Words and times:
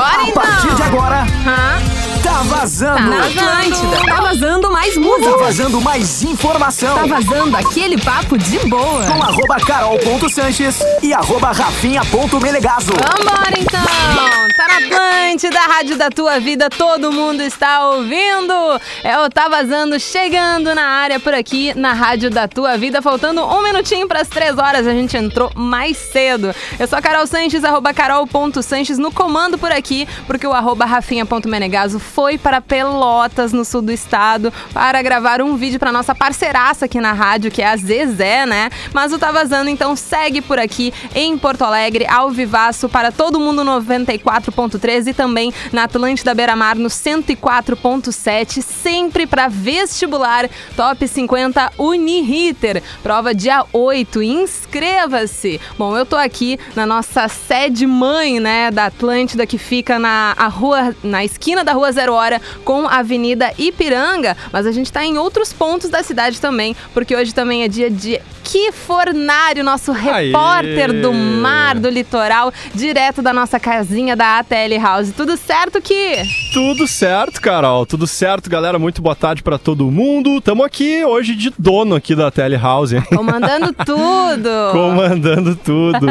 Bora 0.00 0.22
então. 0.22 0.59
Vazando. 2.60 2.96
Tá 2.96 3.02
Na 3.02 3.26
Atlântida. 3.26 4.04
Tá 4.06 4.20
vazando 4.20 4.70
mais 4.70 4.96
música. 4.96 5.30
Tá 5.30 5.36
vazando 5.38 5.80
mais 5.80 6.22
informação. 6.22 6.94
Tá 6.94 7.06
vazando 7.06 7.56
aquele 7.56 7.98
papo 7.98 8.36
de 8.36 8.58
boa. 8.68 9.06
Com 9.06 9.22
arroba 9.22 9.56
carol.sanches 9.56 10.80
e 11.02 11.14
arroba 11.14 11.52
rafinha.melegazo. 11.52 12.92
Vambora 12.92 13.58
então! 13.58 13.80
Tá 14.56 14.68
na 14.68 14.76
Atlântida, 14.76 15.58
a 15.58 15.66
rádio 15.66 15.96
da 15.96 16.10
tua 16.10 16.38
vida, 16.38 16.68
todo 16.68 17.10
mundo 17.10 17.42
está 17.42 17.88
ouvindo. 17.88 18.52
É 19.02 19.18
o 19.18 19.30
Tá 19.30 19.48
Vazando 19.48 19.98
chegando 19.98 20.74
na 20.74 20.84
área 20.84 21.18
por 21.18 21.32
aqui 21.32 21.72
na 21.74 21.94
rádio 21.94 22.30
da 22.30 22.46
tua 22.46 22.76
vida. 22.76 23.00
Faltando 23.00 23.42
um 23.42 23.62
minutinho 23.62 24.06
para 24.06 24.20
as 24.20 24.28
três 24.28 24.58
horas, 24.58 24.86
a 24.86 24.92
gente 24.92 25.16
entrou 25.16 25.50
mais 25.54 25.96
cedo. 25.96 26.54
Eu 26.78 26.86
sou 26.86 26.98
a 26.98 27.02
Carol 27.02 27.26
Sanches, 27.26 27.64
arroba 27.64 27.94
carol.sanches 27.94 28.98
no 28.98 29.10
comando 29.10 29.56
por 29.56 29.72
aqui, 29.72 30.06
porque 30.26 30.46
o 30.46 30.52
arroba 30.52 30.84
rafinha.menegaso 30.84 31.98
foi 31.98 32.36
para 32.36 32.49
Pelotas, 32.58 33.52
no 33.52 33.66
sul 33.66 33.82
do 33.82 33.92
estado, 33.92 34.50
para 34.72 35.02
gravar 35.02 35.42
um 35.42 35.56
vídeo 35.56 35.78
para 35.78 35.92
nossa 35.92 36.14
parceiraça 36.14 36.86
aqui 36.86 36.98
na 36.98 37.12
rádio, 37.12 37.50
que 37.50 37.60
é 37.60 37.68
a 37.68 37.76
Zezé, 37.76 38.46
né? 38.46 38.70
Mas 38.94 39.12
o 39.12 39.18
Tá 39.18 39.30
Vazando, 39.30 39.68
então, 39.68 39.94
segue 39.94 40.40
por 40.40 40.58
aqui 40.58 40.94
em 41.14 41.36
Porto 41.36 41.62
Alegre, 41.62 42.06
ao 42.06 42.30
vivaço, 42.30 42.88
para 42.88 43.12
todo 43.12 43.38
mundo 43.38 43.62
no 43.62 43.82
94.3 43.82 45.08
e 45.08 45.12
também 45.12 45.52
na 45.70 45.84
Atlântida 45.84 46.34
Beira 46.34 46.56
Mar 46.56 46.76
no 46.76 46.88
104.7, 46.88 48.62
sempre 48.62 49.26
para 49.26 49.48
vestibular 49.48 50.48
Top 50.74 51.06
50 51.06 51.72
Uniriter. 51.76 52.82
Prova 53.02 53.34
dia 53.34 53.66
8, 53.72 54.22
inscreva-se! 54.22 55.60
Bom, 55.76 55.96
eu 55.96 56.06
tô 56.06 56.16
aqui 56.16 56.58
na 56.74 56.86
nossa 56.86 57.28
sede 57.28 57.86
mãe, 57.86 58.40
né, 58.40 58.70
da 58.70 58.86
Atlântida, 58.86 59.46
que 59.46 59.58
fica 59.58 59.98
na 59.98 60.34
a 60.36 60.46
rua, 60.46 60.94
na 61.02 61.24
esquina 61.24 61.64
da 61.64 61.72
Rua 61.72 61.92
Zero 61.92 62.14
Hora 62.14 62.39
com 62.64 62.86
a 62.86 62.98
Avenida 62.98 63.52
Ipiranga, 63.58 64.36
mas 64.52 64.66
a 64.66 64.72
gente 64.72 64.92
tá 64.92 65.04
em 65.04 65.18
outros 65.18 65.52
pontos 65.52 65.90
da 65.90 66.02
cidade 66.02 66.40
também, 66.40 66.76
porque 66.92 67.14
hoje 67.16 67.34
também 67.34 67.62
é 67.62 67.68
dia 67.68 67.90
de 67.90 68.20
Kifornário, 68.50 69.62
nosso 69.62 69.92
repórter 69.92 71.00
do 71.00 71.12
mar, 71.12 71.78
do 71.78 71.88
litoral, 71.88 72.52
direto 72.74 73.22
da 73.22 73.32
nossa 73.32 73.60
casinha 73.60 74.16
da 74.16 74.38
ATL 74.40 74.76
House. 74.82 75.12
Tudo 75.16 75.36
certo, 75.36 75.80
Ki? 75.80 76.16
Tudo 76.52 76.88
certo, 76.88 77.40
Carol. 77.40 77.86
Tudo 77.86 78.08
certo, 78.08 78.50
galera. 78.50 78.76
Muito 78.76 79.00
boa 79.00 79.14
tarde 79.14 79.40
pra 79.40 79.56
todo 79.56 79.88
mundo. 79.88 80.40
Tamo 80.40 80.64
aqui 80.64 81.04
hoje 81.04 81.36
de 81.36 81.52
dono 81.56 81.94
aqui 81.94 82.16
da 82.16 82.28
Telehouse, 82.28 82.96
hein? 82.96 83.02
Comandando 83.14 83.72
tudo! 83.86 84.50
Comandando 84.72 85.54
tudo. 85.54 86.06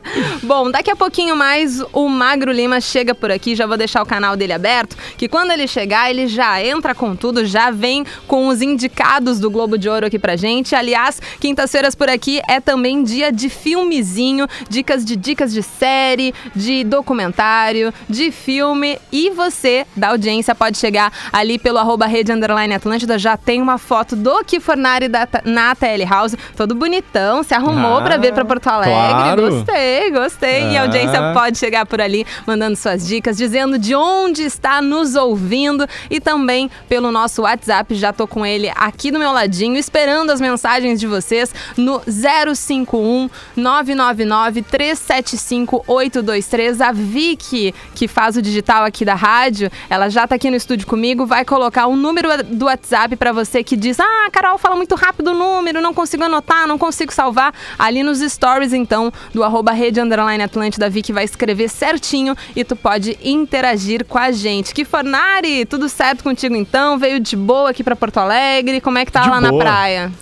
Bom, 0.42 0.70
daqui 0.70 0.90
a 0.90 0.96
pouquinho 0.96 1.36
mais 1.36 1.82
o 1.92 2.08
Magro 2.08 2.52
Lima 2.52 2.80
chega 2.80 3.14
por 3.14 3.30
aqui, 3.30 3.54
já 3.54 3.66
vou 3.66 3.76
deixar 3.76 4.02
o 4.02 4.06
canal 4.06 4.34
dele 4.34 4.54
aberto, 4.54 4.96
que 5.18 5.28
quando 5.28 5.50
ele 5.50 5.66
chegar, 5.72 6.10
ele 6.10 6.26
já 6.26 6.62
entra 6.62 6.94
com 6.94 7.16
tudo, 7.16 7.44
já 7.44 7.70
vem 7.70 8.04
com 8.26 8.48
os 8.48 8.60
indicados 8.62 9.40
do 9.40 9.50
Globo 9.50 9.78
de 9.78 9.88
Ouro 9.88 10.06
aqui 10.06 10.18
pra 10.18 10.36
gente. 10.36 10.74
Aliás, 10.74 11.20
quintas-feiras 11.40 11.94
por 11.94 12.08
aqui 12.08 12.40
é 12.48 12.60
também 12.60 13.02
dia 13.02 13.32
de 13.32 13.48
filmezinho, 13.48 14.46
dicas 14.68 15.04
de 15.04 15.16
dicas 15.16 15.52
de 15.52 15.62
série, 15.62 16.34
de 16.54 16.84
documentário, 16.84 17.92
de 18.08 18.30
filme 18.30 18.98
e 19.10 19.30
você 19.30 19.86
da 19.96 20.08
audiência 20.08 20.54
pode 20.54 20.76
chegar 20.78 21.12
ali 21.32 21.58
pelo 21.58 21.78
arroba 21.78 22.06
rede 22.06 22.32
underline 22.32 22.74
Atlântida, 22.74 23.18
já 23.18 23.36
tem 23.36 23.62
uma 23.62 23.78
foto 23.78 24.14
do 24.16 24.44
Kifornari 24.44 25.08
da, 25.08 25.26
na 25.44 25.74
TL 25.74 26.04
House, 26.08 26.34
todo 26.56 26.74
bonitão, 26.74 27.42
se 27.42 27.54
arrumou 27.54 27.98
Ah, 27.98 28.02
pra 28.02 28.16
vir 28.16 28.32
pra 28.32 28.44
Porto 28.44 28.66
Alegre, 28.68 28.92
claro. 28.94 29.50
gostei, 29.50 30.10
gostei. 30.10 30.62
E 30.72 30.76
a 30.76 30.80
É. 30.82 30.84
audiência 30.84 31.32
pode 31.32 31.58
chegar 31.58 31.86
por 31.86 32.00
ali, 32.00 32.26
mandando 32.46 32.76
suas 32.76 33.06
dicas, 33.06 33.36
dizendo 33.36 33.78
de 33.78 33.94
onde 33.94 34.42
está 34.42 34.82
nos 34.82 35.14
ouvindo 35.14 35.61
e 36.10 36.20
também 36.20 36.70
pelo 36.88 37.10
nosso 37.10 37.42
WhatsApp. 37.42 37.94
Já 37.94 38.12
tô 38.12 38.26
com 38.26 38.44
ele 38.44 38.70
aqui 38.74 39.10
do 39.10 39.18
meu 39.18 39.32
ladinho, 39.32 39.76
esperando 39.76 40.30
as 40.30 40.40
mensagens 40.40 40.98
de 40.98 41.06
vocês 41.06 41.54
no 41.76 42.00
051 42.06 43.28
999 43.56 44.62
375 44.62 45.84
823. 45.86 46.80
A 46.80 46.92
Vicky, 46.92 47.74
que 47.94 48.08
faz 48.08 48.36
o 48.36 48.42
digital 48.42 48.84
aqui 48.84 49.04
da 49.04 49.14
rádio, 49.14 49.70
ela 49.88 50.08
já 50.08 50.26
tá 50.26 50.34
aqui 50.34 50.50
no 50.50 50.56
estúdio 50.56 50.86
comigo, 50.86 51.26
vai 51.26 51.44
colocar 51.44 51.86
o 51.86 51.96
número 51.96 52.28
do 52.44 52.66
WhatsApp 52.66 53.16
pra 53.16 53.32
você 53.32 53.62
que 53.62 53.76
diz: 53.76 54.00
"Ah, 54.00 54.28
Carol, 54.32 54.58
fala 54.58 54.76
muito 54.76 54.94
rápido 54.94 55.32
o 55.32 55.34
número, 55.34 55.80
não 55.80 55.94
consigo 55.94 56.24
anotar, 56.24 56.66
não 56.66 56.78
consigo 56.78 57.12
salvar". 57.12 57.54
Ali 57.78 58.02
nos 58.02 58.20
stories 58.20 58.72
então 58.72 59.12
do 59.32 59.44
arroba 59.44 59.72
rede 59.72 60.00
underline 60.00 60.42
Atlântida, 60.42 60.88
Vicky 60.88 61.12
vai 61.12 61.24
escrever 61.24 61.68
certinho 61.68 62.36
e 62.54 62.64
tu 62.64 62.76
pode 62.76 63.18
interagir 63.22 64.04
com 64.04 64.18
a 64.18 64.30
gente. 64.30 64.74
Que 64.74 64.84
Fornari, 64.84 65.51
tudo 65.68 65.88
certo 65.88 66.22
contigo 66.24 66.54
então? 66.56 66.98
Veio 66.98 67.20
de 67.20 67.36
boa 67.36 67.70
aqui 67.70 67.82
pra 67.84 67.94
Porto 67.96 68.18
Alegre? 68.18 68.80
Como 68.80 68.98
é 68.98 69.04
que 69.04 69.12
tá 69.12 69.22
De 69.22 69.28
lá 69.30 69.40
na 69.40 69.50
boa. 69.50 69.62
praia? 69.62 70.12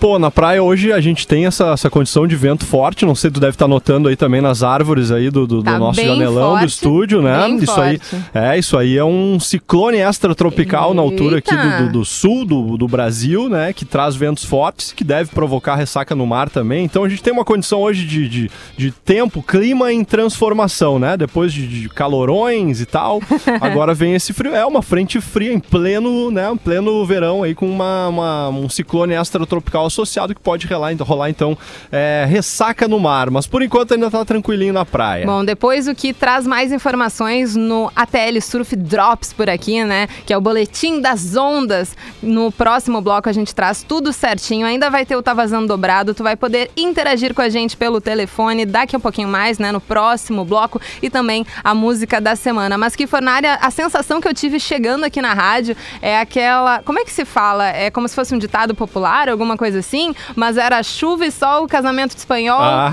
Pô, 0.00 0.16
na 0.16 0.30
praia 0.30 0.62
hoje 0.62 0.92
a 0.92 1.00
gente 1.00 1.26
tem 1.26 1.46
essa, 1.46 1.72
essa 1.72 1.90
condição 1.90 2.24
de 2.26 2.36
vento 2.36 2.64
forte. 2.64 3.04
Não 3.04 3.16
sei, 3.16 3.30
tu 3.32 3.40
deve 3.40 3.54
estar 3.56 3.66
notando 3.66 4.08
aí 4.08 4.14
também 4.14 4.40
nas 4.40 4.62
árvores 4.62 5.10
aí 5.10 5.28
do, 5.28 5.44
do, 5.44 5.56
do 5.58 5.64
Tá 5.64 5.76
nosso 5.76 5.96
bem 5.96 6.06
janelão 6.06 6.50
forte, 6.50 6.60
do 6.62 6.68
estúdio, 6.68 7.20
né? 7.22 7.48
isso 7.50 7.80
aí. 7.80 7.98
forte. 7.98 8.24
É, 8.32 8.56
isso 8.58 8.78
aí 8.78 8.96
é 8.96 9.04
um 9.04 9.40
ciclone 9.40 9.98
extratropical 9.98 10.94
na 10.94 11.02
altura 11.02 11.38
aqui 11.38 11.52
Eita! 11.52 11.78
do, 11.78 11.86
do- 11.86 11.92
do 11.98 12.04
sul 12.04 12.44
do, 12.44 12.76
do 12.76 12.86
Brasil, 12.86 13.48
né? 13.48 13.72
Que 13.72 13.84
traz 13.84 14.14
ventos 14.14 14.44
fortes, 14.44 14.92
que 14.92 15.02
deve 15.02 15.30
provocar 15.32 15.74
ressaca 15.74 16.14
no 16.14 16.24
mar 16.26 16.48
também. 16.48 16.84
Então 16.84 17.02
a 17.02 17.08
gente 17.08 17.20
tem 17.22 17.32
uma 17.32 17.44
condição 17.44 17.80
hoje 17.80 18.06
de, 18.06 18.28
de, 18.28 18.50
de 18.76 18.92
tempo, 18.92 19.42
clima 19.42 19.92
em 19.92 20.04
transformação, 20.04 21.00
né? 21.00 21.16
Depois 21.16 21.52
de, 21.52 21.66
de 21.66 21.88
calorões 21.88 22.80
e 22.80 22.86
tal. 22.86 23.20
Agora 23.60 23.94
vem 23.94 24.14
esse 24.14 24.32
frio. 24.32 24.54
É 24.54 24.64
uma 24.64 24.80
frente 24.82 25.20
fria 25.20 25.52
em 25.52 25.58
pleno, 25.58 26.30
né? 26.30 26.56
Pleno 26.62 27.04
verão 27.04 27.42
aí 27.42 27.52
com 27.52 27.68
uma, 27.68 28.06
uma- 28.08 28.48
um 28.50 28.68
ciclone 28.68 29.14
extratropical 29.14 29.87
associado 29.88 30.34
que 30.34 30.40
pode 30.40 30.66
rolar, 30.66 30.94
rolar 31.00 31.30
então 31.30 31.58
é, 31.90 32.26
ressaca 32.28 32.86
no 32.86 33.00
mar. 33.00 33.30
Mas 33.30 33.46
por 33.46 33.62
enquanto 33.62 33.94
ainda 33.94 34.10
tá 34.10 34.24
tranquilinho 34.24 34.72
na 34.72 34.84
praia. 34.84 35.26
Bom, 35.26 35.44
depois 35.44 35.88
o 35.88 35.94
que 35.94 36.12
traz 36.12 36.46
mais 36.46 36.72
informações 36.72 37.56
no 37.56 37.90
ATL 37.94 38.40
Surf 38.40 38.76
Drops 38.76 39.32
por 39.32 39.50
aqui, 39.50 39.82
né? 39.84 40.08
Que 40.24 40.32
é 40.32 40.36
o 40.36 40.40
boletim 40.40 41.00
das 41.00 41.36
ondas. 41.36 41.96
No 42.22 42.52
próximo 42.52 43.00
bloco 43.00 43.28
a 43.28 43.32
gente 43.32 43.54
traz 43.54 43.82
tudo 43.82 44.12
certinho. 44.12 44.66
Ainda 44.66 44.90
vai 44.90 45.04
ter 45.04 45.16
o 45.16 45.22
Tá 45.22 45.34
Vazando 45.34 45.66
Dobrado. 45.66 46.14
Tu 46.14 46.22
vai 46.22 46.36
poder 46.36 46.70
interagir 46.76 47.34
com 47.34 47.42
a 47.42 47.48
gente 47.48 47.76
pelo 47.76 48.00
telefone 48.00 48.64
daqui 48.64 48.94
a 48.94 49.00
pouquinho 49.00 49.28
mais, 49.28 49.58
né? 49.58 49.72
No 49.72 49.80
próximo 49.80 50.44
bloco. 50.44 50.80
E 51.02 51.10
também 51.10 51.44
a 51.64 51.74
música 51.74 52.20
da 52.20 52.36
semana. 52.36 52.78
Mas 52.78 52.94
que 52.94 53.06
Fornária, 53.06 53.54
a 53.60 53.70
sensação 53.70 54.20
que 54.20 54.28
eu 54.28 54.34
tive 54.34 54.60
chegando 54.60 55.04
aqui 55.04 55.20
na 55.20 55.32
rádio 55.32 55.76
é 56.00 56.18
aquela. 56.18 56.82
Como 56.82 56.98
é 56.98 57.04
que 57.04 57.10
se 57.10 57.24
fala? 57.24 57.68
É 57.68 57.90
como 57.90 58.06
se 58.06 58.14
fosse 58.14 58.34
um 58.34 58.38
ditado 58.38 58.74
popular, 58.74 59.28
alguma 59.28 59.56
coisa 59.56 59.77
assim? 59.78 60.14
Mas 60.36 60.56
era 60.56 60.82
chuva 60.82 61.26
e 61.26 61.30
sol, 61.30 61.66
casamento 61.66 62.12
de 62.14 62.18
espanhol. 62.18 62.58
Ah. 62.60 62.92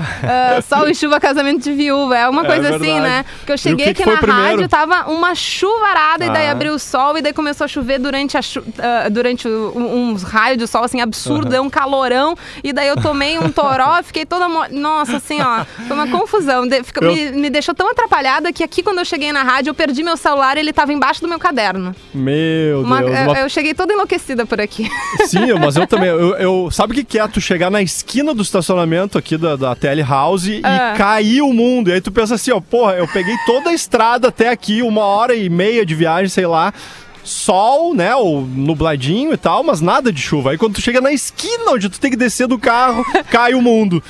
ah, 0.58 0.62
sol 0.62 0.88
e 0.88 0.94
chuva, 0.94 1.18
casamento 1.20 1.62
de 1.62 1.72
viúva. 1.72 2.16
É 2.16 2.28
uma 2.28 2.42
É 2.42 2.46
coisa 2.46 2.68
assim, 2.76 2.94
verdade. 2.94 3.00
né? 3.00 3.24
Porque 3.38 3.52
eu 3.52 3.58
cheguei 3.58 3.86
que 3.86 3.94
que 3.94 4.02
aqui 4.02 4.04
foi 4.04 4.12
na 4.14 4.20
primeiro? 4.20 4.48
rádio, 4.62 4.68
tava 4.68 5.10
uma 5.10 5.34
chuvarada 5.34 6.24
e 6.24 6.30
daí 6.30 6.48
Ah. 6.48 6.52
abriu 6.52 6.74
o 6.74 6.78
sol 6.78 7.16
e 7.18 7.22
daí 7.22 7.32
começou 7.32 7.64
a 7.64 7.68
chover 7.68 7.98
durante, 7.98 8.36
a 8.36 8.42
chu- 8.42 8.62
ah, 8.78 9.08
durante 9.08 9.48
um- 9.48 10.10
uns 10.10 10.22
raios 10.22 10.58
de 10.58 10.66
sol, 10.66 10.84
assim, 10.84 11.00
absurdo, 11.00 11.48
deu 11.50 11.62
um 11.62 11.70
calorão 11.70 12.36
e 12.62 12.72
daí 12.72 12.88
eu 12.88 12.96
tomei 13.00 13.38
um 13.38 13.50
toró, 13.50 14.00
fiquei 14.04 14.24
toda... 14.26 14.46
Nossa, 14.70 15.16
assim, 15.16 15.40
ó, 15.40 15.64
foi 15.86 15.96
uma 15.96 16.06
confusão. 16.08 16.66
De- 16.66 16.82
Eu- 17.00 17.12
me, 17.12 17.32
me 17.32 17.50
deixou 17.50 17.74
tão 17.74 17.90
atrapalhada 17.90 18.52
que 18.52 18.62
aqui 18.62 18.82
quando 18.82 18.98
eu 18.98 19.04
cheguei 19.04 19.32
na 19.32 19.42
rádio 19.42 19.70
eu 19.70 19.74
perdi 19.74 20.02
meu 20.02 20.16
celular 20.16 20.56
e 20.56 20.60
ele 20.60 20.72
tava 20.72 20.92
embaixo 20.92 21.20
do 21.20 21.28
meu 21.28 21.38
caderno. 21.38 21.94
Meu 22.14 22.82
Uma- 22.82 23.00
Deus. 23.02 23.16
eu, 23.18 23.22
uma 23.30 23.38
eu 23.40 23.48
cheguei 23.48 23.74
toda 23.74 23.92
enlouquecida 23.92 24.44
por 24.46 24.60
aqui. 24.60 24.88
Sim, 25.26 25.52
mas 25.60 25.76
eu 25.76 25.86
também. 25.86 26.08
Eu, 26.08 26.34
eu- 26.36 26.68
sabe 26.76 26.92
o 26.92 26.96
que, 26.96 27.04
que 27.04 27.18
é? 27.18 27.26
Tu 27.26 27.40
chegar 27.40 27.70
na 27.70 27.80
esquina 27.80 28.34
do 28.34 28.42
estacionamento 28.42 29.16
aqui 29.16 29.38
da, 29.38 29.56
da 29.56 29.74
Telehouse 29.74 30.60
Ah. 30.62 30.92
e 30.94 30.98
cair 30.98 31.40
o 31.40 31.52
mundo. 31.52 31.88
E 31.88 31.94
aí 31.94 32.00
tu 32.02 32.12
pensa 32.12 32.34
assim, 32.34 32.50
ó, 32.52 32.60
porra, 32.60 32.92
eu 32.94 33.08
peguei 33.08 33.34
toda 33.46 33.70
a 33.70 33.72
estrada 33.72 34.28
até 34.28 34.50
aqui, 34.50 34.82
uma 34.82 35.02
hora 35.02 35.34
e 35.34 35.48
meia 35.48 35.86
de 35.86 35.94
viagem, 35.94 36.28
sei 36.28 36.46
lá. 36.46 36.74
Sol, 37.26 37.92
né? 37.94 38.14
Ou 38.14 38.42
nubladinho 38.42 39.32
e 39.32 39.36
tal, 39.36 39.62
mas 39.64 39.80
nada 39.80 40.12
de 40.12 40.20
chuva. 40.20 40.50
Aí 40.52 40.58
quando 40.58 40.74
tu 40.74 40.80
chega 40.80 41.00
na 41.00 41.12
esquina 41.12 41.72
onde 41.72 41.88
tu 41.88 41.98
tem 42.00 42.10
que 42.10 42.16
descer 42.16 42.46
do 42.46 42.58
carro, 42.58 43.04
cai 43.30 43.54
o 43.54 43.60
mundo. 43.60 44.02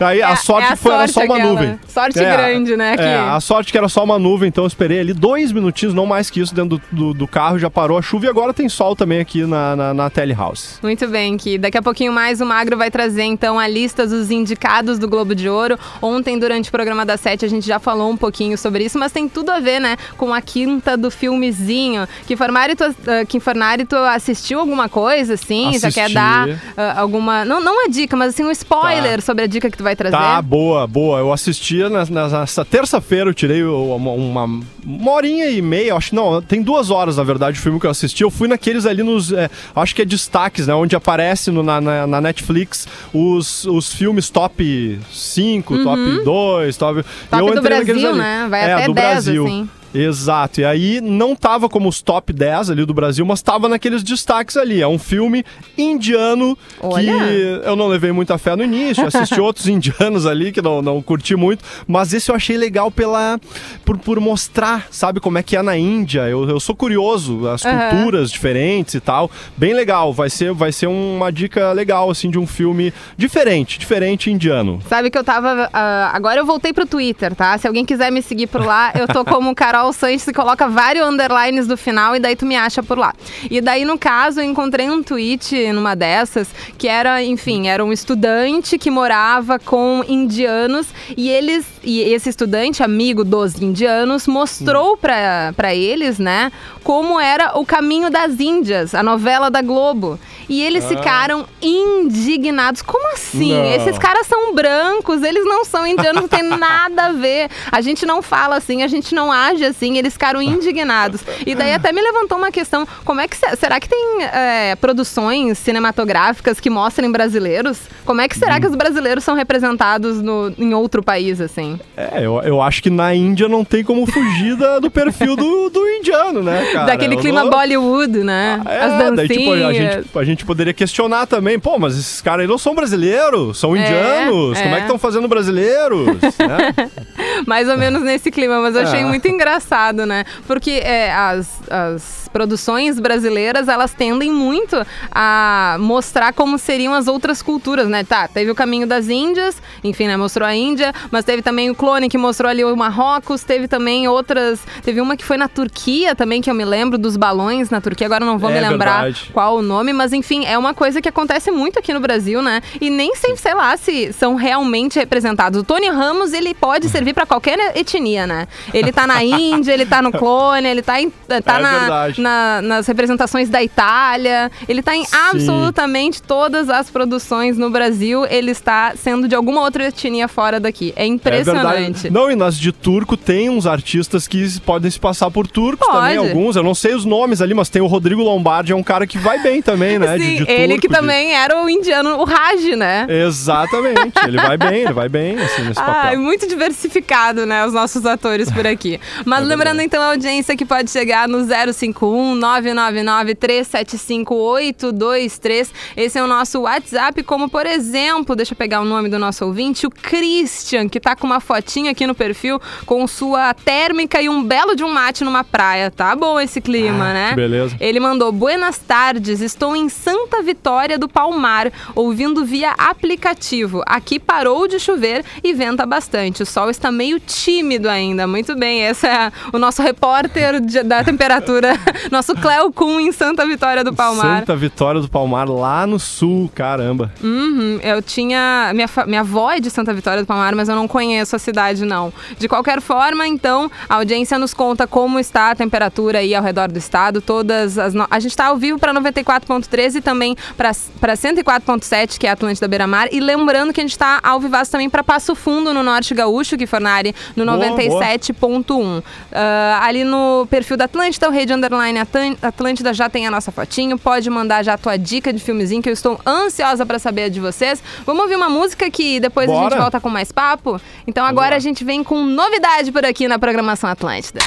Aí 0.00 0.22
a 0.22 0.30
É- 0.30 0.36
sorte 0.36 0.68
é 0.70 0.72
a 0.72 0.76
foi 0.76 0.92
era 0.94 1.06
só 1.06 1.12
sorte 1.20 1.28
uma 1.28 1.36
aquela. 1.36 1.52
nuvem. 1.52 1.80
Sorte 1.86 2.18
É, 2.18 2.36
grande, 2.36 2.76
né? 2.76 2.90
É, 2.90 2.92
aqui. 2.94 3.28
a 3.36 3.40
sorte 3.40 3.70
que 3.72 3.78
era 3.78 3.88
só 3.88 4.02
uma 4.04 4.18
nuvem, 4.18 4.48
então 4.48 4.64
eu 4.64 4.68
esperei 4.68 5.00
ali 5.00 5.12
dois 5.12 5.52
minutinhos, 5.52 5.94
não 5.94 6.06
mais 6.06 6.30
que 6.30 6.40
isso, 6.40 6.54
dentro 6.54 6.78
do, 6.78 6.82
do, 6.90 7.14
do 7.14 7.28
carro, 7.28 7.58
já 7.58 7.68
parou 7.70 7.98
a 7.98 8.02
chuva 8.02 8.26
e 8.26 8.28
agora 8.28 8.54
tem 8.54 8.68
sol 8.68 8.96
também 8.96 9.20
aqui 9.20 9.44
na, 9.44 9.76
na, 9.76 9.94
na 9.94 10.10
Telehouse. 10.10 10.76
Muito 10.82 11.06
bem, 11.08 11.36
que 11.36 11.58
daqui 11.58 11.76
a 11.76 11.82
pouquinho 11.82 12.12
mais 12.12 12.40
o 12.40 12.46
Magro 12.46 12.76
vai 12.78 12.90
trazer 12.90 13.24
então 13.24 13.58
a 13.58 13.68
lista 13.68 14.06
dos 14.06 14.30
indicados 14.30 14.98
do 14.98 15.08
Globo 15.08 15.34
de 15.34 15.48
Ouro. 15.48 15.78
Ontem, 16.00 16.38
durante 16.38 16.68
o 16.68 16.72
programa 16.72 17.04
da 17.04 17.16
Sete, 17.16 17.44
a 17.44 17.48
gente 17.48 17.66
já 17.66 17.78
falou 17.78 18.10
um 18.10 18.16
pouquinho 18.16 18.56
sobre 18.56 18.84
isso, 18.84 18.98
mas 18.98 19.12
tem 19.12 19.28
tudo 19.28 19.50
a 19.50 19.60
ver, 19.60 19.80
né, 19.80 19.96
com 20.16 20.32
a 20.32 20.40
quinta 20.40 20.96
do 20.96 21.10
filmezinho. 21.10 22.06
Que 22.26 22.36
Formari 22.36 22.61
Fornari, 22.62 22.76
tu, 22.76 22.84
uh, 22.84 23.26
Kim 23.26 23.40
Fornari, 23.40 23.84
tu 23.84 23.96
assistiu 23.96 24.60
alguma 24.60 24.88
coisa, 24.88 25.34
assim? 25.34 25.78
Já 25.78 25.90
quer 25.90 26.02
Assisti. 26.02 26.14
dar 26.14 26.48
uh, 26.48 27.00
alguma... 27.00 27.44
Não, 27.44 27.60
não 27.60 27.72
uma 27.74 27.88
dica, 27.88 28.16
mas 28.16 28.30
assim, 28.34 28.44
um 28.44 28.50
spoiler 28.50 29.16
Tá. 29.16 29.22
sobre 29.22 29.44
a 29.44 29.46
dica 29.46 29.70
que 29.70 29.76
tu 29.76 29.82
vai 29.82 29.96
trazer. 29.96 30.16
Tá, 30.16 30.40
boa, 30.40 30.86
boa. 30.86 31.18
Eu 31.18 31.32
assistia 31.32 31.88
na- 31.88 32.04
nessa 32.04 32.64
terça-feira, 32.64 33.28
eu 33.30 33.34
tirei 33.34 33.64
uma, 33.64 34.10
uma, 34.12 34.60
uma 34.84 35.10
horinha 35.12 35.46
e 35.50 35.60
meia, 35.60 35.94
acho 35.96 36.10
que 36.10 36.16
não, 36.16 36.40
tem 36.40 36.62
duas 36.62 36.90
horas, 36.90 37.16
na 37.16 37.24
verdade, 37.24 37.58
o 37.58 37.62
filme 37.62 37.80
que 37.80 37.86
eu 37.86 37.90
assisti. 37.90 38.22
Eu 38.22 38.30
fui 38.30 38.46
naqueles 38.48 38.86
ali 38.86 39.02
nos, 39.02 39.32
é, 39.32 39.50
acho 39.74 39.94
que 39.94 40.02
é 40.02 40.04
destaques, 40.04 40.66
né, 40.66 40.74
onde 40.74 40.94
aparece 40.94 41.50
no- 41.50 41.62
na, 41.62 41.80
na, 41.80 42.06
na 42.06 42.20
Netflix 42.20 42.86
os, 43.12 43.64
os 43.64 43.92
filmes 43.92 44.30
top 44.30 44.98
5, 45.12 45.82
top 45.82 46.24
2, 46.24 46.76
top... 46.76 46.98
Uhum. 46.98 47.04
Top 47.30 47.42
eu 47.48 47.54
do 47.54 47.62
Brasil, 47.62 48.14
né? 48.14 48.46
Vai 48.48 48.60
é, 48.70 48.72
até 48.74 48.86
do 48.86 48.94
10, 48.94 49.08
Brasil. 49.08 49.44
assim. 49.46 49.70
Exato, 49.94 50.60
e 50.60 50.64
aí 50.64 51.00
não 51.00 51.34
tava 51.36 51.68
como 51.68 51.88
os 51.88 52.00
top 52.00 52.32
10 52.32 52.70
ali 52.70 52.84
do 52.84 52.94
Brasil, 52.94 53.24
mas 53.26 53.42
tava 53.42 53.68
naqueles 53.68 54.02
destaques 54.02 54.56
ali. 54.56 54.80
É 54.80 54.88
um 54.88 54.98
filme 54.98 55.44
indiano 55.76 56.56
Olha. 56.80 57.04
que 57.04 57.60
eu 57.64 57.76
não 57.76 57.88
levei 57.88 58.12
muita 58.12 58.38
fé 58.38 58.56
no 58.56 58.64
início, 58.64 59.06
assisti 59.06 59.38
outros 59.40 59.68
indianos 59.68 60.26
ali 60.26 60.52
que 60.52 60.62
não, 60.62 60.80
não 60.80 61.02
curti 61.02 61.36
muito, 61.36 61.64
mas 61.86 62.12
esse 62.12 62.30
eu 62.30 62.34
achei 62.34 62.56
legal 62.56 62.90
pela 62.90 63.38
por, 63.84 63.98
por 63.98 64.20
mostrar, 64.20 64.86
sabe, 64.90 65.20
como 65.20 65.38
é 65.38 65.42
que 65.42 65.56
é 65.56 65.62
na 65.62 65.76
Índia. 65.76 66.28
Eu, 66.28 66.48
eu 66.48 66.60
sou 66.60 66.74
curioso, 66.74 67.46
as 67.48 67.64
Aham. 67.64 67.90
culturas 67.90 68.30
diferentes 68.30 68.94
e 68.94 69.00
tal. 69.00 69.30
Bem 69.56 69.74
legal, 69.74 70.12
vai 70.12 70.30
ser, 70.30 70.52
vai 70.52 70.72
ser 70.72 70.86
uma 70.86 71.30
dica 71.30 71.72
legal, 71.72 72.10
assim, 72.10 72.30
de 72.30 72.38
um 72.38 72.46
filme 72.46 72.92
diferente, 73.16 73.78
diferente 73.78 74.30
indiano. 74.30 74.80
Sabe 74.88 75.10
que 75.10 75.18
eu 75.18 75.24
tava. 75.24 75.68
ah, 75.72 76.10
agora 76.14 76.40
eu 76.40 76.46
voltei 76.46 76.72
pro 76.72 76.86
Twitter, 76.86 77.34
tá? 77.34 77.56
Se 77.58 77.66
alguém 77.66 77.84
quiser 77.84 78.10
me 78.10 78.22
seguir 78.22 78.46
por 78.46 78.64
lá, 78.64 78.92
eu 78.94 79.06
tô 79.08 79.24
como 79.24 79.54
Carol 79.54 79.81
Sanches 79.90 80.28
e 80.28 80.34
coloca 80.34 80.68
vários 80.68 81.08
underlines 81.08 81.66
do 81.66 81.78
final 81.78 82.14
e 82.14 82.20
daí 82.20 82.36
tu 82.36 82.44
me 82.44 82.56
acha 82.56 82.82
por 82.82 82.98
lá. 82.98 83.14
E 83.50 83.58
daí, 83.62 83.86
no 83.86 83.96
caso, 83.98 84.40
eu 84.40 84.44
encontrei 84.44 84.90
um 84.90 85.02
tweet 85.02 85.72
numa 85.72 85.96
dessas 85.96 86.48
que 86.76 86.86
era, 86.86 87.22
enfim, 87.22 87.68
era 87.68 87.82
um 87.82 87.90
estudante 87.90 88.76
que 88.76 88.90
morava 88.90 89.58
com 89.58 90.04
indianos 90.06 90.88
e 91.16 91.30
eles. 91.30 91.64
E 91.82 92.00
esse 92.00 92.28
estudante, 92.28 92.82
amigo 92.82 93.24
dos 93.24 93.60
indianos, 93.60 94.26
mostrou 94.26 94.96
pra, 94.96 95.52
pra 95.56 95.74
eles, 95.74 96.18
né, 96.18 96.52
como 96.84 97.18
era 97.18 97.58
o 97.58 97.64
caminho 97.64 98.10
das 98.10 98.38
Índias, 98.38 98.94
a 98.94 99.02
novela 99.02 99.50
da 99.50 99.62
Globo. 99.62 100.18
E 100.48 100.60
eles 100.60 100.84
ficaram 100.84 101.46
indignados. 101.62 102.82
Como 102.82 103.12
assim? 103.14 103.54
Não. 103.54 103.64
Esses 103.64 103.98
caras 103.98 104.26
são 104.26 104.54
brancos, 104.54 105.22
eles 105.22 105.44
não 105.44 105.64
são 105.64 105.86
indianos, 105.86 106.22
não 106.22 106.28
tem 106.28 106.42
nada 106.42 107.06
a 107.06 107.12
ver. 107.12 107.48
A 107.70 107.80
gente 107.80 108.04
não 108.04 108.20
fala 108.20 108.56
assim, 108.56 108.82
a 108.82 108.88
gente 108.88 109.14
não 109.14 109.32
age 109.32 109.64
assim, 109.72 109.98
eles 109.98 110.12
ficaram 110.12 110.40
indignados. 110.40 111.20
E 111.44 111.54
daí 111.54 111.72
até 111.74 111.92
me 111.92 112.00
levantou 112.00 112.38
uma 112.38 112.50
questão: 112.50 112.86
como 113.04 113.20
é 113.20 113.26
que 113.28 113.36
se- 113.36 113.56
será 113.56 113.80
que 113.80 113.88
tem 113.88 114.22
é, 114.22 114.76
produções 114.76 115.58
cinematográficas 115.58 116.60
que 116.60 116.70
mostrem 116.70 117.10
brasileiros? 117.10 117.78
Como 118.04 118.20
é 118.20 118.28
que 118.28 118.36
será 118.38 118.60
que 118.60 118.66
os 118.66 118.74
brasileiros 118.74 119.24
são 119.24 119.34
representados 119.34 120.20
no, 120.20 120.52
em 120.58 120.74
outro 120.74 121.02
país, 121.02 121.40
assim? 121.40 121.78
É, 121.96 122.24
eu, 122.24 122.40
eu 122.42 122.60
acho 122.62 122.82
que 122.82 122.90
na 122.90 123.14
Índia 123.14 123.48
não 123.48 123.64
tem 123.64 123.82
como 123.84 124.06
fugir 124.06 124.56
da- 124.56 124.78
do 124.78 124.90
perfil 124.90 125.36
do, 125.36 125.68
do 125.70 125.88
indiano, 125.88 126.42
né, 126.42 126.64
cara? 126.72 126.86
Daquele 126.86 127.14
Eu 127.14 127.20
clima 127.20 127.44
não- 127.44 127.50
Bollywood, 127.50 128.18
né? 128.24 128.60
É, 128.66 128.78
As 128.80 128.98
daí, 128.98 129.10
dancinhas. 129.16 129.38
tipo, 129.38 129.52
a, 129.52 129.72
gente, 129.72 130.18
a 130.18 130.24
gente 130.24 130.44
poderia 130.46 130.72
questionar 130.74 131.26
também, 131.26 131.58
pô, 131.58 131.78
mas 131.78 131.98
esses 131.98 132.20
caras 132.20 132.42
aí 132.42 132.48
não 132.48 132.58
são 132.58 132.74
brasileiros, 132.74 133.58
são 133.58 133.74
É, 133.76 133.80
indianos, 133.80 134.60
como 134.60 134.70
é 134.70 134.72
é. 134.72 134.76
que 134.76 134.82
estão 134.82 134.98
fazendo 134.98 135.28
brasileiros? 135.28 136.06
né? 136.38 136.90
Mais 137.46 137.68
ou 137.68 137.76
menos 137.78 138.02
nesse 138.02 138.30
clima, 138.30 138.60
mas 138.60 138.74
eu 138.74 138.82
achei 138.82 139.00
É. 139.00 139.04
muito 139.04 139.26
engraçado, 139.28 139.61
né? 140.06 140.24
Porque 140.46 140.80
é, 140.84 141.12
as, 141.12 141.60
as 141.70 142.21
produções 142.32 142.98
brasileiras, 142.98 143.68
elas 143.68 143.92
tendem 143.92 144.30
muito 144.32 144.84
a 145.10 145.76
mostrar 145.78 146.32
como 146.32 146.58
seriam 146.58 146.94
as 146.94 147.06
outras 147.08 147.42
culturas, 147.42 147.88
né? 147.88 148.04
Tá, 148.04 148.26
teve 148.28 148.50
o 148.50 148.54
Caminho 148.54 148.86
das 148.86 149.08
Índias, 149.08 149.60
enfim, 149.84 150.06
né? 150.06 150.16
Mostrou 150.16 150.46
a 150.46 150.54
Índia, 150.54 150.92
mas 151.10 151.24
teve 151.24 151.42
também 151.42 151.70
o 151.70 151.74
Clone, 151.74 152.08
que 152.08 152.18
mostrou 152.18 152.50
ali 152.50 152.64
o 152.64 152.76
Marrocos, 152.76 153.42
teve 153.44 153.68
também 153.68 154.08
outras... 154.08 154.60
Teve 154.82 155.00
uma 155.00 155.16
que 155.16 155.24
foi 155.24 155.36
na 155.36 155.48
Turquia 155.48 156.14
também, 156.14 156.40
que 156.40 156.50
eu 156.50 156.54
me 156.54 156.64
lembro 156.64 156.98
dos 156.98 157.16
balões 157.16 157.70
na 157.70 157.80
Turquia, 157.80 158.06
agora 158.06 158.24
não 158.24 158.38
vou 158.38 158.50
É 158.50 158.54
me 158.54 158.60
lembrar 158.60 159.02
verdade. 159.04 159.30
qual 159.32 159.56
o 159.56 159.62
nome, 159.62 159.92
mas 159.92 160.12
enfim, 160.12 160.44
é 160.46 160.56
uma 160.56 160.74
coisa 160.74 161.00
que 161.00 161.08
acontece 161.08 161.50
muito 161.50 161.78
aqui 161.78 161.92
no 161.92 162.00
Brasil, 162.00 162.40
né? 162.42 162.60
E 162.80 162.88
nem 162.90 163.14
sei, 163.16 163.36
sei 163.36 163.54
lá, 163.54 163.76
se 163.76 164.12
são 164.12 164.34
realmente 164.34 164.98
representados. 164.98 165.60
O 165.60 165.64
Tony 165.64 165.88
Ramos, 165.88 166.32
ele 166.32 166.54
pode 166.54 166.88
servir 166.90 167.12
pra 167.14 167.26
qualquer 167.26 167.76
etnia, 167.76 168.26
né? 168.26 168.48
Ele 168.72 168.90
tá 168.92 169.06
na 169.06 169.22
Índia, 169.24 169.72
ele 169.72 169.86
tá 169.86 170.00
no 170.02 170.10
clone, 170.12 170.66
ele 170.66 170.82
tá, 170.82 171.00
em, 171.00 171.10
tá 171.10 171.58
É 171.58 171.62
na-. 171.62 172.12
Na- 172.22 172.62
nas 172.62 172.86
representações 172.86 173.48
da 173.50 173.62
Itália, 173.62 174.50
ele 174.68 174.82
tá 174.82 174.96
em 174.96 175.04
Sim. 175.04 175.16
absolutamente 175.30 176.22
todas 176.22 176.70
as 176.70 176.88
produções 176.90 177.58
no 177.58 177.68
Brasil, 177.70 178.24
ele 178.26 178.50
está 178.52 178.94
sendo 178.96 179.28
de 179.28 179.34
alguma 179.34 179.60
outra 179.62 179.84
etnia 179.88 180.28
fora 180.28 180.58
daqui. 180.60 180.92
É 180.96 181.02
É 181.02 181.06
impressionante. 181.06 181.64
verdade. 182.02 182.10
Não, 182.10 182.30
e 182.30 182.36
nas 182.36 182.56
de 182.56 182.70
turco 182.72 183.16
tem 183.16 183.50
uns 183.50 183.66
artistas 183.66 184.26
que 184.28 184.58
podem 184.60 184.90
se 184.90 184.98
passar 185.00 185.30
por 185.30 185.46
turcos 185.46 185.86
Pode. 185.86 185.98
também, 185.98 186.16
alguns. 186.16 186.56
Eu 186.56 186.62
não 186.62 186.74
sei 186.74 186.94
os 186.94 187.04
nomes 187.04 187.40
ali, 187.42 187.52
mas 187.54 187.68
tem 187.68 187.82
o 187.82 187.86
Rodrigo 187.86 188.22
Lombardi, 188.22 188.72
é 188.72 188.76
um 188.76 188.82
cara 188.82 189.06
que 189.06 189.18
vai 189.18 189.38
bem 189.42 189.60
também, 189.60 189.98
né? 189.98 190.16
de- 190.16 190.24
Sim, 190.24 190.36
de 190.44 190.50
ele 190.50 190.66
turco, 190.74 190.80
que 190.82 190.88
de- 190.88 190.94
também 190.94 191.32
era 191.34 191.62
o 191.62 191.68
indiano, 191.68 192.18
o 192.20 192.24
Raj, 192.24 192.62
né? 192.76 193.06
Exatamente, 193.08 194.12
ele 194.26 194.36
vai 194.36 194.56
bem, 194.56 194.82
ele 194.82 194.92
vai 194.92 195.08
bem 195.08 195.36
assim, 195.38 195.62
nesse 195.62 195.80
Ah, 195.80 195.82
é 195.82 195.86
papel. 196.04 196.20
muito 196.20 196.46
diversificado, 196.46 197.44
né, 197.44 197.66
os 197.66 197.72
nossos 197.72 198.06
atores 198.06 198.50
por 198.50 198.66
aqui. 198.66 199.00
Mas 199.24 199.40
É 199.40 199.42
lembrando 199.42 199.76
verdade. 199.78 199.86
então 199.86 200.02
a 200.02 200.06
audiência 200.10 200.56
que 200.56 200.64
pode 200.64 200.90
chegar 200.90 201.26
no 201.28 201.44
051 201.44 202.11
999 202.34 203.34
375 203.34 204.34
823. 204.34 205.72
Esse 205.96 206.18
é 206.18 206.22
o 206.22 206.26
nosso 206.26 206.60
WhatsApp, 206.60 207.22
como 207.22 207.48
por 207.48 207.66
exemplo, 207.66 208.34
deixa 208.36 208.52
eu 208.52 208.56
pegar 208.56 208.80
o 208.80 208.84
nome 208.84 209.08
do 209.08 209.18
nosso 209.18 209.44
ouvinte, 209.44 209.86
o 209.86 209.90
Christian, 209.90 210.88
que 210.88 211.00
tá 211.00 211.14
com 211.16 211.26
uma 211.26 211.40
fotinha 211.40 211.90
aqui 211.90 212.06
no 212.06 212.14
perfil 212.14 212.60
com 212.86 213.06
sua 213.06 213.54
térmica 213.54 214.20
e 214.20 214.28
um 214.28 214.42
belo 214.42 214.74
de 214.74 214.84
um 214.84 214.92
mate 214.92 215.24
numa 215.24 215.44
praia. 215.44 215.90
Tá 215.90 216.14
bom 216.16 216.38
esse 216.40 216.60
clima, 216.60 217.10
Ah, 217.10 217.12
né? 217.14 217.32
beleza. 217.34 217.76
Ele 217.80 218.00
mandou: 218.00 218.30
Buenas 218.32 218.78
tardes, 218.78 219.40
estou 219.40 219.74
em 219.76 219.88
Santa 219.88 220.42
Vitória 220.42 220.98
do 220.98 221.08
Palmar, 221.08 221.70
ouvindo 221.94 222.44
via 222.44 222.72
aplicativo. 222.78 223.82
Aqui 223.86 224.18
parou 224.18 224.66
de 224.66 224.78
chover 224.80 225.24
e 225.42 225.52
venta 225.52 225.84
bastante. 225.86 226.42
O 226.42 226.46
sol 226.46 226.70
está 226.70 226.90
meio 226.90 227.20
tímido 227.20 227.88
ainda. 227.88 228.26
Muito 228.26 228.54
bem, 228.56 228.82
esse 228.82 229.06
é 229.06 229.30
o 229.52 229.58
nosso 229.58 229.82
repórter 229.82 230.60
de- 230.60 230.82
da 230.82 231.04
temperatura, 231.04 231.72
nosso 232.10 232.34
Cleo 232.34 232.72
Kuhn 232.72 233.00
em 233.00 233.12
Santa 233.12 233.46
Vitória 233.46 233.82
do 233.84 233.92
Palmar. 233.94 234.40
Santa 234.40 234.56
Vitória 234.56 235.00
do 235.00 235.08
Palmar, 235.08 235.48
lá 235.48 235.86
no 235.86 235.98
sul, 235.98 236.50
caramba. 236.54 237.12
Uhum, 237.22 237.78
eu 237.82 238.02
tinha. 238.02 238.70
Minha, 238.74 238.88
minha 239.06 239.20
avó 239.20 239.50
é 239.52 239.60
de 239.60 239.70
Santa 239.70 239.92
Vitória 239.94 240.22
do 240.22 240.26
Palmar, 240.26 240.54
mas 240.54 240.68
eu 240.68 240.74
não 240.76 240.88
conheço 240.88 241.36
a 241.36 241.38
cidade, 241.38 241.84
não. 241.84 242.12
De 242.38 242.48
qualquer 242.48 242.80
forma, 242.80 243.26
então, 243.26 243.70
a 243.88 243.96
audiência 243.96 244.38
nos 244.38 244.52
conta 244.54 244.86
como 244.86 245.18
está 245.18 245.50
a 245.50 245.54
temperatura 245.54 246.18
aí 246.18 246.34
ao 246.34 246.42
redor 246.42 246.70
do 246.70 246.78
estado. 246.78 247.20
Todas 247.20 247.78
as. 247.78 247.94
no- 247.94 248.06
A 248.10 248.18
gente 248.20 248.30
está 248.32 248.46
ao 248.46 248.56
vivo 248.56 248.78
para 248.78 248.92
94,13 248.92 249.96
e 249.96 250.00
também 250.00 250.36
para 250.56 250.72
104,7, 251.16 252.18
que 252.18 252.26
é 252.26 252.30
a 252.30 252.32
Atlântida 252.34 252.66
Beira 252.68 252.86
Mar. 252.86 253.08
E 253.12 253.20
lembrando 253.20 253.72
que 253.72 253.80
a 253.80 253.84
gente 253.84 253.92
está 253.92 254.20
ao 254.22 254.40
vivaço 254.40 254.70
também 254.70 254.88
para 254.90 255.02
Passo 255.02 255.34
Fundo, 255.34 255.72
no 255.72 255.82
Norte 255.82 256.14
Gaúcho, 256.14 256.56
que 256.56 256.66
Fornari, 256.66 257.14
no 257.36 257.44
Boa, 257.44 257.56
boa. 257.58 257.70
97.1. 257.78 259.02
Ah, 259.32 259.80
ali 259.84 260.04
no 260.04 260.46
perfil 260.50 260.76
da 260.76 260.84
Atlântida, 260.84 261.28
o 261.28 261.32
Rede 261.32 261.52
Underline 261.52 261.91
Atan- 262.00 262.36
Atlântida 262.42 262.92
já 262.94 263.08
tem 263.08 263.26
a 263.26 263.30
nossa 263.30 263.50
fotinho. 263.52 263.98
Pode 263.98 264.28
mandar 264.30 264.62
já 264.62 264.74
a 264.74 264.78
tua 264.78 264.96
dica 264.96 265.32
de 265.32 265.38
filmezinho, 265.40 265.82
que 265.82 265.88
eu 265.88 265.92
estou 265.92 266.20
ansiosa 266.26 266.84
para 266.86 266.98
saber 266.98 267.24
a 267.24 267.28
de 267.28 267.40
vocês. 267.40 267.82
Vamos 268.06 268.22
ouvir 268.22 268.36
uma 268.36 268.48
música 268.48 268.90
que 268.90 269.20
depois 269.20 269.48
a 269.48 269.52
Bora. 269.52 269.70
gente 269.70 269.78
volta 269.80 270.00
com 270.00 270.08
mais 270.08 270.30
papo? 270.32 270.80
Então 271.06 271.24
agora 271.24 271.50
lá. 271.50 271.56
a 271.56 271.60
gente 271.60 271.84
vem 271.84 272.02
com 272.04 272.22
novidade 272.24 272.90
por 272.92 273.04
aqui 273.04 273.26
na 273.28 273.38
programação 273.38 273.88
Atlântida. 273.90 274.40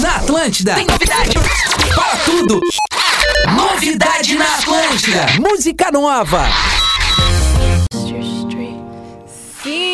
Na 0.00 0.16
Atlântida. 0.16 0.74
Tem 0.74 0.86
novidade. 0.86 1.30
Para 1.94 2.16
tudo. 2.24 2.60
Novidade 3.56 4.34
na 4.36 4.44
Atlântida. 4.56 5.26
Música 5.40 5.90
nova. 5.90 6.46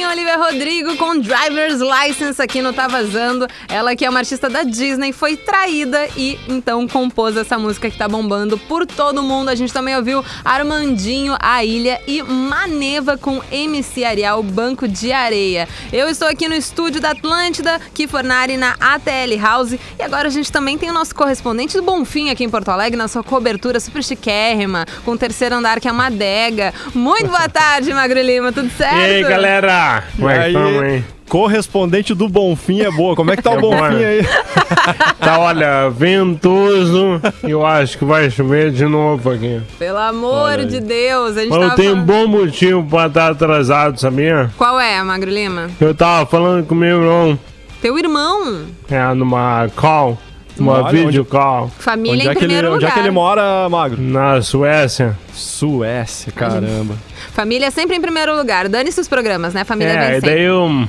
Sim, 0.02 0.06
Olivia 0.06 0.36
Rodrigo 0.36 0.96
com 0.96 1.16
Driver's 1.16 1.78
License 1.80 2.42
aqui 2.42 2.60
no 2.60 2.72
Tá 2.72 2.88
Vazando. 2.88 3.46
Ela 3.68 3.94
que 3.94 4.04
é 4.04 4.10
uma 4.10 4.18
artista 4.18 4.50
da 4.50 4.64
Disney, 4.64 5.12
foi 5.12 5.36
traída 5.36 6.08
e 6.16 6.36
então 6.48 6.88
compôs 6.88 7.36
essa 7.36 7.56
música 7.56 7.88
que 7.88 7.96
tá 7.96 8.08
bombando 8.08 8.58
por 8.58 8.84
todo 8.84 9.22
mundo. 9.22 9.48
A 9.48 9.54
gente 9.54 9.72
também 9.72 9.94
ouviu 9.94 10.24
Armandinho, 10.44 11.36
A 11.38 11.64
Ilha 11.64 12.00
e 12.08 12.20
Maneva 12.20 13.16
com 13.16 13.40
MC 13.52 14.02
Ariel, 14.02 14.42
Banco 14.42 14.88
de 14.88 15.12
Areia. 15.12 15.68
Eu 15.92 16.08
estou 16.08 16.26
aqui 16.26 16.48
no 16.48 16.54
estúdio 16.54 17.00
da 17.00 17.10
Atlântida, 17.10 17.80
Kifornari 17.94 18.56
na 18.56 18.74
ATL 18.80 19.38
House. 19.40 19.74
E 19.74 20.02
agora 20.02 20.26
a 20.26 20.32
gente 20.32 20.50
também 20.50 20.76
tem 20.76 20.90
o 20.90 20.92
nosso 20.92 21.14
correspondente 21.14 21.76
do 21.76 21.82
Bonfim 21.84 22.28
aqui 22.28 22.42
em 22.42 22.50
Porto 22.50 22.70
Alegre, 22.70 22.96
na 22.96 23.06
sua 23.06 23.22
cobertura 23.22 23.78
super 23.78 24.02
chiquérrima, 24.02 24.84
com 25.04 25.12
o 25.12 25.18
terceiro 25.18 25.54
andar 25.54 25.78
que 25.78 25.86
é 25.86 25.92
uma 25.92 26.06
adega. 26.06 26.74
Muito 26.92 27.28
boa 27.28 27.48
tarde, 27.48 27.94
Magro 27.94 28.20
Lima, 28.20 28.50
tudo 28.50 28.68
certo? 28.70 28.96
E 28.96 29.14
aí, 29.16 29.22
galera? 29.22 29.91
Como 30.16 30.30
E 30.30 30.32
é 30.32 30.40
que 30.42 30.46
estamos, 30.48 30.82
hein? 30.84 31.04
Correspondente 31.28 32.14
do 32.14 32.28
Bonfim 32.28 32.80
é 32.82 32.90
boa. 32.90 33.16
Como 33.16 33.30
é 33.30 33.36
que 33.36 33.42
tá 33.42 33.50
o 33.52 33.54
É 33.58 33.60
Bonfim 33.60 33.78
boa. 33.78 33.88
aí? 33.88 34.22
Tá, 35.18 35.38
olha, 35.38 35.88
ventoso. 35.90 37.20
Eu 37.42 37.64
acho 37.64 37.98
que 37.98 38.04
vai 38.04 38.28
chover 38.30 38.70
de 38.70 38.84
novo 38.84 39.30
aqui. 39.30 39.60
Pelo 39.78 39.98
amor 39.98 40.64
de 40.64 40.80
Deus, 40.80 41.36
a 41.36 41.40
gente 41.42 41.50
Mas 41.50 41.58
eu 41.62 41.68
tava 41.68 41.76
tenho 41.76 41.92
um 41.92 42.06
falando- 42.06 42.06
bom 42.06 42.26
motivo 42.26 42.82
pra 42.84 43.06
estar 43.06 43.30
atrasado, 43.30 43.98
sabia? 44.00 44.50
Qual 44.58 44.78
é, 44.80 45.02
Magro 45.02 45.30
Lima? 45.30 45.70
Eu 45.80 45.94
tava 45.94 46.26
falando 46.26 46.66
com 46.66 46.74
meu 46.74 47.00
irmão, 47.02 47.38
Teu 47.80 47.96
irmão. 47.98 48.62
é, 48.90 49.14
numa 49.14 49.68
call, 49.76 50.18
uma 50.58 50.82
Olha, 50.82 50.90
video 51.06 51.24
call, 51.24 51.68
Família 51.78 52.14
Onde 52.14 52.26
em 52.26 52.30
é, 52.30 52.34
que 52.34 52.38
ele, 52.40 52.46
primeiro 52.46 52.68
onde 52.74 52.84
é 52.84 52.88
lugar. 52.88 52.94
que 52.94 53.00
ele 53.00 53.10
mora, 53.10 53.68
Magro? 53.68 54.00
na 54.00 54.40
Suécia. 54.42 55.16
Suécia, 55.32 56.32
caramba. 56.32 56.94
Família 57.32 57.70
sempre 57.70 57.96
em 57.96 58.00
primeiro 58.00 58.36
lugar. 58.36 58.68
Dane-se 58.68 59.00
os 59.00 59.08
programas, 59.08 59.54
né? 59.54 59.64
Família 59.64 59.92
É, 59.92 59.98
vem 59.98 60.10
e 60.10 60.14
sempre. 60.20 60.30
daí 60.30 60.42
eu, 60.42 60.88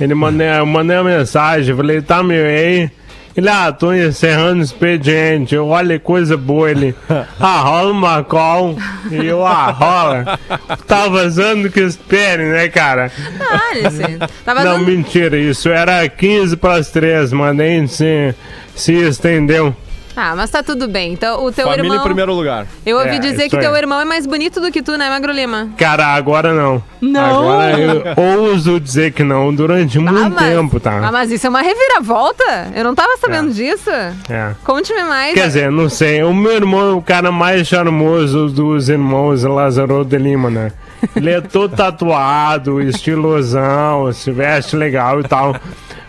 ele 0.00 0.14
mandei, 0.14 0.48
eu 0.48 0.66
mandei 0.66 0.96
uma 0.96 1.04
mensagem, 1.18 1.74
falei, 1.76 2.00
tá 2.02 2.22
meu 2.22 2.44
aí? 2.44 2.90
Ele, 3.34 3.48
ah, 3.48 3.72
tô 3.72 3.94
encerrando 3.94 4.60
o 4.60 4.62
expediente, 4.62 5.54
eu, 5.54 5.68
olha 5.68 5.98
que 5.98 6.04
coisa 6.04 6.36
boa, 6.36 6.70
ele, 6.70 6.94
ah, 7.40 7.60
rola 7.60 7.90
uma 7.90 8.22
call, 8.22 8.76
e 9.10 9.26
eu, 9.26 9.46
ah, 9.46 9.70
rola. 9.70 10.38
Tá 10.86 11.08
vazando 11.08 11.70
que 11.70 11.80
espere, 11.80 12.44
né, 12.44 12.68
cara? 12.68 13.10
Dane-se. 13.38 14.18
Tava 14.44 14.62
Não, 14.62 14.78
dando... 14.78 14.86
mentira, 14.86 15.38
isso 15.38 15.70
era 15.70 16.06
15 16.06 16.56
para 16.58 16.74
as 16.74 16.90
3, 16.90 17.32
mas 17.32 17.56
nem 17.56 17.86
se, 17.86 18.34
se 18.74 18.92
estendeu. 18.92 19.74
Ah, 20.16 20.34
mas 20.36 20.50
tá 20.50 20.62
tudo 20.62 20.88
bem. 20.88 21.12
Então, 21.12 21.44
o 21.44 21.50
teu 21.50 21.64
Família 21.64 21.84
irmão... 21.84 21.98
em 21.98 22.02
primeiro 22.02 22.34
lugar. 22.34 22.66
Eu 22.84 22.98
ouvi 22.98 23.16
É, 23.16 23.18
dizer 23.18 23.48
que 23.48 23.56
isso 23.56 23.58
teu 23.58 23.74
irmão 23.74 24.00
é 24.00 24.04
mais 24.04 24.26
bonito 24.26 24.60
do 24.60 24.70
que 24.70 24.82
tu, 24.82 24.96
né, 24.96 25.08
Magro 25.08 25.32
Lima? 25.32 25.70
Cara, 25.76 26.06
agora 26.08 26.52
não. 26.52 26.82
Não? 27.00 27.40
Agora 27.40 27.80
eu 27.80 28.40
ouso 28.40 28.78
dizer 28.78 29.12
que 29.12 29.24
não, 29.24 29.54
durante 29.54 29.98
muito 29.98 30.22
ah, 30.22 30.30
mas... 30.30 30.54
tempo, 30.54 30.78
tá? 30.78 31.00
Ah, 31.02 31.12
mas 31.12 31.30
isso 31.30 31.46
é 31.46 31.50
uma 31.50 31.62
reviravolta? 31.62 32.70
Eu 32.74 32.84
não 32.84 32.94
tava 32.94 33.16
sabendo 33.18 33.52
disso. 33.52 33.90
É. 33.90 34.54
Conte-me 34.64 35.02
mais. 35.04 35.34
Quer 35.34 35.46
dizer, 35.46 35.70
não 35.70 35.88
sei. 35.88 36.22
O 36.22 36.34
meu 36.34 36.52
irmão 36.52 36.90
é 36.90 36.94
o 36.94 37.02
cara 37.02 37.32
mais 37.32 37.66
charmoso 37.66 38.48
dos 38.48 38.88
irmãos 38.88 39.42
Lázaro 39.42 40.04
de 40.04 40.18
Lima, 40.18 40.50
né? 40.50 40.72
Ele 41.16 41.30
é 41.30 41.40
todo 41.40 41.74
tatuado, 41.76 42.80
estilosão, 42.80 44.12
se 44.12 44.30
veste 44.30 44.76
legal 44.76 45.20
e 45.20 45.24
tal. 45.24 45.56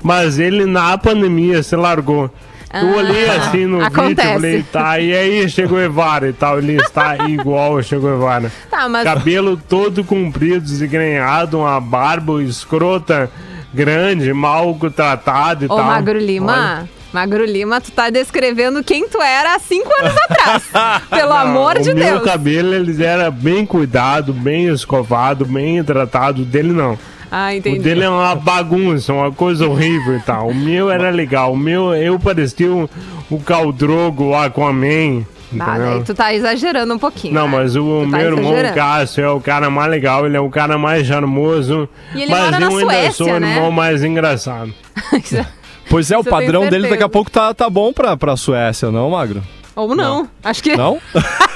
Mas 0.02 0.38
ele 0.38 0.66
na 0.66 0.98
pandemia 0.98 1.64
se 1.64 1.76
largou. 1.76 2.30
Eu 2.74 2.90
Ah, 2.90 2.98
olhei 2.98 3.30
assim 3.30 3.66
no 3.66 3.78
vídeo 3.78 3.88
acontece. 3.88 4.30
e 4.30 4.34
falei, 4.34 4.66
tá, 4.72 5.00
e 5.00 5.14
aí 5.16 5.50
chegou 5.50 5.80
Evara 5.80 6.28
e 6.30 6.34
tal. 6.34 6.58
Ele 6.58 6.76
está 6.78 7.18
igual 7.30 7.82
chegou 7.84 8.12
Evara. 8.14 8.52
Tá, 8.70 8.90
mas... 8.90 9.04
Cabelo 9.04 9.56
todo 9.58 10.04
comprido, 10.04 10.62
desgrenhado, 10.66 11.60
uma 11.60 11.80
barba 11.80 12.42
escrota, 12.42 13.30
grande, 13.74 14.34
mal 14.34 14.76
tratado 14.96 15.66
e 15.66 15.68
Ô, 15.68 15.76
tal. 15.76 15.84
Magro 15.86 16.18
Olha. 16.18 16.26
Lima... 16.26 16.90
Magro 17.14 17.46
Lima, 17.46 17.80
tu 17.80 17.92
tá 17.92 18.10
descrevendo 18.10 18.84
quem 18.84 19.08
tu 19.08 19.22
era 19.22 19.54
há 19.54 19.60
cinco 19.60 19.88
anos 20.02 20.16
atrás. 20.18 20.64
Pelo 21.12 21.30
Não, 21.30 21.38
amor 21.38 21.78
de 21.80 21.92
o 21.92 21.96
meu 21.96 22.16
Deus. 22.16 22.24
cabelo 22.24 22.74
ele 22.74 23.04
era 23.04 23.30
bem 23.30 23.68
cuidado, 23.68 24.34
bem 24.34 24.66
escovado, 24.74 25.46
bem 25.46 25.84
tratado. 25.84 26.44
Dele 26.44 26.74
não. 26.74 26.98
Ah, 27.36 27.56
entendi. 27.56 27.80
O 27.80 27.82
dele 27.82 28.04
é 28.04 28.10
uma 28.10 28.36
bagunça, 28.36 29.12
uma 29.12 29.32
coisa 29.32 29.68
horrível 29.68 30.16
e 30.16 30.20
tal. 30.20 30.50
O 30.50 30.54
meu 30.54 30.92
era 30.92 31.10
legal. 31.10 31.52
O 31.54 31.58
meu, 31.58 31.92
eu 31.96 32.20
parecia 32.20 32.72
o, 32.72 32.88
o 33.28 33.40
Caldrogo, 33.40 34.26
o 34.26 34.36
Aquaman. 34.36 35.26
Ah, 35.60 35.78
daí 35.80 36.04
tu 36.04 36.14
tá 36.14 36.32
exagerando 36.32 36.94
um 36.94 37.00
pouquinho. 37.00 37.34
Não, 37.34 37.48
né? 37.48 37.58
mas 37.58 37.76
o 37.76 38.04
Tu 38.06 38.12
tá 38.12 38.18
meu 38.18 38.26
irmão 38.28 38.52
exagerando. 38.52 38.76
Cássio 38.76 39.24
é 39.24 39.30
o 39.32 39.42
cara 39.42 39.72
mais 39.72 39.90
legal, 39.90 40.28
ele 40.28 40.38
é 40.38 40.40
o 40.40 40.50
cara 40.52 40.78
mais 40.78 41.08
charmoso. 41.08 41.90
E 42.14 42.22
ele 42.22 42.30
mas 42.32 42.40
mora 42.40 42.60
na 42.60 42.66
eu 42.68 42.78
ainda 42.78 42.92
Suécia, 42.92 43.12
sou 43.12 43.30
o 43.34 43.40
né? 43.40 43.56
irmão 43.56 43.72
mais 43.72 44.04
engraçado. 44.04 44.72
Pois 45.90 46.10
é, 46.10 46.18
o 46.18 46.22
Isso 46.22 46.30
padrão 46.30 46.68
dele 46.70 46.88
daqui 46.88 47.04
a 47.04 47.10
pouco 47.10 47.30
tá, 47.30 47.54
tá 47.54 47.70
bom 47.70 47.92
pra, 47.92 48.16
pra 48.16 48.38
Suécia, 48.38 48.90
não, 48.90 49.10
Magro? 49.10 49.44
Ou 49.76 49.94
não. 49.94 50.30
Acho 50.44 50.64
que... 50.64 50.78
Não? 50.78 50.98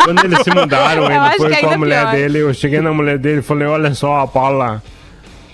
Quando 0.03 0.23
eles 0.25 0.39
se 0.43 0.49
mudaram, 0.53 1.05
ele 1.09 1.37
foi 1.37 1.49
com 1.49 1.55
a 1.55 1.69
ainda 1.69 1.77
mulher 1.77 2.01
pior. 2.01 2.11
dele. 2.11 2.39
Eu 2.39 2.53
cheguei 2.53 2.81
na 2.81 2.91
mulher 2.91 3.17
dele 3.17 3.39
e 3.39 3.41
falei: 3.41 3.67
Olha 3.67 3.93
só, 3.93 4.27
Paula, 4.27 4.83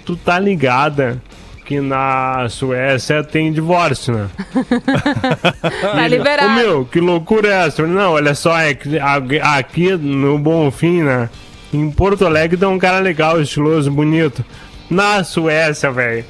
tu 0.05 0.15
tá 0.15 0.39
ligada 0.39 1.21
que 1.65 1.79
na 1.79 2.47
Suécia 2.49 3.23
tem 3.23 3.51
divórcio, 3.51 4.13
né? 4.13 4.27
Tá 5.81 6.03
Ô 6.03 6.07
liberado. 6.07 6.53
meu, 6.53 6.85
que 6.85 6.99
loucura 6.99 7.47
é 7.47 7.67
essa? 7.67 7.85
Não, 7.87 8.11
olha 8.13 8.35
só, 8.35 8.57
é 8.57 8.73
que 8.73 8.99
aqui 8.99 9.95
no 9.95 10.37
Bonfim, 10.37 11.03
né? 11.03 11.29
Em 11.73 11.89
Porto 11.89 12.25
Alegre 12.25 12.57
tem 12.57 12.67
um 12.67 12.77
cara 12.77 12.99
legal, 12.99 13.41
estiloso, 13.41 13.89
bonito. 13.89 14.43
Na 14.89 15.23
Suécia, 15.23 15.91
velho, 15.91 16.25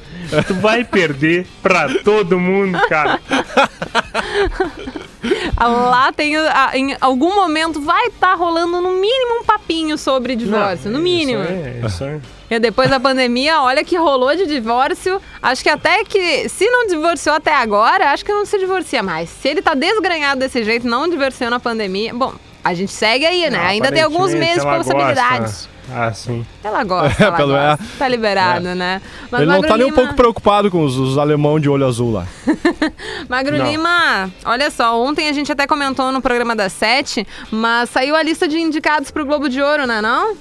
tu 0.46 0.54
vai 0.54 0.84
perder 0.84 1.46
pra 1.62 1.88
todo 2.02 2.38
mundo, 2.38 2.78
cara. 2.88 3.20
Lá 5.58 6.12
tem, 6.12 6.34
em 6.74 6.96
algum 7.00 7.34
momento, 7.34 7.80
vai 7.80 8.06
estar 8.08 8.34
rolando 8.34 8.80
no 8.80 8.90
mínimo 8.92 9.40
um 9.40 9.44
papinho 9.44 9.96
sobre 9.96 10.36
divórcio. 10.36 10.90
no 10.90 10.98
mínimo. 10.98 11.42
Isso 11.42 12.04
aí, 12.04 12.10
é 12.12 12.16
isso. 12.16 12.22
E 12.50 12.58
depois 12.58 12.90
da 12.90 13.00
pandemia, 13.00 13.60
olha 13.62 13.82
que 13.82 13.96
rolou 13.96 14.36
de 14.36 14.46
divórcio. 14.46 15.20
Acho 15.42 15.62
que 15.62 15.68
até 15.68 16.04
que, 16.04 16.48
se 16.48 16.68
não 16.68 16.86
divorciou 16.86 17.34
até 17.34 17.54
agora, 17.54 18.10
acho 18.12 18.24
que 18.24 18.32
não 18.32 18.44
se 18.44 18.58
divorcia 18.58 19.02
mais. 19.02 19.30
Se 19.30 19.48
ele 19.48 19.62
tá 19.62 19.74
desgranhado 19.74 20.40
desse 20.40 20.62
jeito, 20.62 20.86
não 20.86 21.08
divorciou 21.08 21.50
na 21.50 21.58
pandemia. 21.58 22.12
Bom, 22.14 22.34
a 22.62 22.74
gente 22.74 22.92
segue 22.92 23.24
aí, 23.24 23.50
né? 23.50 23.58
Não, 23.58 23.64
Ainda 23.64 23.90
tem 23.90 24.02
alguns 24.02 24.32
meses 24.34 24.62
de 24.62 24.68
possibilidades. 24.76 25.40
gosta. 25.52 25.73
Ah, 25.92 26.12
sim. 26.12 26.44
Ela 26.62 26.82
gosta, 26.84 27.22
ela 27.24 27.36
pelo- 27.36 27.52
gosta. 27.52 27.84
Tá 27.98 28.08
liberado, 28.08 28.74
né? 28.74 29.02
Mas 29.30 29.42
Ele 29.42 29.50
não 29.50 29.56
Magro 29.56 29.68
tá 29.68 29.76
nem 29.76 29.86
um 29.86 29.90
Lima- 29.90 30.00
pouco 30.02 30.14
preocupado 30.14 30.70
com 30.70 30.82
os, 30.84 30.96
os 30.96 31.18
alemão 31.18 31.60
de 31.60 31.68
olho 31.68 31.86
azul 31.86 32.10
lá. 32.12 32.26
Magro 33.28 33.58
Não. 33.58 33.70
Lima, 33.70 34.30
olha 34.44 34.70
só, 34.70 34.98
ontem 35.02 35.28
a 35.28 35.32
gente 35.32 35.52
até 35.52 35.66
comentou 35.66 36.10
no 36.10 36.22
programa 36.22 36.56
das 36.56 36.72
sete, 36.72 37.26
mas 37.50 37.90
saiu 37.90 38.16
a 38.16 38.22
lista 38.22 38.48
de 38.48 38.58
indicados 38.58 39.10
pro 39.10 39.26
Globo 39.26 39.48
de 39.48 39.60
Ouro, 39.60 39.86
né 39.86 40.00
não? 40.00 40.36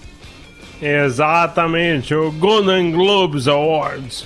Exatamente, 0.81 2.13
o 2.13 2.31
Golden 2.31 2.91
Globes 2.91 3.47
Awards. 3.47 4.25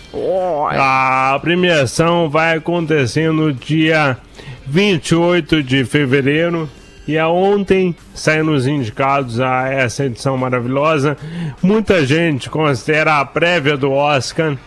A 0.79 1.37
premiação 1.41 2.29
vai 2.29 2.57
acontecer 2.57 3.31
no 3.31 3.53
dia 3.53 4.17
28 4.65 5.61
de 5.63 5.85
fevereiro. 5.85 6.69
E 7.07 7.17
a 7.17 7.29
ontem 7.29 7.95
saíram 8.13 8.53
os 8.53 8.67
indicados 8.67 9.39
a 9.39 9.69
essa 9.69 10.05
edição 10.05 10.37
maravilhosa. 10.37 11.17
Muita 11.63 12.05
gente 12.05 12.49
considera 12.49 13.19
a 13.19 13.25
prévia 13.25 13.77
do 13.77 13.91
Oscar. 13.91 14.57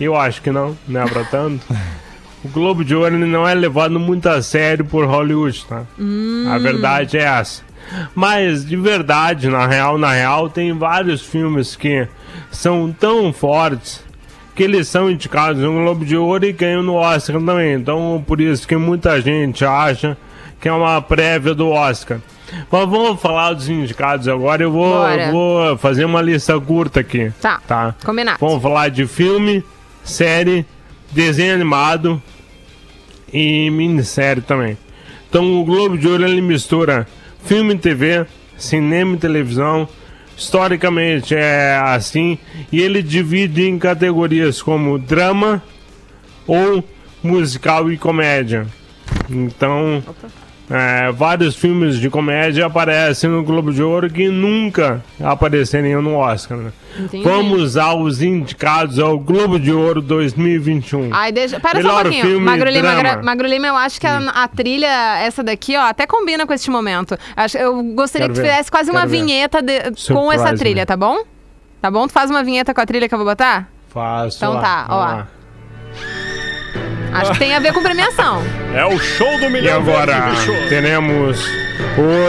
Eu 0.00 0.16
acho 0.16 0.42
que 0.42 0.50
não, 0.50 0.76
não 0.88 1.02
é 1.02 1.06
pra 1.08 1.24
tanto. 1.24 1.64
O 2.44 2.48
Globo 2.48 2.84
de 2.84 2.94
Ouro 2.94 3.18
não 3.18 3.48
é 3.48 3.52
levado 3.52 3.98
muito 3.98 4.28
a 4.28 4.40
sério 4.40 4.84
por 4.84 5.04
Hollywood, 5.04 5.66
tá? 5.66 5.82
A 6.54 6.58
verdade 6.58 7.18
é 7.18 7.22
essa. 7.24 7.64
Mas 8.14 8.64
de 8.64 8.76
verdade, 8.76 9.48
na 9.48 9.66
real, 9.66 9.98
na 9.98 10.12
real, 10.12 10.48
tem 10.48 10.72
vários 10.72 11.20
filmes 11.20 11.74
que 11.74 12.06
são 12.50 12.94
tão 12.98 13.32
fortes 13.32 14.04
que 14.54 14.62
eles 14.62 14.86
são 14.86 15.10
indicados 15.10 15.60
no 15.60 15.72
Globo 15.72 16.04
de 16.04 16.16
Ouro 16.16 16.44
e 16.44 16.52
ganham 16.52 16.82
no 16.82 16.94
Oscar 16.94 17.36
também. 17.36 17.74
Então, 17.74 18.22
por 18.26 18.40
isso 18.40 18.66
que 18.68 18.76
muita 18.76 19.20
gente 19.20 19.64
acha 19.64 20.16
que 20.60 20.68
é 20.68 20.72
uma 20.72 21.00
prévia 21.00 21.54
do 21.54 21.68
Oscar. 21.68 22.18
Mas 22.70 22.88
vamos 22.88 23.20
falar 23.20 23.52
dos 23.52 23.68
indicados 23.68 24.26
agora. 24.26 24.62
Eu 24.62 24.72
vou, 24.72 25.06
eu 25.08 25.32
vou 25.32 25.78
fazer 25.78 26.04
uma 26.04 26.22
lista 26.22 26.58
curta 26.58 27.00
aqui. 27.00 27.30
Tá, 27.40 27.60
Tá. 27.66 27.94
combinado. 28.04 28.38
Vamos 28.40 28.62
falar 28.62 28.88
de 28.88 29.06
filme, 29.06 29.62
série, 30.02 30.64
desenho 31.12 31.54
animado 31.54 32.22
e 33.32 33.70
minissérie 33.70 34.42
também. 34.42 34.78
Então 35.28 35.60
o 35.60 35.64
Globo 35.64 35.98
de 35.98 36.08
Ouro 36.08 36.24
ele 36.24 36.40
mistura 36.40 37.06
filme 37.44 37.74
e 37.74 37.78
TV, 37.78 38.26
cinema 38.56 39.14
e 39.14 39.18
televisão. 39.18 39.86
Historicamente 40.36 41.34
é 41.34 41.76
assim. 41.84 42.38
E 42.72 42.80
ele 42.80 43.02
divide 43.02 43.68
em 43.68 43.78
categorias 43.78 44.62
como 44.62 44.98
drama 44.98 45.62
ou 46.46 46.82
musical 47.22 47.90
e 47.90 47.98
comédia. 47.98 48.66
Então, 49.28 50.02
é, 50.70 51.10
vários 51.12 51.56
filmes 51.56 51.98
de 51.98 52.10
comédia 52.10 52.66
aparecem 52.66 53.28
no 53.30 53.42
Globo 53.42 53.72
de 53.72 53.82
Ouro 53.82 54.10
que 54.10 54.28
nunca 54.28 55.02
apareceriam 55.22 56.02
no 56.02 56.16
Oscar. 56.16 56.58
né? 56.58 56.72
Vamos 57.22 57.76
aos 57.76 58.20
indicados 58.20 58.98
ao 58.98 59.18
Globo 59.18 59.58
de 59.58 59.72
Ouro 59.72 60.02
2021. 60.02 61.08
Ai, 61.12 61.32
deixa. 61.32 61.58
Pera 61.60 61.74
só 61.74 61.78
um 61.78 61.82
Melhor 61.82 62.02
pouquinho. 62.02 62.24
filme 62.26 62.44
Magro 62.44 62.68
Lima. 62.70 62.94
Gra- 62.94 63.22
Magro 63.22 63.46
Lima, 63.46 63.66
eu 63.68 63.76
acho 63.76 64.00
que 64.00 64.06
a, 64.06 64.18
a 64.18 64.48
trilha, 64.48 65.18
essa 65.20 65.42
daqui, 65.42 65.76
ó, 65.76 65.82
até 65.82 66.06
combina 66.06 66.46
com 66.46 66.52
este 66.52 66.70
momento. 66.70 67.16
Acho, 67.36 67.56
eu 67.56 67.82
gostaria 67.94 68.26
Quero 68.28 68.34
que 68.34 68.40
tu 68.40 68.46
fizesse 68.46 68.70
quase 68.70 68.90
uma 68.90 69.06
ver. 69.06 69.18
vinheta 69.20 69.62
de- 69.62 69.92
com 70.12 70.30
essa 70.32 70.54
trilha, 70.54 70.84
tá 70.84 70.96
bom? 70.96 71.18
Tá 71.80 71.90
bom? 71.90 72.06
Tu 72.06 72.12
faz 72.12 72.28
uma 72.30 72.42
vinheta 72.42 72.74
com 72.74 72.80
a 72.80 72.86
trilha 72.86 73.08
que 73.08 73.14
eu 73.14 73.18
vou 73.18 73.26
botar? 73.26 73.68
Faço 73.88 74.36
Então 74.38 74.54
lá, 74.54 74.60
tá, 74.60 74.86
ó. 74.90 74.98
lá. 74.98 75.28
Acho 77.12 77.32
que 77.32 77.38
tem 77.38 77.54
a 77.54 77.60
ver 77.60 77.72
com 77.72 77.82
premiação. 77.82 78.42
É 78.74 78.84
o 78.84 78.98
show 78.98 79.38
do 79.38 79.46
E 79.46 79.50
milhão 79.50 79.80
agora 79.80 80.20
verde, 80.20 80.36
bicho. 80.36 80.52
teremos 80.68 81.48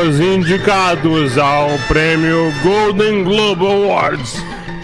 os 0.08 0.20
indicados 0.20 1.38
ao 1.38 1.70
prêmio 1.88 2.52
Golden 2.64 3.24
Globe 3.24 3.66
Awards 3.66 4.42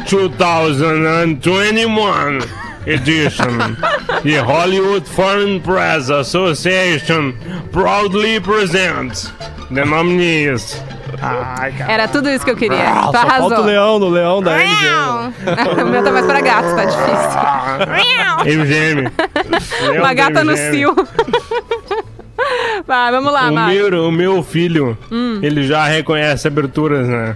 2021. 0.07 2.39
Edition. 2.87 3.75
e 4.23 4.37
Hollywood 4.37 5.09
Foreign 5.09 5.59
Press 5.59 6.11
Association 6.11 7.33
proudly 7.71 8.39
presents 8.39 9.31
the 9.73 9.83
nominees. 9.83 10.79
Ai, 11.21 11.71
cara. 11.73 11.91
Era 11.91 12.07
tudo 12.07 12.29
isso 12.29 12.43
que 12.45 12.51
eu 12.51 12.55
queria. 12.55 12.89
Ah, 12.89 13.01
tu 13.01 13.05
só 13.05 13.11
falta 13.13 13.27
o 13.27 13.45
arrasou. 13.45 13.65
leão 13.65 13.99
do 13.99 14.09
leão 14.09 14.41
da 14.41 14.51
MGM. 14.57 15.33
o 15.83 15.85
meu 15.87 16.03
tá 16.03 16.11
mais 16.11 16.25
pra 16.25 16.41
gato, 16.41 16.75
tá 16.75 16.85
difícil. 16.85 18.59
MGM. 18.59 19.11
Leão 19.81 19.97
Uma 20.03 20.13
gata 20.13 20.43
no 20.43 20.55
cio. 20.57 20.95
Vai, 22.85 23.11
vamos 23.11 23.31
lá, 23.33 23.49
O 23.49 23.53
Mário. 23.53 23.89
meu, 23.91 24.07
o 24.07 24.11
meu 24.11 24.43
filho, 24.43 24.97
ele 25.41 25.63
já 25.65 25.85
reconhece 25.85 26.47
aberturas, 26.47 27.07
né? 27.07 27.35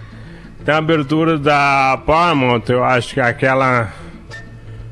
Tem 0.65 0.75
a 0.75 0.77
abertura 0.77 1.37
da 1.37 1.99
Paramount, 2.05 2.63
eu 2.69 2.83
acho 2.83 3.13
que 3.13 3.19
é 3.19 3.23
aquela. 3.23 3.91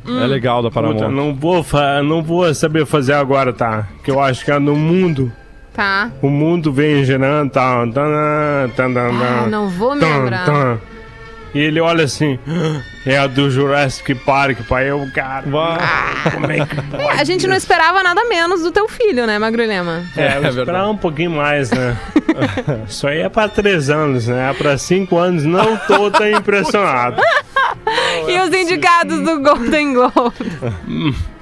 É 0.07 0.25
legal 0.25 0.63
da 0.63 0.69
Puta, 0.69 0.81
Paramount. 0.81 1.09
não 1.13 1.35
vou, 1.35 1.65
não 2.05 2.23
vou 2.23 2.51
saber 2.55 2.85
fazer 2.85 3.13
agora, 3.13 3.51
tá? 3.51 3.85
Que 4.03 4.09
eu 4.09 4.21
acho 4.21 4.43
que 4.45 4.51
é 4.51 4.57
no 4.57 4.75
mundo. 4.75 5.31
Tá. 5.77 6.09
O 6.23 6.29
mundo 6.29 6.73
vem 6.73 7.05
girando, 7.05 7.51
tá? 7.51 7.81
Tan, 7.85 8.69
tan, 8.75 8.93
tan, 8.93 8.99
Ah, 8.99 9.43
tan, 9.43 9.49
não 9.49 9.69
vou 9.69 9.93
me 9.95 10.01
lembrar. 10.03 10.79
E 11.53 11.59
ele 11.59 11.79
olha 11.79 12.03
assim, 12.03 12.37
"Ah, 12.47 12.81
é 13.05 13.17
a 13.17 13.25
do 13.27 13.49
Jurassic 13.49 14.13
Park, 14.15 14.59
pai. 14.67 14.89
Eu, 14.89 15.07
cara, 15.13 15.43
Vai. 15.47 15.77
como 16.33 16.51
é 16.51 16.65
que 16.65 16.75
pode? 16.91 17.19
A 17.21 17.23
gente 17.23 17.47
não 17.47 17.55
esperava 17.55 18.01
nada 18.03 18.25
menos 18.25 18.63
do 18.63 18.71
teu 18.71 18.89
filho, 18.89 19.25
né, 19.27 19.37
Magrulema? 19.39 20.03
É, 20.17 20.37
eu 20.37 20.45
É 20.45 20.49
esperava 20.49 20.89
um 20.89 20.97
pouquinho 20.97 21.31
mais, 21.31 21.69
né? 21.71 21.95
Isso 22.89 23.07
aí 23.07 23.19
é 23.21 23.29
pra 23.29 23.47
três 23.47 23.89
anos, 23.89 24.27
né? 24.27 24.53
Pra 24.57 24.77
cinco 24.79 25.17
anos 25.17 25.43
não 25.45 25.77
tô 25.77 26.09
tão 26.11 26.27
impressionado. 26.29 27.21
E 28.27 28.39
os 28.39 28.53
indicados 28.53 29.19
do 29.21 29.39
Golden 29.41 29.93
Globe? 29.93 30.51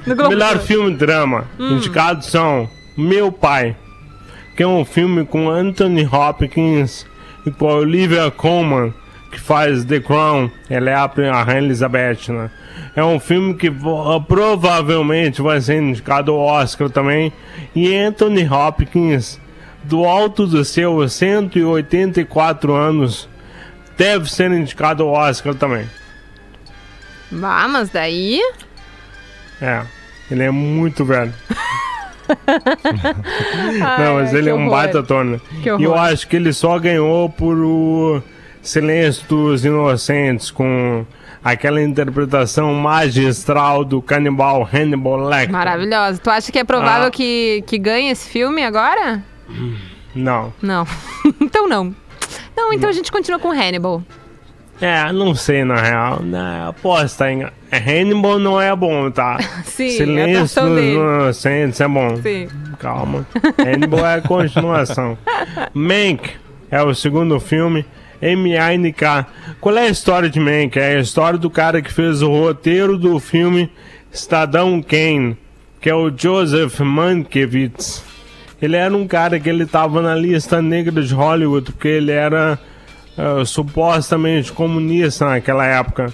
Do 0.05 0.13
Globo 0.15 0.29
Melhor 0.29 0.59
filme 0.59 0.93
drama. 0.93 1.45
Indicados 1.57 2.27
são 2.27 2.69
Meu 2.95 3.31
Pai, 3.31 3.75
que 4.55 4.63
é 4.63 4.67
um 4.67 4.85
filme 4.85 5.25
com 5.25 5.49
Anthony 5.49 6.05
Hopkins 6.05 7.05
e 7.45 7.51
com 7.51 7.69
a 7.69 7.75
Olivia 7.75 8.31
Colman, 8.31 8.93
que 9.31 9.39
faz 9.39 9.83
The 9.83 9.99
Crown. 9.99 10.49
Ela 10.69 10.89
é 10.89 10.93
a, 10.93 11.03
a 11.03 11.43
Rainha 11.43 11.61
Elizabeth, 11.65 12.29
né? 12.29 12.49
É 12.95 13.03
um 13.03 13.19
filme 13.19 13.53
que 13.55 13.69
vo- 13.69 14.21
provavelmente 14.21 15.41
vai 15.41 15.59
ser 15.59 15.81
indicado 15.81 16.31
ao 16.31 16.39
Oscar 16.39 16.89
também. 16.89 17.33
E 17.75 17.93
Anthony 17.95 18.47
Hopkins, 18.47 19.39
do 19.83 20.05
alto 20.05 20.47
dos 20.47 20.69
seus 20.69 21.11
184 21.13 22.73
anos, 22.73 23.27
deve 23.97 24.31
ser 24.31 24.51
indicado 24.51 25.03
ao 25.03 25.09
Oscar 25.09 25.53
também. 25.55 25.85
Ah, 27.43 27.67
mas 27.67 27.89
daí. 27.89 28.39
É, 29.61 29.81
ele 30.31 30.43
é 30.43 30.51
muito 30.51 31.03
velho. 31.03 31.33
Não, 33.99 34.15
mas 34.15 34.33
ele 34.33 34.49
é 34.49 34.53
um 34.53 34.61
horror. 34.65 34.71
baita 34.71 34.99
ator, 34.99 35.23
né? 35.25 35.39
E 35.79 35.83
eu 35.83 35.95
acho 35.95 36.27
que 36.27 36.35
ele 36.35 36.51
só 36.53 36.77
ganhou 36.79 37.29
por 37.29 37.55
o 37.57 38.21
Silêncio 38.61 39.25
dos 39.27 39.63
Inocentes, 39.65 40.51
com 40.51 41.05
aquela 41.43 41.81
interpretação 41.81 42.73
magistral 42.73 43.83
do 43.85 44.01
canibal 44.01 44.67
Hannibal 44.71 45.17
Lecter. 45.17 45.51
Maravilhosa. 45.51 46.19
Tu 46.19 46.29
acha 46.29 46.51
que 46.51 46.59
é 46.59 46.63
provável 46.63 47.07
Ah. 47.07 47.11
que, 47.11 47.63
que 47.67 47.77
ganhe 47.77 48.09
esse 48.09 48.29
filme 48.29 48.63
agora? 48.63 49.23
Não. 50.15 50.51
Não. 50.61 50.87
então 51.39 51.67
não. 51.67 51.93
Não, 52.57 52.73
então 52.73 52.89
a 52.89 52.93
gente 52.93 53.11
continua 53.11 53.39
com 53.39 53.51
Hannibal. 53.51 54.01
É, 54.81 55.11
não 55.11 55.33
sei 55.33 55.63
na 55.63 55.75
real. 55.75 56.21
Né? 56.21 56.65
Aposta 56.67 57.31
em. 57.31 57.45
Hannibal 57.71 58.39
não 58.39 58.59
é 58.59 58.75
bom, 58.75 59.09
tá? 59.09 59.37
Sim, 59.65 59.87
é 59.87 59.89
Silêncio 59.89 60.35
atuação 60.35 60.75
dos. 60.75 60.83
Inocentes 60.83 61.81
é 61.81 61.87
bom. 61.87 62.17
Sim. 62.17 62.47
Calma. 62.79 63.25
Hannibal 63.57 64.05
é 64.05 64.15
a 64.15 64.21
continuação. 64.21 65.17
Mank 65.73 66.31
é 66.69 66.81
o 66.81 66.93
segundo 66.93 67.39
filme. 67.39 67.85
M.A.N.K. 68.21 69.27
Qual 69.59 69.77
é 69.77 69.81
a 69.81 69.89
história 69.89 70.29
de 70.29 70.39
Mank? 70.39 70.79
É 70.79 70.95
a 70.95 70.99
história 70.99 71.37
do 71.37 71.49
cara 71.49 71.81
que 71.81 71.91
fez 71.91 72.21
o 72.21 72.29
roteiro 72.29 72.97
do 72.97 73.19
filme 73.19 73.69
Cidadão 74.09 74.81
Kane, 74.81 75.37
que 75.81 75.89
é 75.89 75.93
o 75.93 76.09
Joseph 76.09 76.79
Mankiewicz. 76.79 78.03
Ele 78.61 78.77
era 78.77 78.95
um 78.95 79.05
cara 79.05 79.39
que 79.39 79.49
ele 79.49 79.65
tava 79.65 80.01
na 80.01 80.15
lista 80.15 80.61
negra 80.61 81.03
de 81.03 81.13
Hollywood, 81.13 81.71
porque 81.73 81.89
ele 81.89 82.11
era 82.11 82.57
ah, 83.17 83.43
supostamente 83.45 84.51
comunista 84.51 85.25
naquela 85.29 85.65
época. 85.65 86.13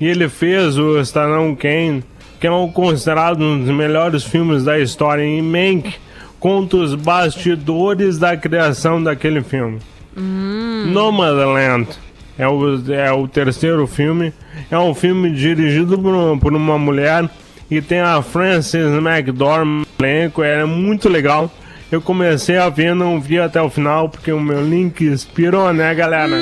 E 0.00 0.06
ele 0.06 0.28
fez 0.28 0.78
o 0.78 1.04
Cidadão 1.04 1.54
Kane, 1.56 2.04
que 2.40 2.46
é 2.46 2.50
um- 2.52 2.70
considerado 2.70 3.42
um 3.42 3.58
dos 3.64 3.70
melhores 3.74 4.22
filmes 4.24 4.62
da 4.64 4.78
história. 4.78 5.24
E 5.24 5.42
Mank 5.42 5.94
conta 6.38 6.76
os 6.76 6.94
bastidores 6.94 8.18
da 8.18 8.36
criação 8.36 9.02
daquele 9.02 9.42
filme. 9.42 9.78
Nomadland 10.86 11.88
é 12.38 12.46
o, 12.46 12.92
é 12.92 13.12
o 13.12 13.26
terceiro 13.26 13.86
filme. 13.86 14.32
É 14.70 14.78
um 14.78 14.94
filme 14.94 15.30
dirigido 15.32 15.98
por, 15.98 16.38
por 16.38 16.54
uma 16.54 16.78
mulher 16.78 17.28
e 17.70 17.80
tem 17.82 18.00
a 18.00 18.22
Frances 18.22 18.86
McDormand 18.92 19.84
elenco. 19.98 20.42
É 20.42 20.64
muito 20.64 21.08
legal. 21.08 21.50
Eu 21.90 22.02
comecei 22.02 22.58
a 22.58 22.68
ver, 22.68 22.94
não 22.94 23.18
vi 23.18 23.38
até 23.38 23.62
o 23.62 23.70
final, 23.70 24.10
porque 24.10 24.30
o 24.30 24.40
meu 24.40 24.62
link 24.62 25.00
expirou, 25.00 25.72
né, 25.72 25.94
galera? 25.94 26.36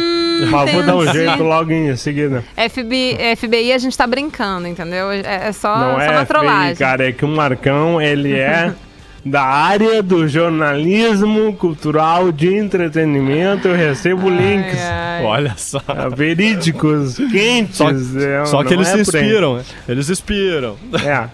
Mas 0.50 0.72
vou 0.72 0.82
dar 0.82 0.96
um 0.96 1.06
jeito 1.12 1.42
logo 1.42 1.70
em 1.70 1.94
seguida. 1.96 2.44
FBI, 2.56 3.16
FBI 3.36 3.72
a 3.72 3.78
gente 3.78 3.96
tá 3.96 4.06
brincando, 4.06 4.66
entendeu? 4.66 5.10
É, 5.12 5.48
é 5.48 5.52
só, 5.52 5.78
Não 5.78 5.94
só 5.94 6.00
é 6.00 6.10
uma 6.10 6.24
FBI, 6.24 6.26
trollagem. 6.26 6.76
cara, 6.76 7.08
é 7.08 7.12
que 7.12 7.24
o 7.24 7.28
Marcão, 7.28 8.02
ele 8.02 8.34
é 8.34 8.74
da 9.24 9.42
área 9.42 10.02
do 10.02 10.26
jornalismo 10.28 11.52
cultural 11.54 12.32
de 12.32 12.54
entretenimento. 12.54 13.68
Eu 13.68 13.76
recebo 13.76 14.28
links 14.28 14.80
Ai, 14.80 15.18
ai. 15.18 15.24
Olha 15.24 15.54
só. 15.56 15.80
ah, 15.86 16.08
verídicos, 16.08 17.16
quentes. 17.30 17.76
Só, 17.76 17.90
é, 17.90 18.44
só 18.46 18.64
que 18.64 18.74
eles 18.74 18.88
é 18.88 18.98
inspiram. 18.98 19.56
né? 19.56 19.64
Eles 19.88 20.10
inspiram. 20.10 20.76
É. 21.04 21.28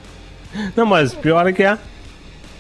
Não, 0.77 0.85
mas 0.85 1.15
pior 1.15 1.47
é 1.47 1.53
que 1.53 1.63
é. 1.63 1.79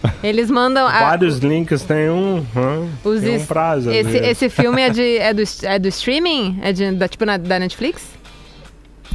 Eles 0.22 0.50
mandam. 0.50 0.86
a- 0.86 1.00
Vários 1.00 1.38
links 1.38 1.82
têm 1.82 2.10
um, 2.10 2.44
hum, 2.56 2.88
os 3.04 3.20
tem 3.20 3.38
um 3.38 3.46
prazo. 3.46 3.90
esse, 3.90 4.10
vezes. 4.10 4.28
esse 4.28 4.48
filme 4.48 4.82
é, 4.82 4.90
de, 4.90 5.16
é, 5.18 5.32
do, 5.32 5.42
é 5.62 5.78
do 5.78 5.88
streaming? 5.88 6.58
É 6.62 6.72
de, 6.72 6.92
da, 6.92 7.08
tipo 7.08 7.24
na, 7.24 7.36
da 7.36 7.58
Netflix? 7.58 8.12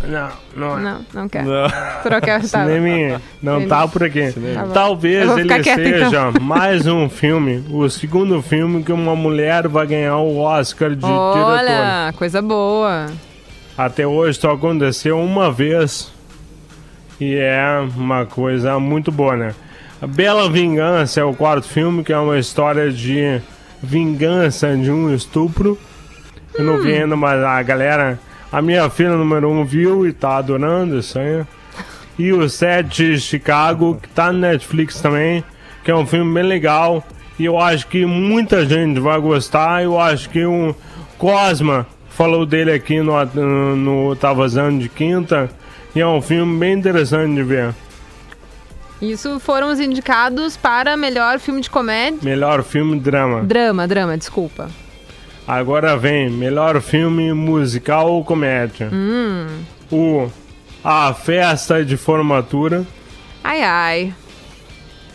Não, 0.03 0.29
não 0.55 0.77
é. 0.77 0.81
Não, 0.81 1.05
não 1.13 1.29
quero. 1.29 1.47
Não. 1.49 1.69
Trocar. 2.03 2.41
Tá. 2.41 2.47
Cinema 2.47 3.21
não 3.41 3.55
Cinema. 3.55 3.67
tá 3.67 3.87
por 3.87 4.03
aqui. 4.03 4.31
Tá. 4.31 4.67
Talvez 4.73 5.29
ele 5.29 5.41
ficar 5.41 5.59
quieta, 5.61 5.81
então. 5.81 6.09
seja 6.09 6.31
mais 6.39 6.85
um 6.85 7.09
filme, 7.09 7.65
o 7.71 7.89
segundo 7.89 8.41
filme 8.41 8.83
que 8.83 8.91
uma 8.91 9.15
mulher 9.15 9.67
vai 9.67 9.87
ganhar 9.87 10.17
o 10.17 10.37
Oscar 10.37 10.89
de 10.91 10.97
diretor. 10.97 11.17
Olha, 11.17 12.13
coisa 12.15 12.41
boa. 12.41 13.07
Até 13.77 14.05
hoje 14.05 14.39
só 14.39 14.51
aconteceu 14.51 15.19
uma 15.19 15.51
vez 15.51 16.11
e 17.19 17.35
é 17.35 17.79
uma 17.95 18.25
coisa 18.25 18.79
muito 18.79 19.11
boa, 19.11 19.35
né? 19.35 19.55
A 19.99 20.05
Bela 20.05 20.47
Vingança 20.47 21.21
é 21.21 21.23
o 21.23 21.33
quarto 21.33 21.67
filme, 21.67 22.03
que 22.03 22.13
é 22.13 22.17
uma 22.19 22.37
história 22.37 22.91
de 22.91 23.41
vingança 23.81 24.77
de 24.77 24.91
um 24.91 25.11
estupro. 25.11 25.75
Eu 26.53 26.63
não 26.63 26.79
vi 26.79 26.93
ainda, 26.93 27.15
mas 27.15 27.43
a 27.43 27.63
galera, 27.63 28.19
a 28.51 28.61
minha 28.61 28.87
filha 28.91 29.17
número 29.17 29.49
um 29.49 29.65
viu 29.65 30.05
e 30.05 30.13
tá 30.13 30.37
adorando 30.37 30.99
isso 30.99 31.17
aí. 31.17 31.43
E 32.17 32.31
o 32.31 32.47
Sete 32.47 33.13
de 33.13 33.19
Chicago, 33.19 33.97
que 33.99 34.07
tá 34.09 34.31
no 34.31 34.37
Netflix 34.37 35.01
também, 35.01 35.43
que 35.83 35.89
é 35.89 35.95
um 35.95 36.05
filme 36.05 36.31
bem 36.31 36.43
legal. 36.43 37.03
E 37.39 37.45
eu 37.45 37.59
acho 37.59 37.87
que 37.87 38.05
muita 38.05 38.67
gente 38.67 38.99
vai 38.99 39.19
gostar. 39.19 39.83
Eu 39.83 39.99
acho 39.99 40.29
que 40.29 40.45
o 40.45 40.75
Cosma 41.17 41.87
falou 42.11 42.45
dele 42.45 42.71
aqui 42.71 43.01
no, 43.01 43.13
no, 43.25 43.75
no 43.75 44.15
Tá 44.15 44.31
Vazando 44.31 44.77
de 44.77 44.89
Quinta. 44.89 45.49
E 45.95 45.99
é 45.99 46.07
um 46.07 46.21
filme 46.21 46.59
bem 46.59 46.73
interessante 46.73 47.33
de 47.33 47.41
ver. 47.41 47.73
Isso 49.01 49.39
foram 49.39 49.71
os 49.71 49.79
indicados 49.79 50.57
para 50.57 50.97
melhor 50.97 51.39
filme 51.39 51.61
de 51.61 51.69
comédia. 51.69 52.19
Melhor 52.23 52.63
filme 52.63 52.99
drama. 52.99 53.43
Drama, 53.43 53.87
drama, 53.87 54.17
desculpa. 54.17 54.69
Agora 55.47 55.95
vem 55.95 56.29
melhor 56.29 56.81
filme 56.81 57.31
musical 57.33 58.11
ou 58.11 58.23
comédia. 58.23 58.89
O 59.91 60.29
A 60.83 61.13
Festa 61.13 61.85
de 61.85 61.95
Formatura. 61.95 62.85
Ai, 63.43 63.63
ai. 63.63 64.13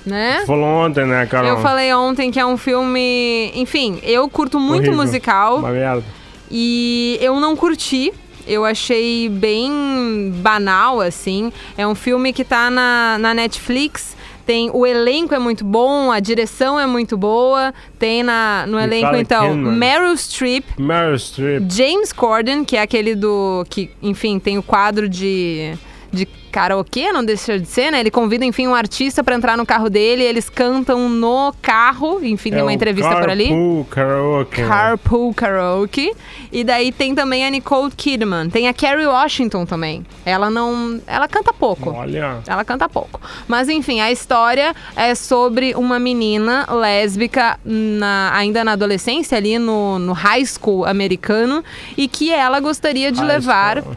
Né? 0.07 0.43
Falou 0.47 0.65
ontem, 0.65 1.05
né, 1.07 1.27
Carol? 1.27 1.49
Eu 1.51 1.59
falei 1.59 1.93
ontem 1.93 2.31
que 2.31 2.41
é 2.41 2.47
um 2.47 2.57
filme. 2.57 3.53
Enfim, 3.55 4.01
eu 4.03 4.29
curto 4.29 4.59
muito 4.59 4.89
Horrível. 4.89 4.97
musical 4.97 5.59
Uma 5.59 5.71
merda. 5.71 6.05
e 6.51 7.19
eu 7.21 7.39
não 7.39 7.55
curti. 7.55 8.13
Eu 8.47 8.65
achei 8.65 9.29
bem 9.29 10.33
banal, 10.37 11.01
assim. 11.01 11.53
É 11.77 11.87
um 11.87 11.95
filme 11.95 12.33
que 12.33 12.45
tá 12.45 12.71
na, 12.71 13.17
na 13.19 13.35
Netflix. 13.35 14.17
Tem, 14.45 14.71
o 14.73 14.85
elenco 14.85 15.35
é 15.35 15.39
muito 15.39 15.65
bom, 15.65 16.11
a 16.11 16.19
direção 16.19 16.79
é 16.79 16.87
muito 16.87 17.17
boa. 17.17 17.73
Tem 17.99 18.23
na, 18.23 18.65
no 18.67 18.79
elenco, 18.79 19.15
então. 19.15 19.55
Meryl 19.55 20.17
Streep, 20.17 20.65
Meryl 20.79 21.17
Streep. 21.17 21.71
James 21.71 22.13
Corden, 22.13 22.65
que 22.65 22.77
é 22.77 22.83
aquele 22.83 23.15
do. 23.15 23.65
que, 23.71 23.91
enfim, 24.03 24.39
tem 24.39 24.59
o 24.59 24.63
quadro 24.63 25.09
de. 25.09 25.75
de 26.13 26.27
karaokê, 26.53 27.11
não 27.13 27.25
deixa 27.25 27.59
de 27.59 27.67
ser, 27.67 27.91
né? 27.91 27.99
Ele 28.01 28.11
convida, 28.11 28.45
enfim, 28.45 28.69
um 28.69 28.75
artista 28.75 29.25
pra 29.25 29.35
entrar 29.35 29.57
no 29.57 29.65
carro 29.67 29.89
dele, 29.91 30.23
eles 30.23 30.49
cantam 30.51 31.09
no 31.09 31.53
carro, 31.63 32.21
enfim, 32.23 32.51
tem 32.51 32.61
É 32.61 32.63
uma 32.63 32.73
entrevista 32.73 33.17
por 33.17 33.31
ali. 33.31 33.49
Carpool 33.49 33.85
Karaoke. 33.87 34.63
Carpool 34.63 35.35
Karaoke. 35.35 36.13
E 36.53 36.63
daí 36.63 36.93
tem 36.93 37.15
também 37.15 37.47
a 37.47 37.51
Nicole 37.51 37.91
Kidman. 37.91 38.51
Tem 38.51 38.69
a 38.69 38.75
Kerry 38.75 39.07
Washington 39.07 39.65
também. 39.65 40.05
Ela 40.25 40.51
não. 40.51 41.01
Ela 41.07 41.27
canta 41.27 41.53
pouco. 41.53 41.91
Olha. 41.91 42.39
Ela 42.47 42.63
canta 42.65 42.89
pouco. 42.89 43.19
Mas 43.49 43.69
enfim, 43.71 44.01
a 44.01 44.13
história 44.13 44.75
é 44.95 45.15
sobre 45.15 45.75
uma 45.75 45.99
menina 45.99 46.67
lésbica 46.71 47.59
na- 47.65 48.31
ainda 48.35 48.63
na 48.63 48.73
adolescência, 48.73 49.39
ali 49.39 49.59
no, 49.59 49.99
no 49.99 50.13
high 50.13 50.45
school 50.45 50.85
americano, 50.85 51.65
e 51.97 52.07
que 52.07 52.31
ela 52.31 52.61
gostaria 52.61 53.11
de 53.11 53.21
High 53.21 53.29
levar. 53.29 53.79
school. 53.81 53.97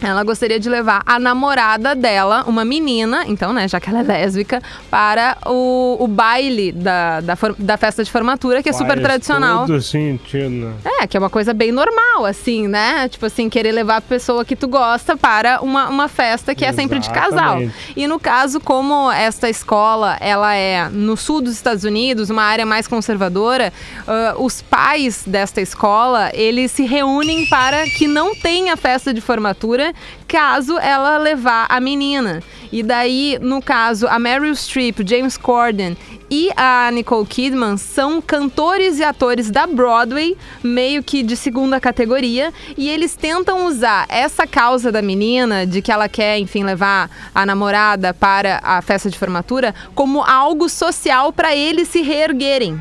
Ela 0.00 0.24
gostaria 0.24 0.58
de 0.58 0.68
levar 0.68 1.02
a 1.04 1.18
namorada 1.18 1.94
dela, 1.94 2.44
uma 2.46 2.64
menina, 2.64 3.24
então, 3.26 3.52
né, 3.52 3.68
já 3.68 3.78
que 3.78 3.90
ela 3.90 4.00
é 4.00 4.02
lésbica, 4.02 4.62
para 4.90 5.36
o, 5.46 5.96
o 6.00 6.08
baile 6.08 6.72
da, 6.72 7.20
da, 7.20 7.36
da 7.58 7.76
festa 7.76 8.02
de 8.02 8.10
formatura, 8.10 8.62
que 8.62 8.68
é 8.68 8.72
super 8.72 8.96
Faz 8.96 9.02
tradicional. 9.02 9.66
Todo 9.66 9.82
sentido. 9.82 10.74
É, 10.84 11.06
que 11.06 11.16
é 11.16 11.20
uma 11.20 11.30
coisa 11.30 11.52
bem 11.52 11.70
normal, 11.70 12.24
assim, 12.24 12.66
né? 12.66 13.08
Tipo 13.08 13.26
assim, 13.26 13.48
querer 13.48 13.72
levar 13.72 13.96
a 13.96 14.00
pessoa 14.00 14.44
que 14.44 14.56
tu 14.56 14.66
gosta 14.66 15.16
para 15.16 15.60
uma, 15.60 15.88
uma 15.88 16.08
festa 16.08 16.54
que 16.54 16.64
é 16.64 16.72
sempre 16.72 16.98
de 16.98 17.10
casal. 17.10 17.60
Exatamente. 17.60 17.74
E 17.96 18.06
no 18.06 18.18
caso, 18.18 18.60
como 18.60 19.10
esta 19.12 19.48
escola, 19.48 20.16
ela 20.20 20.54
é 20.54 20.88
no 20.88 21.16
sul 21.16 21.40
dos 21.40 21.52
Estados 21.52 21.84
Unidos, 21.84 22.30
uma 22.30 22.42
área 22.42 22.64
mais 22.66 22.88
conservadora, 22.88 23.72
ah, 24.06 24.34
os 24.38 24.62
pais 24.62 25.24
desta 25.26 25.60
escola, 25.60 26.30
eles 26.34 26.72
se 26.72 26.84
reúnem 26.84 27.46
para 27.46 27.84
que 27.84 28.06
não 28.06 28.34
tenha 28.34 28.76
festa 28.76 29.12
de 29.12 29.20
formatura 29.20 29.89
caso 30.26 30.78
ela 30.78 31.18
levar 31.18 31.66
a 31.68 31.80
menina. 31.80 32.42
E 32.72 32.82
daí, 32.82 33.38
no 33.40 33.60
caso, 33.60 34.06
a 34.06 34.18
Meryl 34.18 34.54
Streep, 34.54 35.00
James 35.04 35.36
Corden 35.36 35.96
e 36.30 36.50
a 36.56 36.88
Nicole 36.92 37.26
Kidman 37.26 37.76
são 37.76 38.22
cantores 38.22 39.00
e 39.00 39.02
atores 39.02 39.50
da 39.50 39.66
Broadway, 39.66 40.36
meio 40.62 41.02
que 41.02 41.24
de 41.24 41.36
segunda 41.36 41.80
categoria, 41.80 42.52
e 42.76 42.88
eles 42.88 43.16
tentam 43.16 43.66
usar 43.66 44.06
essa 44.08 44.46
causa 44.46 44.92
da 44.92 45.02
menina, 45.02 45.66
de 45.66 45.82
que 45.82 45.90
ela 45.90 46.08
quer, 46.08 46.38
enfim, 46.38 46.62
levar 46.62 47.10
a 47.34 47.44
namorada 47.44 48.14
para 48.14 48.60
a 48.62 48.80
festa 48.80 49.10
de 49.10 49.18
formatura, 49.18 49.74
como 49.94 50.22
algo 50.22 50.68
social 50.68 51.32
para 51.32 51.56
eles 51.56 51.88
se 51.88 52.02
reerguerem. 52.02 52.80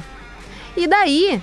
E 0.78 0.86
daí, 0.86 1.42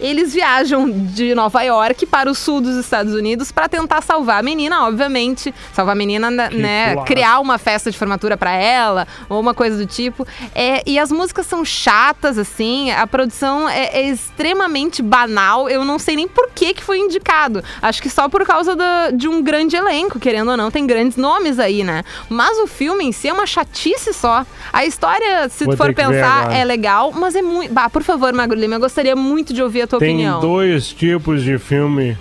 eles 0.00 0.32
viajam 0.32 0.90
de 0.90 1.34
Nova 1.34 1.62
York 1.62 2.06
para 2.06 2.30
o 2.30 2.34
sul 2.34 2.60
dos 2.60 2.76
Estados 2.76 3.14
Unidos 3.14 3.52
para 3.52 3.68
tentar 3.68 4.02
salvar 4.02 4.40
a 4.40 4.42
menina, 4.42 4.86
obviamente. 4.86 5.54
Salvar 5.72 5.94
a 5.94 5.96
menina, 5.98 6.30
né? 6.30 6.48
né, 6.50 6.96
criar 7.06 7.40
uma 7.40 7.58
festa 7.58 7.90
de 7.90 7.98
formatura 7.98 8.36
para 8.36 8.52
ela, 8.52 9.06
ou 9.28 9.38
uma 9.40 9.54
coisa 9.54 9.76
do 9.76 9.86
tipo. 9.86 10.26
É, 10.54 10.82
e 10.86 10.98
as 10.98 11.10
músicas 11.12 11.46
são 11.46 11.64
chatas, 11.64 12.38
assim, 12.38 12.90
a 12.90 13.06
produção 13.06 13.68
é, 13.68 14.00
é 14.00 14.08
extremamente 14.08 15.02
banal. 15.02 15.68
Eu 15.68 15.84
não 15.84 15.98
sei 15.98 16.16
nem 16.16 16.26
por 16.28 16.48
que, 16.54 16.74
que 16.74 16.82
foi 16.82 16.98
indicado. 16.98 17.62
Acho 17.82 18.00
que 18.02 18.08
só 18.10 18.28
por 18.28 18.44
causa 18.46 18.74
da- 18.74 19.10
de 19.10 19.28
um 19.28 19.42
grande 19.42 19.76
elenco, 19.76 20.18
querendo 20.18 20.50
ou 20.50 20.56
não, 20.56 20.70
tem 20.70 20.86
grandes 20.86 21.16
nomes 21.16 21.58
aí, 21.58 21.84
né? 21.84 22.02
Mas 22.28 22.58
o 22.58 22.66
filme 22.66 23.04
em 23.04 23.12
si 23.12 23.28
é 23.28 23.32
uma 23.32 23.46
chatice 23.46 24.12
só. 24.12 24.44
A 24.72 24.84
história, 24.84 25.48
se 25.48 25.64
Vou 25.64 25.76
for 25.76 25.92
pensar, 25.94 26.52
é 26.52 26.64
legal, 26.64 27.12
mas 27.12 27.34
é 27.34 27.42
muito. 27.42 27.72
Bah, 27.72 27.90
por 27.90 28.02
favor, 28.02 28.32
Magro 28.32 28.58
Lima, 28.58 28.76
eu 28.76 28.80
gostaria 28.80 29.14
muito 29.14 29.52
de 29.52 29.62
ouvir 29.62 29.82
a 29.82 29.86
tua 29.90 29.98
Tem 29.98 30.14
opinião. 30.14 30.40
dois 30.40 30.88
tipos 30.92 31.42
de 31.42 31.58
filme 31.58 32.16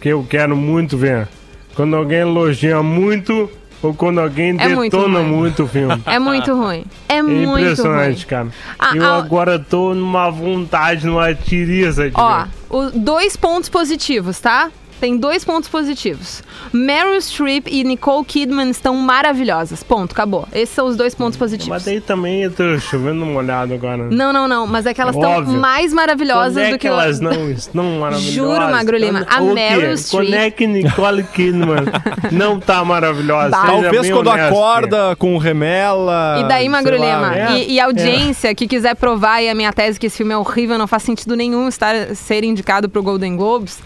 que 0.00 0.08
eu 0.10 0.26
quero 0.28 0.56
muito 0.56 0.96
ver. 0.98 1.28
Quando 1.74 1.96
alguém 1.96 2.18
elogia 2.18 2.82
muito 2.82 3.48
ou 3.82 3.94
quando 3.94 4.20
alguém 4.20 4.54
É 4.60 4.68
muito 4.68 4.96
detona 4.96 5.20
ruim. 5.20 5.28
muito 5.30 5.62
o 5.64 5.66
filme. 5.68 6.02
É 6.06 6.18
muito 6.18 6.54
ruim. 6.54 6.84
É, 7.08 7.16
É 7.16 7.22
muito 7.22 7.58
impressionante, 7.58 8.18
ruim. 8.18 8.26
cara. 8.28 8.48
Ah, 8.78 8.96
eu 8.96 9.04
ah, 9.04 9.16
agora 9.18 9.58
tô 9.58 9.94
numa 9.94 10.30
vontade, 10.30 11.06
numa 11.06 11.34
tiriça 11.34 12.08
de 12.10 12.14
Ó, 12.16 12.42
ver. 12.44 12.48
o- 12.70 12.90
dois 12.90 13.36
pontos 13.36 13.68
positivos, 13.68 14.38
tá? 14.38 14.70
Tem 15.02 15.16
dois 15.16 15.44
pontos 15.44 15.68
positivos. 15.68 16.44
Meryl 16.72 17.20
Streep 17.20 17.66
e 17.66 17.82
Nicole 17.82 18.24
Kidman 18.24 18.70
estão 18.70 18.94
maravilhosas. 18.94 19.82
Ponto, 19.82 20.12
acabou. 20.12 20.46
Esses 20.52 20.72
são 20.72 20.86
os 20.86 20.94
dois 20.96 21.12
pontos 21.12 21.36
Mas 21.40 21.50
positivos. 21.50 21.84
daí 21.84 22.00
também 22.00 22.44
eu 22.44 22.52
tô 22.52 22.78
chovendo 22.78 23.24
uma 23.24 23.40
olhada 23.40 23.74
agora. 23.74 24.04
Não, 24.12 24.32
não, 24.32 24.46
não. 24.46 24.64
Mas 24.64 24.86
é 24.86 24.94
que 24.94 25.00
elas 25.00 25.16
estão 25.16 25.38
Óbvio. 25.38 25.58
mais 25.58 25.92
maravilhosas 25.92 26.52
Quando 26.54 26.58
é 26.66 26.68
do 26.70 26.72
que 26.74 26.78
que 26.78 26.86
elas 26.86 27.18
não 27.18 27.50
estão 27.50 27.82
maravilhosas? 27.98 28.32
Juro, 28.32 28.70
Magro 28.70 28.96
Lima, 28.96 29.26
a 29.28 29.42
O 29.42 29.48
quê? 29.48 29.54
Meryl 29.54 29.96
Streep- 29.98 30.24
Quando 30.28 30.34
é 30.34 30.50
que 30.52 30.66
Nicole 30.68 31.24
Kidman 31.24 31.84
não 32.30 32.60
tá 32.60 32.84
maravilhosa? 32.84 33.56
Seja 33.56 33.66
Talvez 33.66 34.08
quando 34.08 34.28
honesto. 34.28 34.52
acorda 34.54 35.16
com 35.16 35.36
remela. 35.36 36.36
E 36.44 36.44
daí, 36.46 36.68
Magro 36.68 36.94
Lima, 36.94 37.34
é. 37.36 37.58
e, 37.58 37.72
e 37.72 37.80
a 37.80 37.86
audiência 37.86 38.54
que 38.54 38.68
quiser 38.68 38.94
provar 38.94 39.42
e 39.42 39.48
a 39.48 39.54
minha 39.54 39.72
tese 39.72 39.98
que 39.98 40.06
esse 40.06 40.16
filme 40.16 40.32
é 40.32 40.36
horrível, 40.36 40.78
não 40.78 40.86
faz 40.86 41.02
sentido 41.02 41.34
nenhum 41.34 41.66
estar 41.66 42.14
ser 42.14 42.44
indicado 42.44 42.88
pro 42.88 43.02
Golden 43.02 43.34
Globes. 43.36 43.80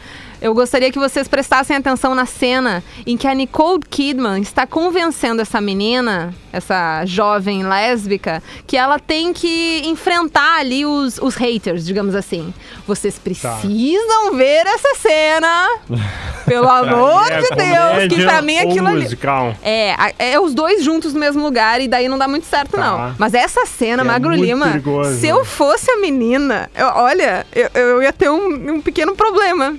Eu 0.47 0.55
gostaria 0.55 0.93
que 0.93 0.99
vocês 1.01 1.27
prestassem 1.27 1.75
atenção 1.77 2.15
na 2.15 2.25
cena 2.25 2.81
em 3.05 3.17
que 3.17 3.27
a 3.27 3.35
Nicole 3.35 3.81
Kidman 3.91 4.41
está 4.41 4.65
convencendo 4.65 5.43
essa 5.43 5.61
menina, 5.61 6.33
essa 6.53 7.05
jovem 7.05 7.65
lésbica, 7.65 8.41
que 8.65 8.77
ela 8.77 8.97
tem 9.01 9.33
que 9.33 9.83
enfrentar 9.87 10.61
ali 10.61 10.87
os, 10.87 11.19
os 11.19 11.35
haters, 11.35 11.85
digamos 11.85 12.15
assim. 12.15 12.55
Vocês 12.87 13.19
precisam 13.19 14.37
ver 14.37 14.65
essa 14.69 14.95
cena. 14.95 15.69
Pelo 16.47 16.69
amor 16.71 17.27
É 17.29 17.41
de 17.41 17.49
Deus, 17.49 18.15
que 18.15 18.23
pra 18.25 18.41
mim 18.41 18.57
aquilo 18.59 18.87
ali. 18.87 19.03
musical? 19.03 19.53
É, 19.65 19.97
é 20.17 20.39
os 20.39 20.55
dois 20.55 20.81
juntos 20.85 21.13
no 21.13 21.19
mesmo 21.19 21.43
lugar 21.43 21.81
e 21.81 21.89
daí 21.89 22.09
não 22.09 22.17
dá 22.17 22.29
muito 22.29 22.47
certo, 22.47 22.77
Tá. 22.77 22.79
não. 22.79 23.15
Mas 23.19 23.35
essa 23.35 23.67
cena, 23.67 24.03
É 24.03 24.05
Magro 24.05 24.29
muito 24.31 24.45
Lima, 24.45 24.67
perigoso. 24.69 25.19
se 25.19 25.27
eu 25.27 25.45
fosse 25.45 25.91
a 25.91 25.97
menina, 25.97 26.71
eu- 26.73 26.87
olha, 26.95 27.45
eu, 27.53 27.69
eu 27.75 28.03
ia 28.03 28.13
ter 28.13 28.31
um, 28.31 28.75
um 28.77 28.81
pequeno 28.81 29.17
problema. 29.17 29.75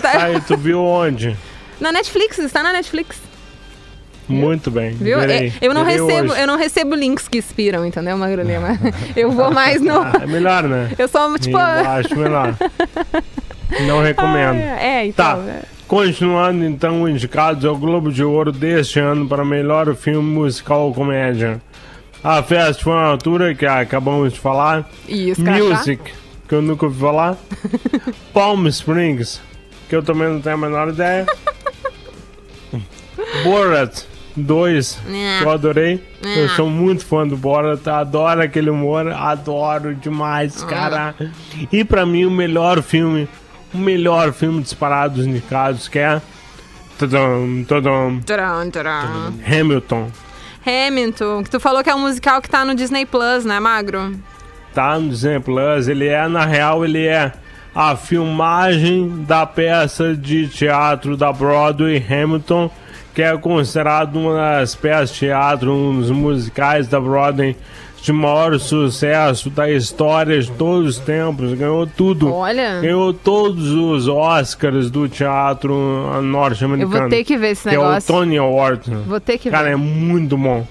Tá- 0.00 0.24
Aí, 0.24 0.40
tu 0.40 0.56
viu 0.56 0.82
onde? 0.82 1.36
Na 1.80 1.90
Netflix, 1.92 2.38
está 2.38 2.62
na 2.62 2.72
Netflix, 2.72 3.16
Muito 4.28 4.70
bem. 4.70 4.92
viu? 4.92 5.18
verei. 5.20 5.48
É, 5.60 5.66
eu 5.66 5.74
não 5.74 5.82
recebo, 5.84 6.32
hoje. 6.32 6.40
eu 6.40 6.46
não 6.46 6.56
recebo 6.56 6.94
links 6.94 7.28
que 7.28 7.38
inspiram, 7.38 7.84
entendeu, 7.84 8.16
Magro 8.16 8.42
Lima? 8.42 8.78
Eu 9.16 9.30
vou 9.32 9.50
mais 9.50 9.80
no. 9.82 10.00
Ah, 10.00 10.12
é 10.22 10.26
melhor, 10.26 10.62
né? 10.64 10.90
Eu 10.98 11.08
sou 11.08 11.36
tipo. 11.38 11.56
Eu 11.58 11.60
acho 11.90 12.16
melhor. 12.16 12.54
Não 13.86 14.02
recomendo. 14.02 14.56
É, 14.58 15.10
Tá. 15.12 15.32
então. 15.36 15.48
é. 15.48 15.62
Continuando 15.86 16.64
então, 16.64 17.06
indicados 17.08 17.64
ao 17.64 17.76
Globo 17.76 18.10
de 18.10 18.24
Ouro 18.24 18.50
deste 18.50 18.98
ano 18.98 19.28
para 19.28 19.44
melhor 19.44 19.94
filme 19.94 20.28
musical 20.30 20.86
ou 20.86 20.94
comédia. 20.94 21.60
A 22.22 22.42
Festa 22.42 22.82
foi 22.82 22.92
uma 22.94 23.04
altura 23.04 23.54
que 23.54 23.66
acabamos 23.66 24.32
de 24.32 24.40
falar. 24.40 24.88
E 25.06 25.28
escrachar? 25.30 25.62
Music, 25.62 26.02
que 26.48 26.54
eu 26.54 26.62
nunca 26.62 26.86
ouvi 26.86 26.98
falar. 26.98 27.36
Palm 28.32 28.66
Springs, 28.68 29.40
que 29.94 29.98
eu 29.98 30.02
também 30.02 30.28
não 30.28 30.40
tenho 30.40 30.56
a 30.56 30.58
menor 30.58 30.88
ideia. 30.88 31.24
Borat 33.44 34.02
2, 34.36 35.00
que 35.38 35.44
eu 35.44 35.50
adorei. 35.50 36.02
Eu 36.20 36.48
sou 36.50 36.68
muito 36.68 37.06
fã 37.06 37.24
do 37.26 37.36
Borat, 37.36 37.86
adoro 37.86 38.42
aquele 38.42 38.70
humor, 38.70 39.06
adoro 39.12 39.94
demais, 39.94 40.64
cara. 40.64 41.14
E 41.70 41.84
pra 41.84 42.04
mim, 42.04 42.24
o 42.24 42.30
melhor 42.30 42.82
filme, 42.82 43.28
o 43.72 43.78
melhor 43.78 44.32
filme 44.32 44.60
disparado 44.62 45.14
dos 45.14 45.26
indicados, 45.26 45.86
que 45.86 46.00
é. 46.00 46.20
Tadam, 46.98 47.64
tadam, 47.68 48.20
Tcharam, 48.24 48.70
tcharam. 48.70 49.34
Hamilton. 49.46 50.10
Hamilton, 50.66 51.44
que 51.44 51.50
tu 51.50 51.60
falou 51.60 51.84
que 51.84 51.90
é 51.90 51.94
um 51.94 52.00
musical 52.00 52.40
que 52.42 52.48
tá 52.48 52.64
no 52.64 52.74
Disney 52.74 53.06
Plus, 53.06 53.44
né, 53.44 53.60
Magro? 53.60 54.12
tá 54.72 54.98
no 54.98 55.08
Disney 55.08 55.38
Plus, 55.38 55.86
ele 55.86 56.08
é, 56.08 56.26
na 56.26 56.44
real, 56.44 56.84
ele 56.84 57.06
é 57.06 57.32
a 57.74 57.96
filmagem 57.96 59.24
da 59.26 59.44
peça 59.46 60.14
de 60.14 60.48
teatro 60.48 61.16
da 61.16 61.32
Broadway 61.32 62.02
Hamilton, 62.08 62.70
que 63.14 63.22
é 63.22 63.36
considerado 63.36 64.16
uma 64.16 64.34
das 64.34 64.74
peças 64.74 65.10
de 65.12 65.18
teatro, 65.20 65.72
um 65.72 66.00
dos 66.00 66.10
musicais 66.10 66.86
da 66.88 67.00
Broadway 67.00 67.56
de 68.02 68.12
maior 68.12 68.58
sucesso 68.60 69.48
da 69.48 69.70
história 69.70 70.38
de 70.38 70.50
todos 70.52 70.98
os 70.98 71.02
tempos, 71.02 71.54
ganhou 71.54 71.86
tudo. 71.86 72.30
Olha. 72.34 72.78
Ganhou 72.82 73.14
todos 73.14 73.70
os 73.72 74.06
Oscars 74.08 74.90
do 74.90 75.08
teatro 75.08 75.72
Eu 76.14 76.20
norte-americano. 76.20 77.00
vou 77.00 77.08
ter 77.08 77.24
que 77.24 77.38
ver 77.38 77.52
esse 77.52 77.66
que 77.66 77.74
é 77.74 77.78
o 77.78 77.82
negócio. 77.82 78.12
Tony 78.14 78.36
Award. 78.36 78.90
Vou 79.06 79.18
ter 79.18 79.38
que 79.38 79.48
Cara, 79.50 79.68
ver. 79.68 79.72
é 79.72 79.76
muito 79.76 80.36
bom. 80.36 80.66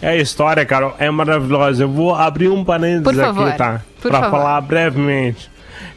É 0.00 0.10
a 0.10 0.16
história, 0.16 0.64
cara, 0.64 0.94
é 1.00 1.10
maravilhosa. 1.10 1.82
Eu 1.82 1.88
vou 1.88 2.14
abrir 2.14 2.48
um 2.48 2.62
parênteses 2.64 3.02
Por 3.02 3.14
favor, 3.16 3.48
aqui, 3.48 3.58
tá? 3.58 3.80
por 4.00 4.08
pra 4.12 4.20
favor. 4.20 4.38
falar 4.38 4.60
brevemente. 4.60 5.49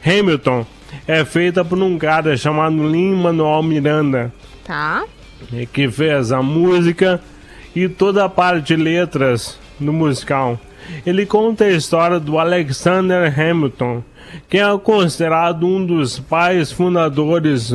Hamilton 0.06 0.66
é 1.08 1.24
feita 1.26 1.63
por 1.66 1.78
um 1.82 1.98
cara 1.98 2.36
chamado 2.38 2.88
Lin-Manuel 2.88 3.63
Miranda, 3.63 4.34
Tá. 4.63 5.04
que 5.74 5.89
fez 5.89 6.32
a 6.32 6.42
música 6.42 7.20
e 7.76 7.88
toda 7.89 8.24
a 8.26 8.30
parte 8.30 8.76
de 8.76 8.82
letras 8.82 9.60
do 9.80 9.92
musical. 9.92 10.60
Ele 11.06 11.26
conta 11.26 11.66
a 11.66 11.72
história 11.72 12.20
do 12.20 12.38
Alexander 12.38 13.34
Hamilton, 13.39 14.04
que 14.50 14.58
é 14.58 14.78
considerado 14.78 15.66
um 15.66 15.86
dos 15.86 16.20
pais 16.20 16.72
fundadores 16.72 17.74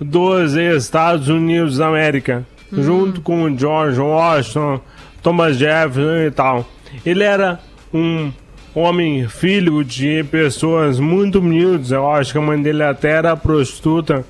dos 0.00 0.54
Estados 0.54 1.28
Unidos 1.28 1.78
da 1.78 1.88
América. 1.88 2.44
junto 2.70 3.22
com 3.22 3.56
George 3.56 3.98
Washington, 3.98 4.78
Thomas 5.22 5.56
Jefferson 5.56 6.26
e 6.26 6.30
tal. 6.30 6.68
Ele 7.04 7.24
era 7.24 7.58
um 7.94 8.30
homem 8.78 9.28
filho 9.28 9.84
de 9.84 10.24
pessoas 10.24 10.98
muito 10.98 11.38
humildes. 11.38 11.90
Eu 11.90 12.10
acho 12.10 12.32
que 12.32 12.38
a 12.38 12.42
mãe 12.42 12.60
dele 12.60 12.82
até 12.82 13.10
era 13.10 13.36
prostituta. 13.36 14.24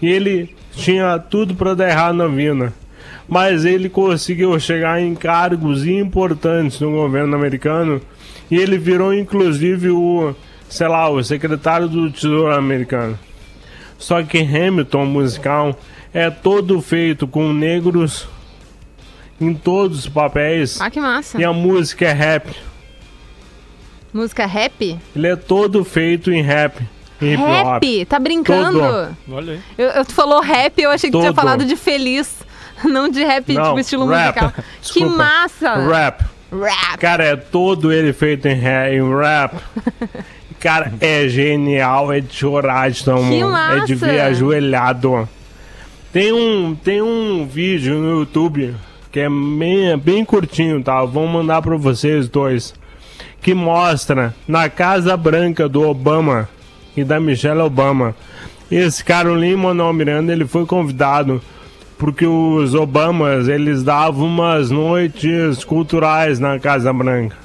E 0.00 0.08
ele 0.08 0.54
tinha 0.74 1.18
tudo 1.18 1.54
para 1.54 1.74
dar 1.74 1.88
errado 1.88 2.16
na 2.16 2.26
vida. 2.26 2.72
Mas 3.28 3.64
ele 3.64 3.88
conseguiu 3.88 4.58
chegar 4.58 5.00
em 5.00 5.14
cargos 5.14 5.86
importantes 5.86 6.80
no 6.80 6.90
governo 6.90 7.34
americano. 7.34 8.00
E 8.50 8.56
ele 8.56 8.76
virou 8.76 9.14
inclusive 9.14 9.90
o, 9.90 10.34
sei 10.68 10.88
lá, 10.88 11.08
o 11.08 11.22
secretário 11.22 11.88
do 11.88 12.10
Tesouro 12.10 12.54
americano. 12.54 13.18
Só 13.98 14.22
que 14.22 14.38
Hamilton 14.38 15.06
musical 15.06 15.78
é 16.12 16.28
todo 16.28 16.80
feito 16.80 17.26
com 17.26 17.52
negros 17.52 18.28
em 19.40 19.54
todos 19.54 20.00
os 20.00 20.08
papéis. 20.08 20.80
Ah, 20.80 20.90
que 20.90 21.00
massa. 21.00 21.40
E 21.40 21.44
a 21.44 21.52
música 21.52 22.06
é 22.06 22.12
rap. 22.12 22.52
Música 24.12 24.46
rap? 24.46 24.98
Ele 25.16 25.26
é 25.26 25.36
todo 25.36 25.84
feito 25.84 26.30
em 26.30 26.42
rap. 26.42 26.80
Hip 27.20 27.40
hop. 27.40 27.48
Rap? 27.82 28.04
Tá 28.06 28.18
brincando? 28.18 28.78
Todo. 28.80 29.16
Olha 29.30 29.52
aí. 29.54 29.60
Eu, 29.78 30.04
falou 30.06 30.40
rap, 30.40 30.80
eu 30.80 30.90
achei 30.90 31.08
que 31.10 31.16
tu 31.16 31.20
tinha 31.20 31.32
Todo. 31.32 31.36
falado 31.42 31.64
de 31.64 31.76
feliz, 31.76 32.34
não 32.84 33.08
de 33.08 33.22
rap, 33.24 33.52
Não, 33.54 33.64
tipo 33.68 33.78
estilo 33.80 34.06
rap. 34.06 34.26
musical. 34.40 34.52
que 34.52 34.62
Desculpa. 34.82 35.16
massa! 35.16 35.74
Rap. 35.76 36.24
Rap. 36.52 36.98
Cara, 36.98 37.24
é 37.24 37.36
todo 37.36 37.92
ele 37.92 38.12
feito 38.12 38.46
em, 38.46 38.52
em 38.58 39.16
rap. 39.18 39.56
Cara, 40.60 40.92
é 41.00 41.26
genial, 41.28 42.12
é 42.12 42.20
de 42.20 42.34
chorar 42.34 42.90
de 42.90 43.02
tão 43.04 43.16
Que 43.28 43.42
bom. 43.42 43.56
É 43.56 43.80
de 43.84 43.94
massa! 43.94 44.06
ver 44.06 44.20
ajoelhado. 44.20 45.28
Tem 46.12 46.32
um, 46.32 46.74
tem 46.74 47.00
um 47.00 47.46
vídeo 47.46 47.94
no 47.94 48.18
YouTube 48.20 48.74
que 49.10 49.20
é 49.20 49.28
bem, 49.28 49.96
bem 49.98 50.24
curtinho, 50.24 50.82
tá? 50.82 51.04
Vou 51.04 51.26
mandar 51.26 51.62
pra 51.62 51.76
vocês 51.76 52.28
dois. 52.28 52.74
Que 53.42 53.54
mostra 53.54 54.34
na 54.46 54.68
Casa 54.68 55.16
Branca 55.16 55.68
do 55.68 55.82
Obama 55.82 56.48
e 56.96 57.02
da 57.02 57.18
Michelle 57.18 57.60
Obama. 57.60 58.14
Esse 58.70 59.04
cara, 59.04 59.30
o 59.30 59.34
Lin-Manuel 59.34 59.92
Miranda, 59.92 60.32
ele 60.32 60.46
foi 60.46 60.64
convidado 60.64 61.42
porque 61.98 62.26
os 62.26 62.74
Obamas, 62.74 63.46
eles 63.46 63.82
davam 63.82 64.26
umas 64.26 64.70
noites 64.70 65.62
culturais 65.64 66.40
na 66.40 66.58
Casa 66.58 66.92
Branca. 66.92 67.36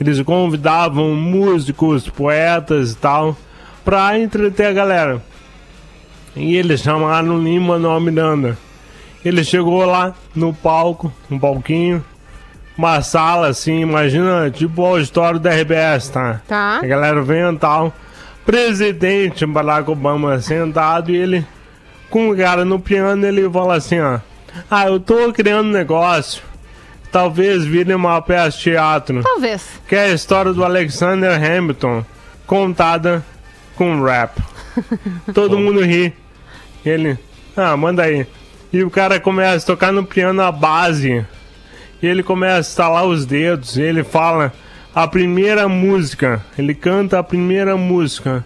Eles 0.00 0.20
convidavam 0.22 1.14
músicos, 1.14 2.08
poetas 2.08 2.92
e 2.92 2.96
tal, 2.96 3.36
pra 3.84 4.18
entreter 4.18 4.66
a 4.66 4.72
galera. 4.72 5.22
E 6.34 6.56
eles 6.56 6.80
chamaram 6.80 7.36
o 7.36 7.42
Lin-Manuel 7.42 8.00
Miranda. 8.00 8.58
Ele 9.24 9.44
chegou 9.44 9.84
lá 9.84 10.12
no 10.34 10.52
palco, 10.52 11.12
um 11.30 11.38
palquinho, 11.38 12.04
uma 12.76 13.00
sala 13.02 13.48
assim, 13.48 13.80
imagina 13.80 14.50
tipo 14.50 14.82
o 14.82 14.86
auditório 14.86 15.38
da 15.38 15.50
RBS, 15.50 16.08
tá? 16.08 16.40
Tá. 16.46 16.80
A 16.82 16.86
galera 16.86 17.22
vem 17.22 17.52
e 17.52 17.56
tal. 17.56 17.92
Presidente 18.44 19.46
Barack 19.46 19.90
Obama 19.90 20.38
sentado 20.40 21.10
e 21.10 21.16
ele 21.16 21.46
com 22.10 22.30
o 22.30 22.36
cara 22.36 22.64
no 22.64 22.78
piano, 22.78 23.26
ele 23.26 23.48
fala 23.50 23.74
assim, 23.76 23.98
ó. 24.00 24.20
Ah, 24.70 24.86
eu 24.86 25.00
tô 25.00 25.32
criando 25.32 25.68
um 25.68 25.72
negócio. 25.72 26.42
Talvez 27.10 27.64
vire 27.64 27.94
uma 27.94 28.20
peça 28.22 28.56
de 28.56 28.62
teatro. 28.62 29.20
Talvez. 29.22 29.80
Que 29.88 29.96
é 29.96 30.04
a 30.04 30.12
história 30.12 30.52
do 30.52 30.64
Alexander 30.64 31.32
Hamilton, 31.32 32.04
contada 32.46 33.24
com 33.74 34.02
rap. 34.02 34.40
Todo 35.34 35.58
mundo 35.58 35.84
ri. 35.84 36.14
Ele, 36.84 37.18
ah, 37.56 37.76
manda 37.76 38.02
aí. 38.02 38.26
E 38.72 38.84
o 38.84 38.90
cara 38.90 39.18
começa 39.18 39.64
a 39.64 39.66
tocar 39.66 39.92
no 39.92 40.04
piano 40.04 40.42
a 40.42 40.52
base. 40.52 41.24
E 42.02 42.06
ele 42.06 42.22
começa 42.22 42.56
a 42.56 42.60
estalar 42.60 43.04
os 43.04 43.24
dedos. 43.24 43.76
E 43.76 43.82
ele 43.82 44.04
fala 44.04 44.52
a 44.94 45.06
primeira 45.06 45.68
música. 45.68 46.44
Ele 46.58 46.74
canta 46.74 47.18
a 47.18 47.22
primeira 47.22 47.76
música 47.76 48.44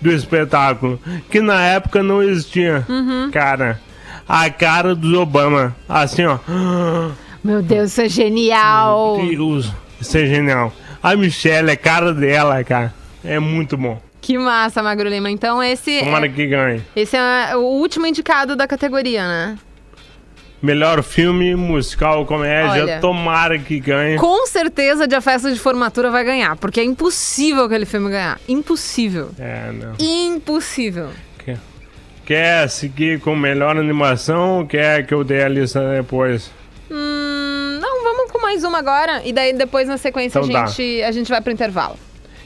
do 0.00 0.10
espetáculo. 0.10 1.00
Que 1.30 1.40
na 1.40 1.60
época 1.62 2.02
não 2.02 2.22
existia. 2.22 2.86
Cara, 3.32 3.80
a 4.28 4.48
cara 4.50 4.94
dos 4.94 5.12
Obama. 5.14 5.74
Assim, 5.88 6.24
ó. 6.24 6.38
Meu 7.42 7.62
Deus, 7.62 7.90
isso 7.90 8.02
é 8.02 8.08
genial. 8.08 9.18
Deus, 9.18 9.72
isso 10.00 10.18
é 10.18 10.26
genial. 10.26 10.72
A 11.02 11.16
Michelle, 11.16 11.70
a 11.70 11.76
cara 11.76 12.12
dela, 12.12 12.62
cara, 12.62 12.92
é 13.24 13.38
muito 13.38 13.76
bom. 13.76 14.00
Que 14.20 14.36
massa, 14.36 14.82
Magro 14.82 15.08
Lima. 15.08 15.30
Então 15.30 15.62
esse 15.62 16.00
Tomara 16.00 16.26
é, 16.26 16.28
que 16.28 16.46
ganhe. 16.46 16.82
esse 16.94 17.16
é 17.16 17.56
o 17.56 17.60
último 17.60 18.06
indicado 18.06 18.54
da 18.54 18.66
categoria, 18.66 19.26
né? 19.26 19.58
Melhor 20.62 21.02
filme, 21.02 21.54
musical, 21.54 22.26
comédia, 22.26 22.82
Olha. 22.82 23.00
tomara 23.00 23.58
que 23.58 23.80
ganhe. 23.80 24.18
Com 24.18 24.46
certeza 24.46 25.08
de 25.08 25.14
a 25.14 25.20
festa 25.20 25.50
de 25.50 25.58
formatura 25.58 26.10
vai 26.10 26.22
ganhar, 26.22 26.54
porque 26.56 26.80
é 26.80 26.84
impossível 26.84 27.64
aquele 27.64 27.86
filme 27.86 28.10
ganhar. 28.10 28.38
Impossível. 28.46 29.30
É, 29.38 29.72
não. 29.72 29.94
Impossível. 29.98 31.08
Quer, 31.42 31.58
quer 32.26 32.68
seguir 32.68 33.20
com 33.20 33.34
melhor 33.34 33.76
animação 33.78 34.58
ou 34.58 34.66
quer 34.66 35.06
que 35.06 35.14
eu 35.14 35.24
dê 35.24 35.42
a 35.42 35.48
lista 35.48 35.80
depois? 35.96 36.50
Hum, 36.90 37.78
não, 37.80 38.02
vamos 38.02 38.30
com 38.30 38.42
mais 38.42 38.62
uma 38.62 38.78
agora 38.78 39.22
e 39.24 39.32
daí 39.32 39.54
depois 39.54 39.88
na 39.88 39.96
sequência 39.96 40.40
Então 40.40 40.62
a, 40.62 40.66
gente, 40.66 41.02
a 41.02 41.12
gente 41.12 41.30
vai 41.30 41.40
pro 41.40 41.52
intervalo. 41.52 41.96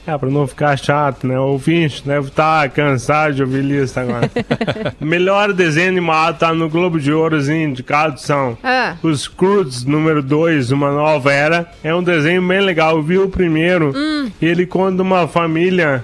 É, 0.07 0.17
pra 0.17 0.29
não 0.29 0.45
ficar 0.45 0.77
chato, 0.77 1.25
né? 1.25 1.39
O 1.39 1.53
ouvinte 1.53 2.05
deve 2.05 2.27
estar 2.27 2.69
cansado 2.69 3.33
de 3.33 3.41
ouvir 3.41 3.61
lista 3.61 4.01
agora. 4.01 4.29
melhor 5.01 5.51
desenho 5.51 5.89
animado 5.89 6.37
tá 6.37 6.53
no 6.53 6.69
Globo 6.69 6.99
de 6.99 7.11
Ouro, 7.11 7.35
os 7.35 7.49
indicados 7.49 8.21
são 8.21 8.55
Ah, 8.63 8.95
Os 9.01 9.27
Croods 9.27 9.83
número 9.83 10.21
2, 10.21 10.71
Uma 10.71 10.91
Nova 10.91 11.33
Era, 11.33 11.71
é 11.83 11.93
um 11.93 12.03
desenho 12.03 12.45
bem 12.47 12.61
legal. 12.61 12.97
Eu 12.97 13.03
vi 13.03 13.17
o 13.17 13.29
primeiro. 13.29 13.91
Hum. 13.95 14.31
E 14.39 14.45
ele 14.45 14.65
conta 14.65 15.01
uma 15.01 15.27
família 15.27 16.03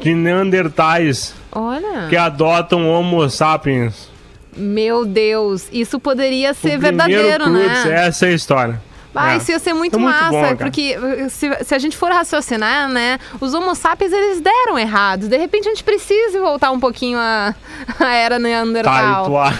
de 0.00 0.14
Neandertais 0.14 1.34
olha. 1.50 2.06
que 2.08 2.16
adotam 2.16 2.88
Homo 2.88 3.28
sapiens. 3.30 4.08
Meu 4.56 5.04
Deus, 5.04 5.68
isso 5.72 6.00
poderia 6.00 6.52
ser 6.52 6.76
o 6.76 6.80
verdadeiro, 6.80 7.44
Croods, 7.44 7.84
né? 7.84 8.06
essa 8.06 8.26
é 8.26 8.30
a 8.30 8.32
história. 8.32 8.87
É. 9.26 9.36
isso 9.36 9.50
ia 9.50 9.58
ser 9.58 9.72
muito, 9.72 9.96
É 9.96 9.98
muito 9.98 10.14
massa, 10.14 10.30
bom, 10.30 10.56
porque 10.56 10.96
uh, 10.96 11.30
se, 11.30 11.64
se 11.64 11.74
a 11.74 11.78
gente 11.78 11.96
for 11.96 12.10
raciocinar, 12.12 12.88
né, 12.88 13.18
os 13.40 13.54
homo 13.54 13.74
sapiens, 13.74 14.12
eles 14.12 14.40
deram 14.40 14.78
errado. 14.78 15.28
De 15.28 15.36
repente 15.36 15.66
a 15.68 15.70
gente 15.70 15.84
precisa 15.84 16.40
voltar 16.40 16.70
um 16.70 16.80
pouquinho 16.80 17.18
a, 17.18 17.54
a 18.00 18.14
era 18.14 18.36
Tá, 18.36 18.40
e 18.40 18.42
neandertal. 18.42 19.24
tu, 19.26 19.36
a... 19.36 19.52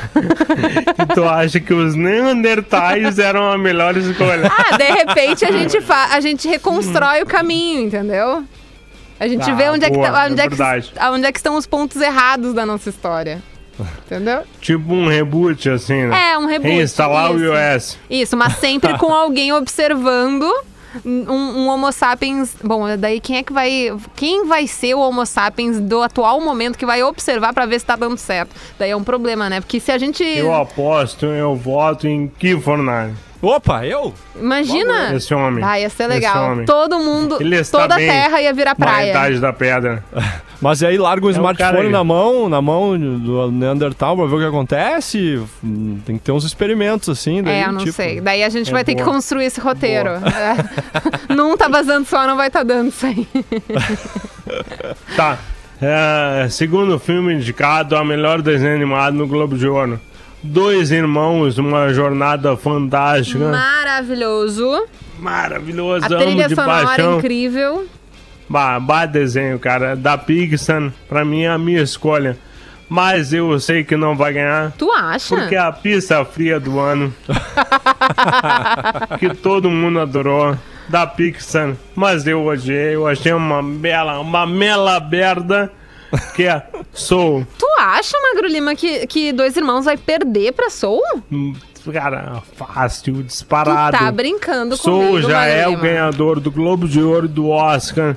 tu 1.15 1.25
acha 1.29 1.61
que 1.61 1.73
os 1.75 1.95
Neandertais 1.95 3.19
eram 3.19 3.51
a 3.51 3.59
melhor 3.59 3.97
escolha? 3.97 4.51
Ah, 4.57 4.77
de 4.77 4.85
repente 4.85 5.45
a 5.45 5.51
gente, 5.53 5.81
fa 5.81 6.09
a 6.13 6.21
gente 6.21 6.47
reconstrói 6.49 7.23
o 7.23 7.27
caminho, 7.27 7.83
entendeu? 7.83 8.45
A 9.21 9.27
gente 9.27 9.45
Tá, 9.45 9.53
vê 9.55 9.69
onde 9.69 9.85
é, 9.85 9.91
que 9.91 9.97
boa, 9.97 10.11
tá- 10.11 10.27
onde, 10.31 10.41
é 10.41 10.45
é 10.45 10.49
que, 10.49 10.55
verdade. 10.55 10.93
onde 11.13 11.27
é 11.27 11.33
que 11.33 11.39
estão 11.39 11.57
os 11.57 11.67
pontos 11.67 12.01
errados 12.01 12.55
da 12.55 12.65
nossa 12.65 12.89
história. 12.89 13.43
Entendeu? 14.07 14.43
tipo 14.61 14.93
um 14.93 15.09
reboot, 15.09 15.69
assim, 15.71 16.07
né? 16.07 16.33
É, 16.33 16.39
um 16.39 16.47
reboot. 16.47 16.75
Reinstalar 16.75 17.31
isso. 17.35 17.41
o 17.41 17.45
iOS. 17.45 17.99
Isso, 18.11 18.37
mas 18.37 18.55
sempre 18.57 18.97
com 18.99 19.13
alguém 19.13 19.53
observando 19.53 20.51
um, 21.05 21.31
um 21.31 21.69
Homo 21.69 21.93
sapiens. 21.93 22.57
Bom, 22.63 22.85
daí 22.97 23.21
quem 23.21 23.37
é 23.37 23.43
que 23.43 23.53
vai. 23.53 23.95
Quem 24.17 24.47
vai 24.47 24.67
ser 24.67 24.95
o 24.95 25.01
Homo 25.01 25.25
sapiens 25.27 25.81
do 25.81 26.03
atual 26.03 26.41
momento 26.41 26.79
que 26.79 26.87
vai 26.87 27.03
observar 27.03 27.53
pra 27.53 27.67
ver 27.67 27.79
se 27.79 27.87
tá 27.87 27.97
dando 27.97 28.17
certo? 28.17 28.55
Daí 28.79 28.91
é 28.91 28.97
um 28.97 29.05
problema, 29.05 29.49
né? 29.49 29.61
Porque 29.61 29.81
se 29.81 29.93
a 29.93 29.99
gente. 29.99 30.23
Eu 30.23 30.55
aposto, 30.55 31.27
eu 31.27 31.55
voto 31.55 32.07
em 32.07 32.29
Kifornari. 32.29 33.13
Opa, 33.41 33.87
eu? 33.87 34.13
Imagina! 34.35 35.15
Esse 35.15 35.33
homem. 35.33 35.63
Ah, 35.65 35.79
ia 35.79 35.89
ser 35.89 36.09
legal. 36.09 36.53
homem. 36.53 36.67
Todo 36.67 36.99
mundo. 36.99 37.37
Ele 37.41 37.57
está 37.57 37.81
toda 37.83 37.95
a 37.95 37.99
terra 37.99 38.41
ia 38.43 38.53
virar 38.53 38.71
Na 38.77 38.87
praia. 38.87 39.11
idade 39.11 39.39
da 39.39 39.53
pedra. 39.53 40.03
Mas 40.61 40.83
aí 40.83 40.99
larga 40.99 41.25
um 41.25 41.29
É 41.31 41.33
o 41.33 41.35
cara 41.37 41.55
smartphone 41.57 41.89
na 41.91 42.03
mão, 42.03 42.49
na 42.49 42.61
mão 42.61 42.99
do 42.99 43.49
Neandertal 43.53 44.17
pra 44.17 44.27
ver 44.27 44.35
o 44.35 44.39
que 44.41 44.45
acontece. 44.45 45.41
Tem 46.05 46.17
que 46.17 46.25
ter 46.25 46.33
uns 46.33 46.43
experimentos 46.45 47.09
assim. 47.09 47.41
Daí, 47.45 47.55
É, 47.63 47.67
eu 47.67 47.73
não 47.73 47.79
tipo, 47.79 47.93
sei. 47.93 48.21
Daí 48.21 48.43
a 48.43 48.49
gente 48.49 48.69
É 48.71 48.73
vai 48.73 48.83
ter 48.83 48.97
que 48.97 49.05
boa. 49.05 49.15
construir 49.15 49.45
esse 49.45 49.61
roteiro. 49.61 50.11
É. 50.11 51.31
Num 51.33 51.57
tá 51.57 51.69
vazando 51.69 52.07
só, 52.09 52.27
não 52.27 52.37
vai 52.37 52.51
tá 52.51 52.65
dando 52.65 52.89
isso 52.89 53.07
aí. 53.07 53.27
Tá. 55.17 55.39
É, 55.81 56.49
segundo 56.51 56.99
filme 56.99 57.35
indicado 57.35 57.95
a 57.97 58.05
melhor 58.05 58.43
desenho 58.43 58.75
animado 58.75 59.15
no 59.15 59.27
Globo 59.29 59.57
de 59.57 59.69
Ouro. 59.69 60.01
Dois 60.43 60.91
irmãos, 60.93 61.59
uma 61.59 61.93
jornada 61.93 62.57
fantástica. 62.57 63.51
Maravilhoso. 63.51 64.87
Maravilhoso, 65.19 66.07
A 66.07 66.09
trilha 66.19 66.49
de 66.49 66.55
sonora 66.55 66.81
é 66.83 66.85
paixão. 66.85 67.19
incrível. 67.19 67.87
Bah, 68.49 68.79
bah 68.79 69.05
desenho, 69.05 69.59
cara. 69.59 69.97
Da 69.97 70.17
Pixar, 70.17 70.93
pra 71.09 71.25
mim 71.25 71.43
é 71.43 71.49
a 71.49 71.59
minha 71.59 71.83
escolha. 71.83 72.39
Mas 72.89 73.35
eu 73.35 73.59
sei 73.61 73.85
que 73.85 73.97
não 73.97 74.17
vai 74.17 74.33
ganhar. 74.33 74.73
Tu 74.79 74.91
acha? 74.93 75.37
Porque 75.37 75.55
é 75.55 75.59
a 75.59 75.71
pista 75.73 76.25
fria 76.25 76.59
do 76.59 76.79
ano. 76.81 77.13
que 79.19 79.35
todo 79.35 79.69
mundo 79.69 80.01
adorou. 80.01 80.57
Da 80.89 81.07
Pixar. 81.07 81.75
Mas 81.95 82.27
eu 82.27 82.47
odiei. 82.47 82.95
Eu 82.95 83.07
achei 83.07 83.33
uma 83.33 83.63
bela, 83.63 84.19
uma 84.21 84.47
mela 84.47 84.99
merda. 85.01 85.71
Que 86.35 86.45
é 86.45 86.63
Soul. 86.93 87.47
Tu 87.59 87.67
acha, 87.79 88.17
Magro 88.23 88.49
Lima, 88.49 88.75
que, 88.75 89.07
que 89.07 89.33
Dois 89.33 89.57
Irmãos 89.57 89.85
vai 89.85 89.97
perder 89.97 90.53
pra 90.53 90.71
Soul? 90.71 91.03
Hum, 91.31 91.55
cara, 91.93 92.43
fácil, 92.57 93.15
Tu 93.15 93.23
disparado. 93.25 93.97
tá 93.97 94.11
brincando 94.11 94.77
Sou, 94.77 95.01
comigo, 95.09 95.29
já 95.29 95.45
é 95.45 95.67
o 95.67 95.73
Magrelima. 95.73 95.83
ganhador 95.83 96.41
do 96.41 96.51
Globo 96.51 96.89
de 96.89 97.01
Ouro 97.03 97.27
e 97.27 97.29
do 97.29 97.49
Oscar 97.49 98.17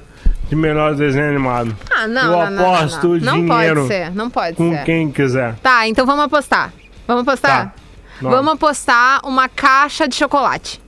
de 0.49 0.56
melhor 0.56 0.95
desenho 0.95 1.30
animado. 1.30 1.75
Ah, 1.93 2.08
não, 2.08 2.21
Eu 2.23 2.32
não, 2.32 2.51
não, 2.51 2.73
aposto 2.75 3.08
não, 3.08 3.15
não. 3.17 3.19
Não 3.38 3.45
dinheiro 3.45 3.75
pode 3.82 3.88
ser, 3.88 4.15
não 4.15 4.30
pode 4.30 4.56
Com 4.58 4.71
ser. 4.71 4.84
quem 4.84 5.12
quiser. 5.12 5.56
Tá, 5.56 5.88
então 5.88 6.06
vamos 6.06 6.25
apostar. 6.25 6.73
Vamos 7.08 7.23
apostar? 7.27 7.67
Tá. 7.67 7.73
Não. 8.21 8.30
Vamos 8.32 8.54
apostar 8.54 9.19
uma 9.25 9.49
caixa 9.49 10.08
de 10.08 10.15
chocolate. 10.15 10.80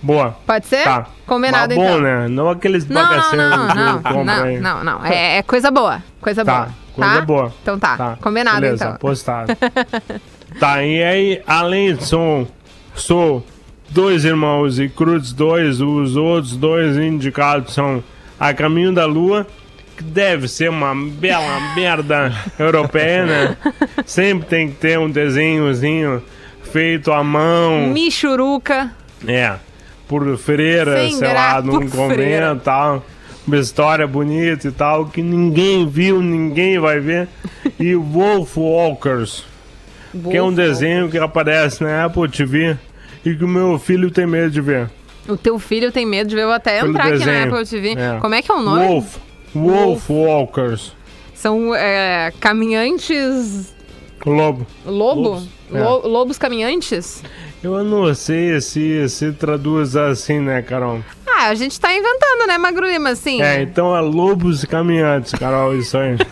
Boa. 0.00 0.36
Pode 0.46 0.66
ser? 0.66 0.84
Tá. 0.84 1.06
Combinado 1.32 1.74
Mas 1.74 1.76
bom, 1.76 1.84
então. 1.92 2.00
né? 2.02 2.28
Não 2.28 2.50
aqueles 2.50 2.86
Não, 2.86 3.00
não, 3.02 3.08
bagaceiros 3.10 3.50
não, 3.50 4.02
que 4.02 4.12
não, 4.12 4.24
não, 4.24 4.44
aí. 4.44 4.60
não, 4.60 4.84
não. 4.84 5.06
É, 5.06 5.38
é 5.38 5.42
coisa 5.42 5.70
boa. 5.70 6.02
Coisa 6.20 6.44
Tá, 6.44 6.52
boa. 6.52 6.68
coisa 6.94 7.14
tá? 7.14 7.20
boa. 7.22 7.54
Então 7.62 7.78
tá. 7.78 7.96
Tá, 7.96 8.18
Combinado 8.20 8.60
beleza, 8.60 8.84
então. 8.84 8.96
apostado. 8.96 9.56
tá, 10.60 10.84
e 10.84 11.02
aí, 11.02 11.42
além 11.46 11.94
de 11.94 12.04
sou, 12.04 12.46
sou 12.94 13.46
dois 13.88 14.26
irmãos 14.26 14.78
e 14.78 14.90
Cruz 14.90 15.32
dois, 15.32 15.80
os 15.80 16.16
outros 16.16 16.54
dois 16.54 16.98
indicados 16.98 17.72
são 17.72 18.04
A 18.38 18.52
Caminho 18.52 18.92
da 18.92 19.06
Lua, 19.06 19.46
que 19.96 20.02
deve 20.04 20.48
ser 20.48 20.68
uma 20.68 20.94
bela 20.94 21.60
merda 21.74 22.30
europeia, 22.58 23.24
né? 23.24 23.56
Sempre 24.04 24.48
tem 24.50 24.68
que 24.68 24.74
ter 24.74 24.98
um 24.98 25.10
desenhozinho 25.10 26.22
feito 26.70 27.10
à 27.10 27.24
mão. 27.24 27.86
Michuruca. 27.88 28.90
É, 29.26 29.54
por 30.12 30.36
freira, 30.36 30.94
Sem 30.96 31.12
sei 31.14 31.32
lá, 31.32 31.62
num 31.62 31.88
convento 31.88 32.56
e 32.58 32.60
tal. 32.62 33.02
Uma 33.46 33.56
história 33.58 34.06
bonita 34.06 34.68
e 34.68 34.70
tal, 34.70 35.06
que 35.06 35.22
ninguém 35.22 35.88
viu, 35.88 36.20
ninguém 36.22 36.78
vai 36.78 37.00
ver. 37.00 37.28
E 37.80 37.94
Wolf 37.94 38.56
Walkers, 38.58 39.44
que 40.30 40.36
é 40.36 40.42
um 40.42 40.52
desenho 40.52 41.08
que 41.10 41.16
aparece 41.18 41.82
na 41.82 42.04
Apple 42.04 42.28
TV 42.28 42.76
e 43.24 43.34
que 43.34 43.42
o 43.42 43.48
meu 43.48 43.78
filho 43.78 44.10
tem 44.10 44.26
medo 44.26 44.50
de 44.50 44.60
ver. 44.60 44.90
O 45.26 45.36
teu 45.36 45.58
filho 45.58 45.90
tem 45.90 46.04
medo 46.04 46.28
de 46.28 46.36
ver, 46.36 46.42
eu 46.42 46.46
vou 46.48 46.54
até 46.54 46.80
Pelo 46.80 46.90
entrar 46.90 47.04
aqui 47.06 47.18
na 47.18 47.24
desenho. 47.24 47.54
Apple 47.54 47.66
TV. 47.66 47.88
É. 47.96 48.18
Como 48.20 48.34
é 48.34 48.42
que 48.42 48.50
é 48.50 48.54
o 48.54 48.60
nome? 48.62 48.86
Wolf. 48.86 49.16
Wolf 49.54 50.10
Walkers. 50.10 50.92
São 51.34 51.74
é, 51.74 52.32
caminhantes. 52.38 53.74
Lobo. 54.24 54.66
Lobo? 54.86 55.20
Lobos, 55.20 55.48
é. 55.74 55.80
Lo- 55.82 56.06
Lobos 56.06 56.38
caminhantes? 56.38 57.24
Eu 57.62 57.84
não 57.84 58.12
sei 58.14 58.60
se 58.60 59.08
se 59.08 59.30
traduz 59.32 59.96
assim, 59.96 60.40
né, 60.40 60.62
Carol? 60.62 61.00
Ah, 61.26 61.46
a 61.48 61.54
gente 61.54 61.80
tá 61.80 61.92
inventando, 61.92 62.46
né, 62.46 62.58
Magro 62.58 62.86
Lima, 62.86 63.10
assim? 63.10 63.40
É, 63.40 63.62
então 63.62 63.96
é 63.96 64.00
lobos 64.00 64.64
caminhantes, 64.64 65.32
Carol, 65.32 65.76
isso 65.76 65.96
aí. 65.96 66.16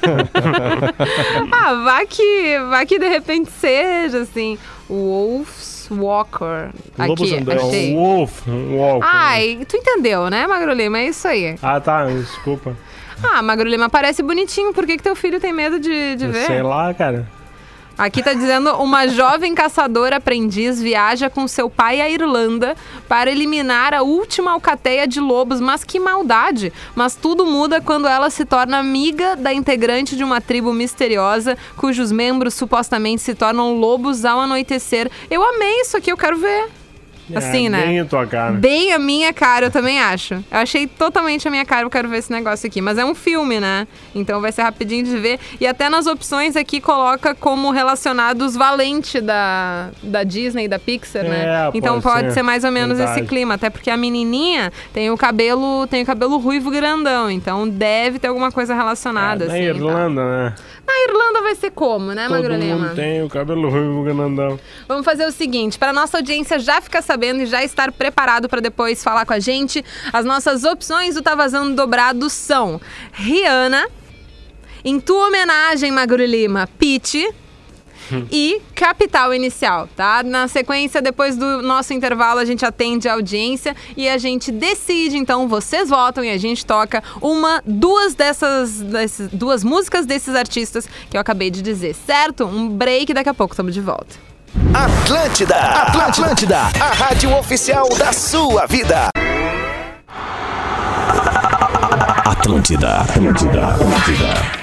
Ah, 1.52 1.74
vai 1.84 2.06
que, 2.06 2.58
vai 2.68 2.84
que 2.86 2.98
de 2.98 3.08
repente 3.08 3.50
seja, 3.50 4.18
assim, 4.22 4.58
Wolf's 4.88 5.88
Walker. 5.90 6.70
Lobos 6.98 7.32
Aqui, 7.32 7.40
andando. 7.40 7.60
achei. 7.60 7.94
Wolf 7.94 8.42
Walker. 8.48 9.06
Ai, 9.08 9.64
tu 9.68 9.76
entendeu, 9.76 10.28
né, 10.30 10.46
Magro 10.46 10.72
Lima? 10.72 10.98
É 10.98 11.06
isso 11.06 11.28
aí. 11.28 11.54
Ah, 11.62 11.80
tá, 11.80 12.06
desculpa. 12.06 12.76
Ah, 13.22 13.42
Magro 13.42 13.68
Lima, 13.68 13.88
parece 13.88 14.22
bonitinho. 14.22 14.72
Por 14.72 14.86
que, 14.86 14.96
que 14.96 15.02
teu 15.02 15.14
filho 15.14 15.38
tem 15.38 15.52
medo 15.52 15.78
de, 15.78 16.16
de 16.16 16.26
ver? 16.26 16.46
Sei 16.46 16.62
lá, 16.62 16.92
cara. 16.94 17.26
Aqui 18.00 18.22
tá 18.22 18.32
dizendo 18.32 18.70
uma 18.76 19.06
jovem 19.08 19.54
caçadora 19.54 20.16
aprendiz 20.16 20.80
viaja 20.80 21.28
com 21.28 21.46
seu 21.46 21.68
pai 21.68 22.00
à 22.00 22.08
Irlanda 22.08 22.74
para 23.06 23.30
eliminar 23.30 23.92
a 23.92 24.00
última 24.00 24.52
alcateia 24.52 25.06
de 25.06 25.20
lobos. 25.20 25.60
Mas 25.60 25.84
que 25.84 26.00
maldade! 26.00 26.72
Mas 26.94 27.14
tudo 27.14 27.44
muda 27.44 27.78
quando 27.78 28.08
ela 28.08 28.30
se 28.30 28.46
torna 28.46 28.78
amiga 28.78 29.36
da 29.36 29.52
integrante 29.52 30.16
de 30.16 30.24
uma 30.24 30.40
tribo 30.40 30.72
misteriosa, 30.72 31.58
cujos 31.76 32.10
membros 32.10 32.54
supostamente 32.54 33.20
se 33.20 33.34
tornam 33.34 33.74
lobos 33.74 34.24
ao 34.24 34.40
anoitecer. 34.40 35.10
Eu 35.30 35.44
amei 35.44 35.82
isso 35.82 35.94
aqui, 35.94 36.10
eu 36.10 36.16
quero 36.16 36.38
ver. 36.38 36.79
Assim, 37.36 37.66
é, 37.66 37.70
né? 37.70 37.86
Bem 37.86 38.00
a 38.00 38.04
tua 38.04 38.26
cara. 38.26 38.52
Bem 38.52 38.92
a 38.92 38.98
minha 38.98 39.32
cara, 39.32 39.66
eu 39.66 39.70
também 39.70 40.00
acho. 40.00 40.34
Eu 40.34 40.42
achei 40.58 40.86
totalmente 40.86 41.46
a 41.46 41.50
minha 41.50 41.64
cara, 41.64 41.82
eu 41.86 41.90
quero 41.90 42.08
ver 42.08 42.18
esse 42.18 42.30
negócio 42.32 42.66
aqui. 42.66 42.80
Mas 42.80 42.98
é 42.98 43.04
um 43.04 43.14
filme, 43.14 43.60
né? 43.60 43.86
Então 44.14 44.40
vai 44.40 44.52
ser 44.52 44.62
rapidinho 44.62 45.04
de 45.04 45.16
ver. 45.18 45.38
E 45.60 45.66
até 45.66 45.88
nas 45.88 46.06
opções 46.06 46.56
aqui 46.56 46.80
coloca 46.80 47.34
como 47.34 47.70
relacionados 47.70 48.54
valente 48.56 49.20
da, 49.20 49.90
da 50.02 50.22
Disney, 50.24 50.68
da 50.68 50.78
Pixar, 50.78 51.24
né? 51.24 51.44
É, 51.66 51.70
Então 51.74 52.00
pode 52.00 52.14
pode 52.14 52.28
ser. 52.28 52.34
ser 52.34 52.42
mais 52.42 52.64
ou 52.64 52.72
menos 52.72 52.98
Verdade. 52.98 53.20
esse 53.20 53.28
clima. 53.28 53.54
Até 53.54 53.70
porque 53.70 53.90
a 53.90 53.96
menininha 53.96 54.72
tem 54.92 55.10
o 55.10 55.16
cabelo, 55.16 55.86
tem 55.86 56.02
o 56.02 56.06
cabelo 56.06 56.38
ruivo 56.38 56.70
grandão. 56.70 57.30
Então 57.30 57.68
deve 57.68 58.18
ter 58.18 58.28
alguma 58.28 58.50
coisa 58.50 58.74
relacionada, 58.74 59.44
É, 59.44 59.48
na 59.48 59.54
assim. 59.54 59.62
tal. 59.66 59.76
Irlanda, 59.76 60.24
né? 60.24 60.54
Na 60.86 61.04
Irlanda 61.08 61.42
vai 61.42 61.54
ser 61.54 61.70
como, 61.70 62.12
né, 62.12 62.26
Todo 62.26 62.32
Magro 62.42 62.56
Lima? 62.56 62.74
mundo 62.88 62.94
tem 62.96 63.22
o 63.22 63.28
cabelo 63.28 63.70
ruivo 63.70 64.02
grandão. 64.02 64.58
Vamos 64.88 65.04
fazer 65.04 65.24
o 65.24 65.30
seguinte, 65.30 65.78
para 65.78 65.92
nossa 65.92 66.16
audiência 66.18 66.58
já 66.58 66.80
ficar 66.80 67.00
sabendo 67.00 67.19
e 67.24 67.46
já 67.46 67.62
estar 67.62 67.92
preparado 67.92 68.48
para 68.48 68.60
depois 68.60 69.02
falar 69.02 69.26
com 69.26 69.32
a 69.32 69.38
gente, 69.38 69.84
as 70.12 70.24
nossas 70.24 70.64
opções 70.64 71.14
do 71.14 71.22
Tá 71.22 71.34
Vazando 71.34 71.74
Dobrado 71.74 72.28
são 72.30 72.80
Rihanna, 73.12 73.86
em 74.84 74.98
tua 74.98 75.28
homenagem, 75.28 75.90
Magro 75.90 76.24
Lima, 76.24 76.68
Pitty 76.78 77.28
e 78.30 78.60
Capital 78.74 79.32
Inicial, 79.34 79.88
tá? 79.94 80.22
Na 80.22 80.48
sequência, 80.48 81.00
depois 81.00 81.36
do 81.36 81.62
nosso 81.62 81.92
intervalo, 81.92 82.40
a 82.40 82.44
gente 82.44 82.64
atende 82.64 83.08
a 83.08 83.12
audiência 83.14 83.76
e 83.96 84.08
a 84.08 84.18
gente 84.18 84.50
decide, 84.50 85.16
então, 85.16 85.46
vocês 85.46 85.90
votam 85.90 86.24
e 86.24 86.30
a 86.30 86.38
gente 86.38 86.64
toca 86.66 87.02
uma, 87.20 87.62
duas 87.64 88.14
dessas, 88.14 88.80
desses, 88.80 89.28
duas 89.28 89.62
músicas 89.62 90.06
desses 90.06 90.34
artistas 90.34 90.88
que 91.08 91.16
eu 91.16 91.20
acabei 91.20 91.50
de 91.50 91.62
dizer, 91.62 91.94
certo? 91.94 92.44
Um 92.44 92.68
break, 92.68 93.12
daqui 93.14 93.28
a 93.28 93.34
pouco 93.34 93.52
estamos 93.52 93.74
de 93.74 93.80
volta. 93.80 94.29
Atlântida, 94.74 95.56
Atlântida, 95.56 96.58
a 96.80 96.92
rádio 96.92 97.36
oficial 97.36 97.88
da 97.96 98.12
sua 98.12 98.66
vida. 98.66 99.08
Atlântida, 102.24 103.00
Atlântida, 103.00 103.66
Atlântida. 103.68 104.59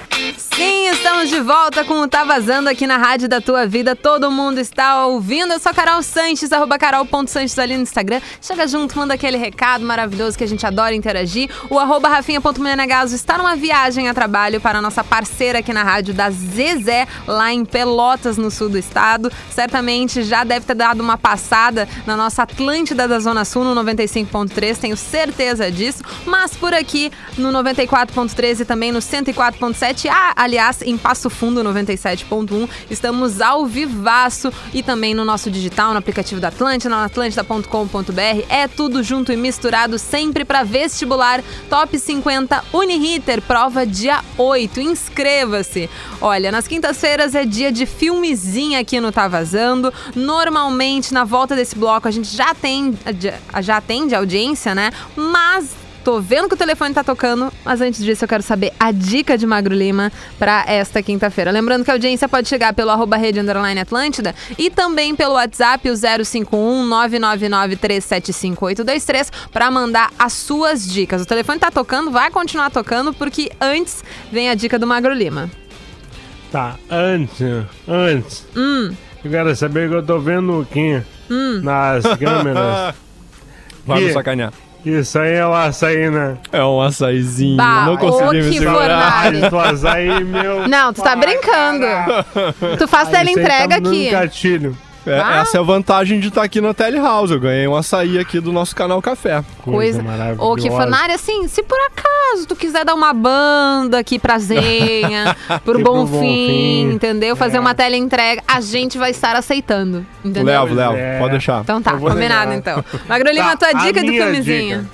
Estamos 1.18 1.36
de 1.36 1.42
volta 1.42 1.84
com 1.84 2.02
o 2.02 2.08
Tá 2.08 2.24
Vazando 2.24 2.70
aqui 2.70 2.86
na 2.86 2.96
Rádio 2.96 3.28
da 3.28 3.42
Tua 3.42 3.66
Vida. 3.66 3.96
Todo 3.96 4.30
mundo 4.30 4.60
está 4.60 5.08
ouvindo. 5.08 5.52
Eu 5.52 5.60
sou 5.60 5.74
Carol 5.74 6.04
Sanches, 6.04 6.54
arroba 6.54 6.78
carol.sanches 6.78 7.58
ali 7.58 7.76
no 7.76 7.82
Instagram. 7.82 8.22
Chega 8.40 8.68
junto, 8.68 8.96
manda 8.96 9.16
aquele 9.16 9.36
recado 9.36 9.84
maravilhoso 9.84 10.38
que 10.38 10.44
a 10.44 10.48
gente 10.48 10.64
adora 10.64 10.94
interagir. 10.94 11.50
O 11.72 11.80
arroba 11.80 12.08
rafinha.menegaso 12.08 13.16
está 13.16 13.36
numa 13.36 13.56
viagem 13.56 14.08
a 14.08 14.14
trabalho 14.14 14.62
para 14.62 14.78
a 14.78 14.82
nossa 14.82 15.04
parceira 15.04 15.58
aqui 15.58 15.74
na 15.74 15.82
rádio 15.82 16.14
da 16.14 16.30
Zezé, 16.30 17.08
lá 17.26 17.52
em 17.52 17.66
Pelotas, 17.66 18.38
no 18.38 18.52
sul 18.52 18.70
do 18.70 18.78
estado. 18.78 19.32
Certamente 19.50 20.22
já 20.22 20.44
deve 20.44 20.68
ter 20.68 20.76
dado 20.76 21.02
uma 21.02 21.18
passada 21.18 21.90
na 22.06 22.16
nossa 22.16 22.44
Atlântida 22.44 23.08
da 23.08 23.20
Zona 23.20 23.44
Sul, 23.44 23.64
no 23.64 23.74
95.3, 23.84 24.78
tenho 24.78 24.96
certeza 24.96 25.72
disso. 25.72 26.04
Mas 26.28 26.56
por 26.56 26.76
aqui, 26.76 27.12
no 27.40 27.52
94.3 27.52 28.60
e 28.60 28.66
também 28.66 28.92
no 28.92 29.00
104.7, 29.00 30.12
ah, 30.12 30.34
aliás, 30.36 30.84
em 30.84 30.96
Passo 31.08 31.30
Fundo 31.30 31.64
97.1, 31.64 32.68
estamos 32.92 33.40
ao 33.40 33.66
vivaço 33.66 34.52
e 34.74 34.84
também 34.84 35.14
no 35.14 35.24
nosso 35.24 35.50
digital, 35.50 35.94
no 35.94 36.00
aplicativo 36.00 36.42
da 36.42 36.50
Atlântida, 36.50 36.90
na 36.90 37.06
atlântida.com.br. 37.06 38.46
É 38.50 38.68
tudo 38.68 39.02
junto 39.02 39.32
e 39.32 39.38
misturado 39.38 39.98
sempre 39.98 40.44
para 40.44 40.64
vestibular 40.64 41.42
Top 41.70 41.98
50 41.98 42.62
Uniriter, 42.74 43.42
prova 43.42 43.86
dia 43.86 44.22
8. 44.38 44.82
Inscreva-se. 44.82 45.90
Olha, 46.20 46.52
nas 46.52 46.68
quintas-feiras 46.68 47.36
é 47.36 47.46
dia 47.46 47.72
de 47.72 47.86
filmezinho 47.86 48.78
aqui 48.78 49.00
no 49.00 49.10
Tá 49.10 49.30
Vazando. 49.30 49.94
Normalmente, 50.14 51.14
na 51.14 51.24
volta 51.24 51.56
desse 51.56 51.78
bloco, 51.78 52.06
a 52.06 52.12
gente 52.12 52.36
já 52.36 52.54
tem 52.54 52.94
já 53.62 53.78
atende 53.78 54.14
audiência, 54.14 54.76
né? 54.76 54.92
Mas 55.16 55.87
Tô 56.08 56.22
vendo 56.22 56.48
que 56.48 56.54
o 56.54 56.58
telefone 56.58 56.94
tá 56.94 57.04
tocando, 57.04 57.52
mas 57.66 57.82
antes 57.82 58.02
disso 58.02 58.24
eu 58.24 58.30
quero 58.30 58.42
saber 58.42 58.72
a 58.80 58.94
dica 58.94 59.38
de 59.38 59.46
Magro 59.46 59.76
Lima 59.76 60.10
para 60.40 60.64
esta 60.66 61.04
quinta-feira. 61.04 61.52
Lembrando 61.52 61.84
que 61.84 61.92
a 61.92 61.96
audiência 61.96 62.30
pode 62.30 62.48
chegar 62.48 62.74
pelo 62.74 62.92
arroba 62.92 63.18
rede 63.18 63.42
underline 63.42 63.78
Atlântida 63.82 64.34
e 64.58 64.70
também 64.70 65.14
pelo 65.18 65.34
WhatsApp, 65.34 65.90
o 65.90 65.98
051 65.98 66.86
999 66.86 67.76
375 67.76 68.68
para 69.52 69.70
mandar 69.70 70.10
as 70.18 70.32
suas 70.32 70.88
dicas. 70.88 71.24
O 71.24 71.26
telefone 71.26 71.60
tá 71.60 71.70
tocando, 71.70 72.10
vai 72.10 72.32
continuar 72.32 72.70
tocando, 72.70 73.14
porque 73.14 73.52
antes 73.60 74.02
vem 74.32 74.50
a 74.50 74.56
dica 74.56 74.80
do 74.80 74.88
Magro 74.88 75.14
Lima. 75.14 75.52
Tá, 76.50 76.78
antes, 76.90 77.66
antes. 77.86 78.46
Hum. 78.56 78.96
Eu 79.26 79.30
quero 79.30 79.54
saber 79.58 79.90
que 79.90 79.96
eu 79.96 80.04
tô 80.06 80.20
vendo 80.20 80.62
aqui 80.62 81.04
nas 81.62 82.06
câmeras. 82.18 82.96
Vai 83.86 84.00
me 84.00 84.14
sacanear. 84.14 84.54
Isso 84.88 85.20
aí 85.20 85.34
é 85.34 85.46
o 85.46 85.54
açaí, 85.54 86.10
né? 86.10 86.38
É 86.52 86.64
um 86.64 86.82
açaizinho. 86.82 87.58
Bah, 87.58 87.86
não 87.86 87.98
consegui 87.98 88.42
me 88.44 88.58
segurar. 88.58 89.34
açaí, 89.60 90.24
meu. 90.24 90.68
Não, 90.68 90.94
tu 90.94 91.02
tá 91.02 91.16
brincando. 91.16 91.86
Tu 92.78 92.88
faz 92.88 93.10
aí 93.10 93.26
teleentrega 93.26 93.82
tá 93.82 93.90
aqui. 93.90 94.10
gatilho. 94.10 94.78
É, 95.08 95.20
Ah. 95.20 95.40
Essa 95.42 95.58
é 95.58 95.60
a 95.60 95.64
vantagem 95.64 96.20
de 96.20 96.28
estar 96.28 96.44
aqui 96.44 96.60
na 96.62 96.74
Telehouse. 96.74 97.34
Eu 97.34 97.40
ganhei 97.40 97.68
um 97.68 97.76
açaí 97.76 98.20
aqui 98.20 98.40
do 98.40 98.52
nosso 98.52 98.76
canal 98.76 99.02
Café. 99.02 99.44
Coisa. 99.64 100.02
Ô, 100.02 100.04
maravilhosa. 100.04 100.62
Kifanari, 100.62 101.14
assim, 101.14 101.48
se 101.48 101.64
por 101.64 101.78
acaso 101.80 102.48
tu 102.48 102.56
quiser 102.56 102.84
dar 102.86 102.94
uma 102.94 103.14
banda 103.14 104.00
aqui 104.00 104.20
pra 104.20 104.38
Zenha, 104.38 105.36
pro 105.64 105.80
E 105.80 105.84
pro 105.84 105.94
Bonfim, 105.94 106.12
Bonfim, 106.18 106.82
entendeu? 106.94 107.36
Fazer 107.36 107.58
é. 107.58 107.60
uma 107.60 107.74
teleentrega, 107.74 108.42
a 108.48 108.60
gente 108.62 108.98
vai 108.98 109.12
estar 109.12 109.36
aceitando, 109.36 110.06
entendeu? 110.24 110.44
Levo, 110.44 110.74
Léo, 110.76 110.94
é. 110.96 111.20
pode 111.20 111.32
deixar. 111.32 111.62
Então 111.62 111.82
tá, 111.82 111.94
combinado 111.94 112.50
levar. 112.52 112.56
então. 112.56 112.84
Magro 113.08 113.32
Lima, 113.32 113.56
Tá, 113.56 113.70
tua 113.72 113.80
a 113.82 113.86
dica 113.86 114.02
do 114.04 114.12
filmezinho. 114.12 114.80
dica. 114.80 114.90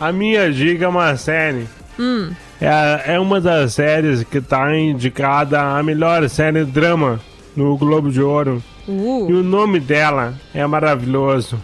A 0.00 0.10
minha 0.12 0.50
dica 0.52 0.84
é 0.84 0.88
uma 0.88 1.16
série. 1.16 1.68
Hum. 1.98 2.30
É, 2.60 3.14
é 3.14 3.20
uma 3.20 3.40
das 3.40 3.74
séries 3.74 4.24
que 4.24 4.40
tá 4.40 4.74
indicada 4.76 5.60
a 5.60 5.82
melhor 5.82 6.28
série 6.28 6.64
drama 6.64 7.20
no 7.54 7.76
Globo 7.76 8.10
de 8.10 8.20
Ouro. 8.20 8.62
E 8.86 8.90
Uh, 8.90 9.26
o 9.40 9.42
nome 9.42 9.80
dela 9.80 10.34
é 10.52 10.66
maravilhoso. 10.66 11.58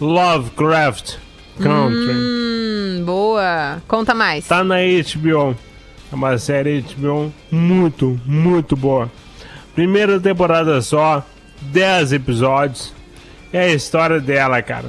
Lovecraft 0.00 1.16
Country. 1.60 2.12
hum, 2.14 3.02
boa. 3.04 3.82
Conta 3.88 4.14
mais. 4.14 4.46
Tá 4.46 4.62
na 4.64 4.76
HBO. 4.76 5.56
É 6.10 6.14
uma 6.14 6.36
série 6.38 6.82
HBO 6.82 7.32
muito, 7.50 8.20
muito 8.26 8.76
boa. 8.76 9.10
Primeira 9.74 10.20
temporada 10.20 10.80
só, 10.82 11.24
10 11.62 12.12
episódios. 12.12 12.92
É 13.52 13.60
a 13.62 13.68
história 13.74 14.20
dela, 14.20 14.60
cara. 14.62 14.88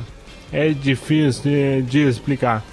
É 0.51 0.69
difícil 0.69 1.43
de, 1.43 1.81
de 1.83 1.99
explicar. 2.07 2.63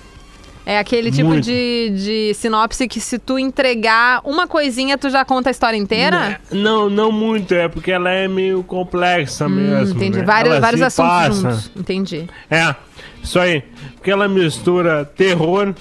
É 0.66 0.78
aquele 0.78 1.10
tipo 1.10 1.28
Muito. 1.28 1.44
de, 1.44 1.90
de 1.96 2.34
sinopse 2.34 2.86
que 2.86 3.00
se 3.00 3.18
tu 3.18 3.38
entregar 3.38 4.20
uma 4.24 4.46
coisinha, 4.46 4.96
tu 4.98 5.08
já 5.10 5.24
conta 5.24 5.48
a 5.48 5.52
história 5.52 5.76
inteira? 5.76 6.38
Não, 6.52 6.88
não 6.90 7.10
muito, 7.10 7.54
é 7.54 7.66
porque 7.66 7.90
ela 7.90 8.10
é 8.10 8.28
meio 8.28 8.62
complexa 8.62 9.46
Hum, 9.46 9.50
mesmo. 9.50 9.96
entendi. 9.96 10.18
né? 10.18 10.24
Vários, 10.24 10.52
Ela 10.52 10.60
vários 10.60 10.82
assuntos 10.82 11.10
passa. 11.12 11.32
juntos. 11.34 11.70
Entendi. 11.74 12.28
É, 12.50 12.74
isso 13.22 13.38
aí. 13.40 13.64
Porque 13.96 14.10
ela 14.10 14.28
mistura 14.28 15.04
terror 15.04 15.74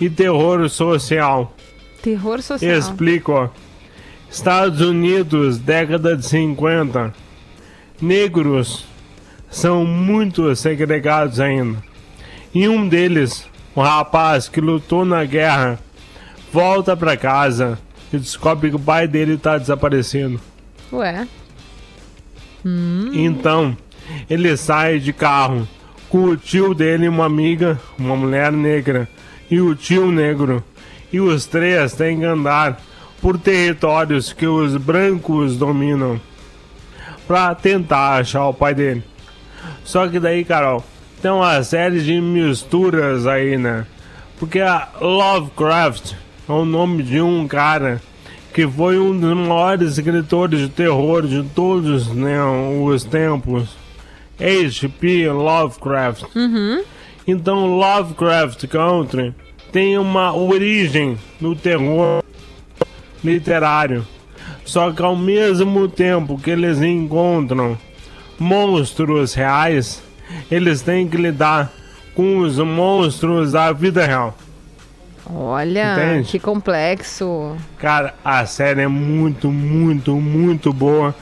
e 0.00 0.10
terror 0.10 0.68
social. 0.68 1.54
Terror 2.02 2.42
social. 2.42 2.76
Explico, 2.78 3.32
ó. 3.32 3.48
Estados 4.28 4.80
Unidos, 4.80 5.58
década 5.58 6.16
de 6.16 6.26
50. 6.26 7.14
Negros 8.00 8.84
são 9.48 9.84
muito 9.84 10.54
segregados 10.56 11.38
ainda. 11.38 11.78
E 12.54 12.68
um 12.68 12.88
deles, 12.88 13.46
um 13.76 13.82
rapaz 13.82 14.48
que 14.48 14.60
lutou 14.60 15.04
na 15.04 15.24
guerra, 15.24 15.78
volta 16.52 16.96
pra 16.96 17.16
casa 17.16 17.78
e 18.12 18.18
descobre 18.18 18.70
que 18.70 18.76
o 18.76 18.80
pai 18.80 19.08
dele 19.08 19.36
tá 19.36 19.56
desaparecido. 19.58 20.40
Ué. 20.92 21.26
Então, 23.12 23.76
ele 24.28 24.56
sai 24.56 24.98
de 24.98 25.12
carro 25.12 25.66
com 26.08 26.24
o 26.24 26.36
tio 26.36 26.74
dele 26.74 27.06
e 27.06 27.08
uma 27.08 27.24
amiga, 27.24 27.80
uma 27.98 28.14
mulher 28.14 28.52
negra, 28.52 29.08
e 29.50 29.60
o 29.60 29.74
tio 29.74 30.12
negro. 30.12 30.62
E 31.12 31.20
os 31.20 31.46
três 31.46 31.94
têm 31.94 32.18
que 32.18 32.24
andar 32.24 32.80
por 33.20 33.38
territórios 33.38 34.32
que 34.32 34.46
os 34.46 34.76
brancos 34.76 35.56
dominam 35.56 36.20
pra 37.26 37.54
tentar 37.54 38.16
achar 38.16 38.46
o 38.46 38.54
pai 38.54 38.74
dele. 38.74 39.02
Só 39.84 40.08
que 40.08 40.18
daí, 40.18 40.44
Carol, 40.44 40.84
tem 41.22 41.30
uma 41.30 41.62
série 41.62 42.00
de 42.00 42.20
misturas 42.20 43.28
aí, 43.28 43.56
né? 43.56 43.86
Porque 44.40 44.58
a 44.58 44.88
Lovecraft 45.00 46.14
é 46.48 46.52
o 46.52 46.64
nome 46.64 47.04
de 47.04 47.20
um 47.20 47.46
cara 47.46 48.02
que 48.52 48.66
foi 48.66 48.98
um 48.98 49.16
dos 49.16 49.36
maiores 49.36 49.92
escritores 49.92 50.58
de 50.58 50.68
terror 50.68 51.24
de 51.24 51.44
todos 51.54 52.08
né, 52.08 52.42
os 52.82 53.04
tempos. 53.04 53.76
H.P. 54.40 55.30
Lovecraft. 55.30 56.24
Então, 57.24 57.78
Lovecraft 57.78 58.66
Country 58.66 59.32
tem 59.70 59.96
uma 59.96 60.34
origem 60.34 61.16
no 61.40 61.54
terror 61.54 62.24
literário. 63.22 64.04
Só 64.64 64.90
que 64.90 65.00
ao 65.00 65.14
mesmo 65.14 65.86
tempo 65.86 66.36
que 66.36 66.50
eles 66.50 66.82
encontram 66.82 67.78
monstros 68.40 69.34
reais, 69.34 70.02
eles 70.50 70.82
têm 70.82 71.08
que 71.08 71.16
lidar 71.16 71.72
com 72.14 72.38
os 72.38 72.58
monstros 72.58 73.52
da 73.52 73.72
vida 73.72 74.04
real. 74.06 74.36
Olha, 75.34 75.94
Entende? 75.94 76.28
que 76.28 76.38
complexo. 76.38 77.56
Cara, 77.78 78.14
a 78.24 78.44
série 78.44 78.82
é 78.82 78.88
muito, 78.88 79.50
muito, 79.50 80.16
muito 80.16 80.72
boa 80.72 81.14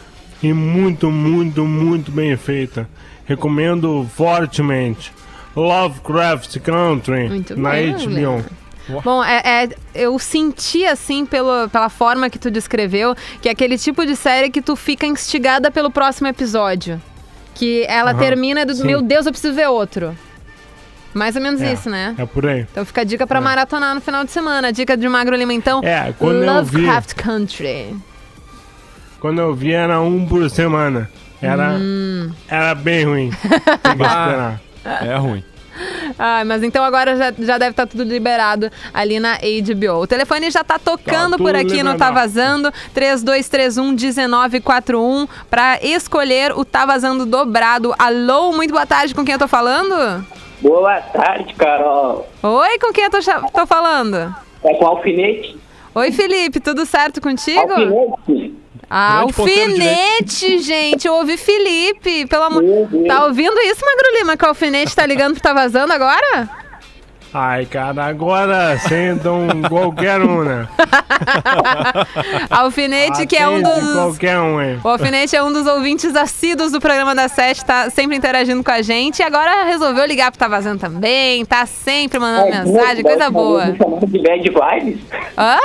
e 0.43 0.53
muito, 0.53 1.11
muito, 1.11 1.65
muito 1.65 2.11
bem 2.11 2.37
feita. 2.37 2.89
Recomendo 3.27 4.09
fortemente. 4.15 5.13
Lovecraft 5.55 6.59
Country 6.61 7.29
Muito 7.29 7.57
na 7.61 7.71
bem, 7.71 7.93
HBO. 7.93 8.09
Leandro. 8.09 8.51
Bom, 9.05 9.23
é, 9.23 9.65
é- 9.65 9.69
eu 9.95 10.19
senti 10.19 10.85
assim, 10.85 11.25
pelo, 11.27 11.69
pela 11.69 11.89
forma 11.89 12.29
que 12.31 12.39
tu 12.39 12.51
descreveu, 12.51 13.15
que 13.41 13.49
é 13.49 13.53
aquele 13.53 13.77
tipo 13.79 14.05
de 14.05 14.17
série 14.17 14.51
que 14.51 14.63
tu 14.63 14.75
fica 14.75 15.07
instigada 15.07 15.71
pelo 15.71 15.91
próximo 15.91 16.27
episódio. 16.29 17.01
Que 17.61 17.85
ela 17.89 18.13
Aham, 18.13 18.19
termina 18.19 18.65
do 18.65 18.75
sim. 18.75 18.87
meu 18.87 19.03
Deus, 19.03 19.27
eu 19.27 19.33
preciso 19.33 19.53
ver 19.55 19.69
outro. 19.69 20.17
Mais 21.13 21.37
ou 21.37 21.43
menos 21.43 21.61
É, 21.61 21.73
isso, 21.75 21.91
né? 21.91 22.15
É 22.17 22.25
por 22.25 22.47
aí. 22.47 22.61
Então 22.71 22.87
fica 22.87 23.03
a 23.03 23.05
dica 23.05 23.27
pra 23.27 23.39
maratonar 23.39 23.95
no 23.95 24.01
final 24.01 24.25
de 24.25 24.31
semana. 24.31 24.73
Dica 24.73 24.97
de 24.97 25.07
Magro 25.11 25.37
Lima, 25.37 25.53
então. 25.53 25.83
É, 25.85 26.15
quando 26.19 26.43
eu 26.43 26.65
vi- 26.65 26.79
Lovecraft 26.79 27.15
Country. 27.17 27.95
Quando 29.21 29.41
eu 29.43 29.55
vi 29.55 29.73
era 29.73 30.01
um 30.01 30.25
por 30.27 30.49
semana. 30.49 31.11
Era, 31.43 31.73
Hum. 31.79 32.31
era 32.49 32.75
bem 32.75 33.05
ruim. 33.05 33.31
Tem 33.83 33.97
que 33.97 34.03
esperar. 34.05 34.61
É 34.85 35.17
ruim. 35.17 35.45
Ah, 36.19 36.45
mas 36.45 36.63
então 36.63 36.85
agora 36.85 37.17
já, 37.17 37.33
já 37.39 37.57
deve 37.59 37.71
estar 37.71 37.87
tudo 37.87 38.05
liberado 38.05 38.71
ali 38.93 39.19
na 39.21 39.37
HBO. 39.37 40.01
O 40.03 40.07
telefone 40.07 40.51
já 40.51 40.63
tá 40.65 40.79
tocando 40.79 41.37
Tá 41.37 41.39
por 41.39 41.55
aqui 41.55 41.83
no 41.83 41.93
liberado. 41.93 41.99
Tá 41.99 42.11
Vazando, 42.11 42.73
3231-1941, 42.95 45.29
pra 45.49 45.79
escolher 45.83 46.53
o 46.53 46.65
Tá 46.65 46.85
Vazando 46.87 47.27
dobrado. 47.27 47.95
Alô, 47.99 48.53
muito 48.53 48.73
boa 48.73 48.87
tarde, 48.87 49.15
com 49.15 49.25
quem 49.25 49.35
eu 49.35 49.39
tô 49.39 49.49
falando? 49.49 50.25
Boa 50.61 51.01
tarde, 51.01 51.55
Carol. 51.55 52.29
Oi, 52.43 52.79
com 52.79 52.93
quem 52.93 53.05
eu 53.05 53.11
tô, 53.11 53.19
tô 53.53 53.67
falando? 53.67 54.35
É 54.63 54.75
com 54.75 54.87
alfinete? 54.87 55.59
Oi, 55.95 56.13
Felipe, 56.13 56.61
tudo 56.61 56.85
certo 56.85 57.19
contigo? 57.21 57.73
Alfinete? 57.73 58.60
Ah, 58.93 59.21
alfinete, 59.21 60.59
gente. 60.59 61.07
Eu 61.07 61.15
ouvi 61.15 61.37
Felipe. 61.37 62.27
Pelo 62.27 62.43
amor. 62.45 62.63
Tá 63.07 63.25
ouvindo 63.27 63.57
isso, 63.61 63.85
Magro 63.87 64.19
Lima? 64.19 64.37
Que 64.37 64.45
o 64.45 64.49
alfinete 64.49 64.97
tá 64.97 65.07
ligando 65.07 65.35
pro 65.35 65.43
Tá 65.43 65.53
Vazando 65.53 65.93
agora? 65.93 66.51
Ai, 67.33 67.65
cara, 67.65 68.07
agora 68.07 68.77
sentam 68.81 69.47
qualquer 69.71 70.21
um, 70.21 70.43
né? 70.43 70.67
Alfinete, 72.51 73.25
que 73.25 73.37
é 73.37 73.49
um 73.49 73.63
dos. 73.63 73.93
Qualquer 73.95 74.39
um, 74.41 74.61
hein? 74.61 74.81
O 74.83 74.89
Alfinete 74.89 75.37
é 75.37 75.43
um 75.43 75.53
dos 75.53 75.65
ouvintes 75.65 76.17
assíduos 76.17 76.73
do 76.73 76.81
programa 76.81 77.15
da 77.15 77.29
Sete, 77.29 77.65
tá 77.65 77.89
sempre 77.89 78.17
interagindo 78.17 78.65
com 78.65 78.71
a 78.73 78.83
gente. 78.83 79.21
E 79.21 79.23
agora 79.23 79.63
resolveu 79.65 80.05
ligar 80.07 80.33
pro 80.33 80.41
Tá 80.41 80.49
Vazando 80.49 80.81
também, 80.81 81.45
tá 81.45 81.65
sempre 81.67 82.19
mandando 82.19 82.49
É, 82.49 82.65
mensagem, 82.65 83.05
coisa 83.05 83.31
boa. 83.31 83.77
chamaram 83.77 84.09
de 84.09 84.19
bad 84.19 84.51
vibes? 84.51 85.01
Hã? 85.39 85.59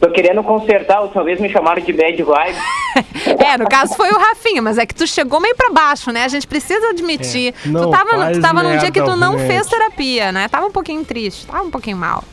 Tô 0.00 0.10
querendo 0.10 0.42
consertar, 0.42 1.00
outra 1.00 1.22
vez 1.22 1.40
me 1.40 1.48
chamaram 1.48 1.82
de 1.82 1.92
bad 1.92 2.16
vibes. 2.16 2.56
É, 3.38 3.58
no 3.58 3.68
caso 3.68 3.94
foi 3.94 4.08
o 4.08 4.18
Rafinha, 4.18 4.62
mas 4.62 4.78
é 4.78 4.86
que 4.86 4.94
tu 4.94 5.06
chegou 5.06 5.40
meio 5.40 5.54
pra 5.54 5.70
baixo, 5.70 6.10
né? 6.12 6.24
A 6.24 6.28
gente 6.28 6.46
precisa 6.46 6.90
admitir. 6.90 7.48
É, 7.48 7.70
tu 7.70 7.90
tava, 7.90 8.32
tu 8.32 8.40
tava 8.40 8.62
num 8.62 8.76
dia 8.78 8.90
que 8.90 9.02
tu 9.02 9.16
não 9.16 9.38
fez 9.38 9.66
terapia, 9.66 10.32
né? 10.32 10.48
Tava 10.48 10.66
um 10.66 10.70
pouquinho 10.70 11.04
triste, 11.04 11.46
tava 11.46 11.64
um 11.64 11.70
pouquinho 11.70 11.96
mal. 11.96 12.24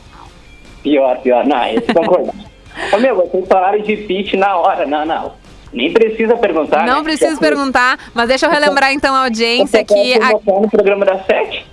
Pior, 0.82 1.18
pior. 1.18 1.46
Não, 1.46 1.64
esse 1.66 1.92
concordo. 1.92 2.32
Ô 2.92 2.98
meu, 2.98 3.16
vocês 3.16 3.46
falaram 3.46 3.80
de 3.80 3.96
pitch 3.96 4.34
na 4.34 4.56
hora. 4.56 4.86
Não, 4.86 5.04
não. 5.04 5.32
Nem 5.72 5.92
precisa 5.92 6.36
perguntar. 6.36 6.86
Não 6.86 6.98
né? 6.98 7.04
preciso 7.04 7.34
Já- 7.34 7.40
perguntar, 7.40 7.98
mas 8.14 8.28
deixa 8.28 8.46
eu 8.46 8.50
relembrar 8.50 8.92
então 8.92 9.14
a 9.14 9.24
audiência 9.24 9.66
Você 9.66 9.84
que. 9.84 10.14
a- 10.14 10.30
no 10.32 10.70
programa 10.70 11.04
das 11.04 11.26
sete? 11.26 11.66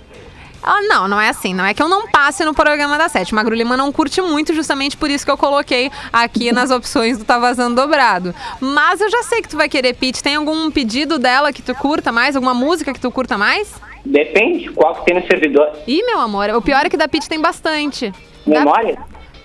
Ah, 0.62 0.80
não, 0.82 1.08
não 1.08 1.20
é 1.20 1.28
assim. 1.28 1.52
Não 1.54 1.64
é 1.64 1.74
que 1.74 1.82
eu 1.82 1.88
não 1.88 2.06
passe 2.08 2.44
no 2.44 2.54
programa 2.54 2.96
da 2.96 3.08
Sete. 3.08 3.32
O 3.32 3.36
Magro 3.36 3.54
Lima 3.54 3.76
não 3.76 3.90
curte 3.90 4.20
muito, 4.20 4.54
justamente 4.54 4.96
por 4.96 5.10
isso 5.10 5.24
que 5.24 5.30
eu 5.30 5.36
coloquei 5.36 5.90
aqui 6.12 6.52
nas 6.52 6.70
opções 6.72 7.18
do 7.18 7.24
Tá 7.24 7.38
Vazando 7.38 7.74
Dobrado. 7.80 8.34
Mas 8.60 9.00
eu 9.00 9.10
já 9.10 9.22
sei 9.24 9.42
que 9.42 9.48
tu 9.48 9.56
vai 9.56 9.68
querer 9.68 9.94
Pete. 9.94 10.22
Tem 10.22 10.36
algum 10.36 10.70
pedido 10.70 11.18
dela 11.18 11.52
que 11.52 11.62
tu 11.62 11.74
curta 11.74 12.12
mais? 12.12 12.36
Alguma 12.36 12.54
música 12.54 12.92
que 12.92 13.00
tu 13.00 13.10
curta 13.10 13.36
mais? 13.36 13.74
Depende, 14.04 14.68
qual 14.70 14.94
que 14.96 15.04
tem 15.04 15.14
no 15.20 15.26
servidor. 15.26 15.70
Ih, 15.86 16.02
meu 16.04 16.18
amor, 16.20 16.50
o 16.50 16.62
pior 16.62 16.84
é 16.86 16.88
que 16.88 16.96
da 16.96 17.08
Pete 17.08 17.28
tem 17.28 17.40
bastante. 17.40 18.10
Da- 18.46 18.58
Memória? 18.60 18.98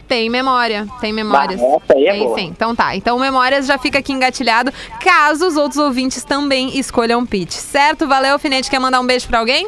Tem 0.07 0.30
memória, 0.30 0.88
tem 1.01 1.11
memórias. 1.11 1.59
Bah, 1.59 1.68
essa 1.84 1.93
aí 1.93 2.05
é 2.07 2.11
tem 2.13 2.24
boa. 2.24 2.39
sim. 2.39 2.45
Então 2.45 2.74
tá. 2.74 2.95
Então 2.95 3.20
memórias 3.20 3.65
já 3.65 3.78
fica 3.78 3.99
aqui 3.99 4.13
engatilhado, 4.13 4.72
caso 5.03 5.45
os 5.45 5.57
outros 5.57 5.78
ouvintes 5.78 6.24
também 6.24 6.80
escolham 6.80 7.26
Pete. 7.26 7.55
Certo? 7.55 8.07
Valeu, 8.07 8.32
Alfinete. 8.34 8.70
Quer 8.70 8.80
mandar 8.80 9.01
um 9.01 9.05
beijo 9.05 9.28
pra 9.28 9.39
alguém? 9.39 9.68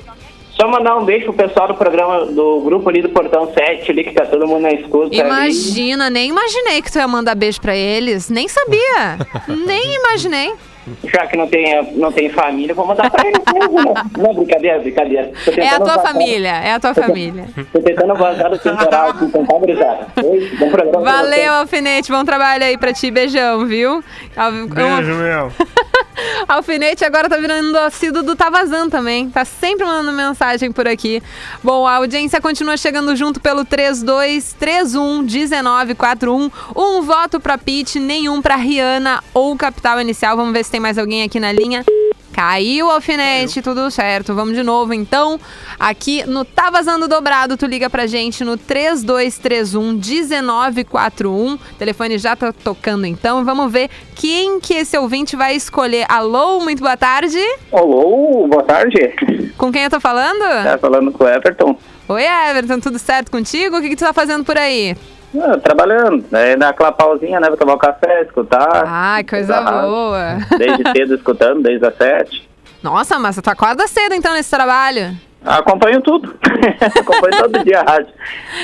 Só 0.59 0.67
mandar 0.67 0.97
um 0.97 1.05
beijo 1.05 1.31
pro 1.31 1.47
pessoal 1.47 1.69
do 1.69 1.75
programa, 1.75 2.25
do 2.25 2.59
grupo 2.61 2.89
ali 2.89 3.01
do 3.01 3.09
Portão 3.09 3.49
7, 3.53 3.91
ali, 3.91 4.03
que 4.03 4.11
tá 4.11 4.25
todo 4.25 4.45
mundo 4.45 4.63
na 4.63 4.73
escuta. 4.73 5.05
ali. 5.05 5.19
Imagina, 5.19 6.09
nem 6.09 6.29
imaginei 6.29 6.81
que 6.81 6.91
tu 6.91 6.97
ia 6.97 7.07
mandar 7.07 7.33
beijo 7.33 7.61
pra 7.61 7.73
eles. 7.73 8.29
Nem 8.29 8.45
sabia. 8.47 9.17
nem 9.47 9.95
imaginei. 9.95 10.51
Já 11.03 11.27
que 11.27 11.37
não 11.37 11.47
tem, 11.47 11.91
não 11.93 12.11
tem 12.11 12.29
família, 12.29 12.73
vou 12.73 12.85
mandar 12.85 13.09
pra 13.11 13.27
ele 13.27 13.37
mesmo, 13.53 13.93
né? 13.93 14.03
Não, 14.17 14.33
brincadeira, 14.33 14.79
brincadeira. 14.79 15.31
Tô 15.45 15.51
É 15.51 15.67
a 15.69 15.75
tua 15.77 15.85
vazar- 15.85 16.03
família, 16.07 16.49
é 16.49 16.71
a 16.73 16.79
tua 16.79 16.93
família. 16.95 17.45
Tô 17.71 17.79
tentando 17.79 18.15
vazar 18.15 18.49
do 18.49 18.57
temporal 18.57 19.09
aqui, 19.09 19.25
então 19.25 19.45
tá, 19.45 19.57
gurizada? 19.57 20.07
Oi, 20.23 20.49
bom 20.57 20.69
programa 20.71 21.01
pra 21.03 21.11
Valeu, 21.21 21.53
Alfinete. 21.53 22.11
Bom 22.11 22.23
trabalho 22.25 22.63
aí 22.63 22.77
pra 22.77 22.91
ti. 22.93 23.11
Beijão, 23.11 23.65
viu? 23.65 24.03
Beijo, 24.73 25.13
meu. 25.15 25.51
Alfinete 26.49 27.05
agora 27.05 27.29
tá 27.29 27.37
virando 27.37 27.77
assíduo 27.77 28.21
do 28.23 28.35
Tá 28.35 28.49
Vazando 28.49 28.89
também. 28.91 29.29
Tá 29.29 29.45
sempre 29.45 29.85
mandando 29.85 30.11
mensagem 30.11 30.69
por 30.71 30.85
aqui. 30.87 31.21
Bom, 31.63 31.85
a 31.87 31.95
audiência 31.95 32.41
continua 32.41 32.75
chegando 32.75 33.15
junto 33.15 33.39
pelo 33.39 33.63
3231-1941. 33.63 36.51
Um 36.75 37.01
voto 37.03 37.39
pra 37.39 37.57
Pete, 37.57 37.99
nenhum 37.99 38.41
pra 38.41 38.55
Rihanna 38.57 39.23
ou 39.33 39.55
Capital 39.55 40.01
Inicial. 40.01 40.35
Vamos 40.35 40.51
ver 40.51 40.65
se 40.65 40.68
tem 40.69 40.79
mais 40.79 40.97
alguém 40.97 41.23
aqui 41.23 41.39
na 41.39 41.51
linha. 41.51 41.83
Caiu 42.31 42.87
o 42.87 42.89
alfinete, 42.89 43.61
tudo 43.61 43.91
certo. 43.91 44.33
Vamos 44.33 44.55
de 44.55 44.63
novo, 44.63 44.93
então. 44.93 45.39
Aqui 45.77 46.23
no 46.25 46.45
Tá 46.45 46.69
Vazando 46.69 47.07
Dobrado, 47.07 47.57
tu 47.57 47.65
liga 47.65 47.89
pra 47.89 48.07
gente 48.07 48.43
no 48.45 48.57
3231-1941. 48.57 51.55
O 51.55 51.59
telefone 51.77 52.17
já 52.17 52.35
tá 52.35 52.53
tocando, 52.53 53.05
então. 53.05 53.43
Vamos 53.43 53.71
ver 53.71 53.89
quem 54.15 54.59
que 54.59 54.73
esse 54.73 54.97
ouvinte 54.97 55.35
vai 55.35 55.55
escolher. 55.55 56.05
Alô, 56.07 56.61
muito 56.61 56.81
boa 56.81 56.95
tarde. 56.95 57.39
Alô, 57.73 58.47
boa 58.47 58.63
tarde. 58.63 59.51
Com 59.57 59.71
quem 59.71 59.83
eu 59.83 59.89
tô 59.89 59.99
falando? 59.99 60.39
Tá 60.39 60.77
falando 60.77 61.11
com 61.11 61.23
o 61.23 61.27
Everton. 61.27 61.75
Oi, 62.07 62.23
Everton, 62.23 62.79
tudo 62.79 62.97
certo 62.97 63.31
contigo? 63.31 63.77
O 63.77 63.81
que, 63.81 63.89
que 63.89 63.95
tu 63.95 64.05
tá 64.05 64.13
fazendo 64.13 64.43
por 64.45 64.57
aí? 64.57 64.95
Ah, 65.37 65.57
trabalhando, 65.57 66.25
né? 66.31 66.55
Dar 66.55 66.69
aquela 66.69 66.91
pausinha, 66.91 67.39
né? 67.39 67.49
Tomar 67.51 67.75
um 67.75 67.77
café, 67.77 68.23
escutar. 68.23 68.83
Ai, 68.87 69.23
coisa 69.23 69.53
escutar 69.53 69.81
boa. 69.83 70.37
Desde 70.57 70.91
cedo 70.91 71.15
escutando, 71.15 71.61
desde 71.61 71.85
as 71.85 71.95
sete. 71.95 72.49
Nossa, 72.81 73.19
mas 73.19 73.35
tu 73.35 73.47
acorda 73.49 73.87
cedo 73.87 74.15
então 74.15 74.33
nesse 74.33 74.49
trabalho. 74.49 75.15
Acompanho 75.45 76.01
tudo. 76.01 76.35
Acompanho 76.99 77.37
todo 77.43 77.63
dia 77.63 77.79
a 77.79 77.83
rádio. 77.83 78.11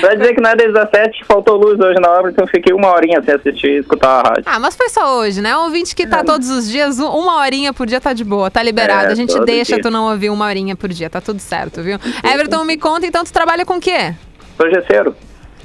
Pra 0.00 0.14
dizer 0.14 0.34
que 0.34 0.40
não 0.42 0.50
é 0.50 0.56
desde 0.56 0.78
as 0.78 0.90
sete, 0.90 1.24
faltou 1.24 1.56
luz 1.56 1.78
hoje 1.80 1.98
na 2.00 2.10
obra, 2.10 2.30
então 2.30 2.44
eu 2.44 2.48
fiquei 2.50 2.74
uma 2.74 2.92
horinha 2.92 3.22
sem 3.22 3.34
assistir 3.34 3.68
e 3.68 3.78
escutar 3.78 4.10
a 4.20 4.28
rádio. 4.28 4.42
Ah, 4.46 4.58
mas 4.58 4.76
foi 4.76 4.88
só 4.90 5.18
hoje, 5.18 5.40
né? 5.40 5.56
Um 5.56 5.64
ouvinte 5.64 5.94
que 5.96 6.06
tá 6.06 6.22
todos 6.24 6.50
os 6.50 6.68
dias, 6.68 6.98
um- 6.98 7.08
uma 7.08 7.36
horinha 7.38 7.72
por 7.72 7.86
dia 7.86 8.00
tá 8.00 8.12
de 8.12 8.24
boa, 8.24 8.50
tá 8.50 8.62
liberado. 8.62 9.08
É, 9.08 9.12
a 9.12 9.14
gente 9.14 9.38
deixa 9.44 9.74
dia. 9.76 9.82
tu 9.82 9.90
não 9.90 10.10
ouvir 10.10 10.28
uma 10.30 10.44
horinha 10.46 10.74
por 10.76 10.88
dia, 10.90 11.08
tá 11.08 11.20
tudo 11.20 11.38
certo, 11.40 11.80
viu? 11.82 11.98
Everton, 12.24 12.64
me 12.64 12.76
conta, 12.76 13.06
então 13.06 13.24
tu 13.24 13.32
trabalha 13.32 13.64
com 13.64 13.74
o 13.76 13.80
quê? 13.80 14.12
Sou 14.58 14.68
gesseiro. 14.70 15.14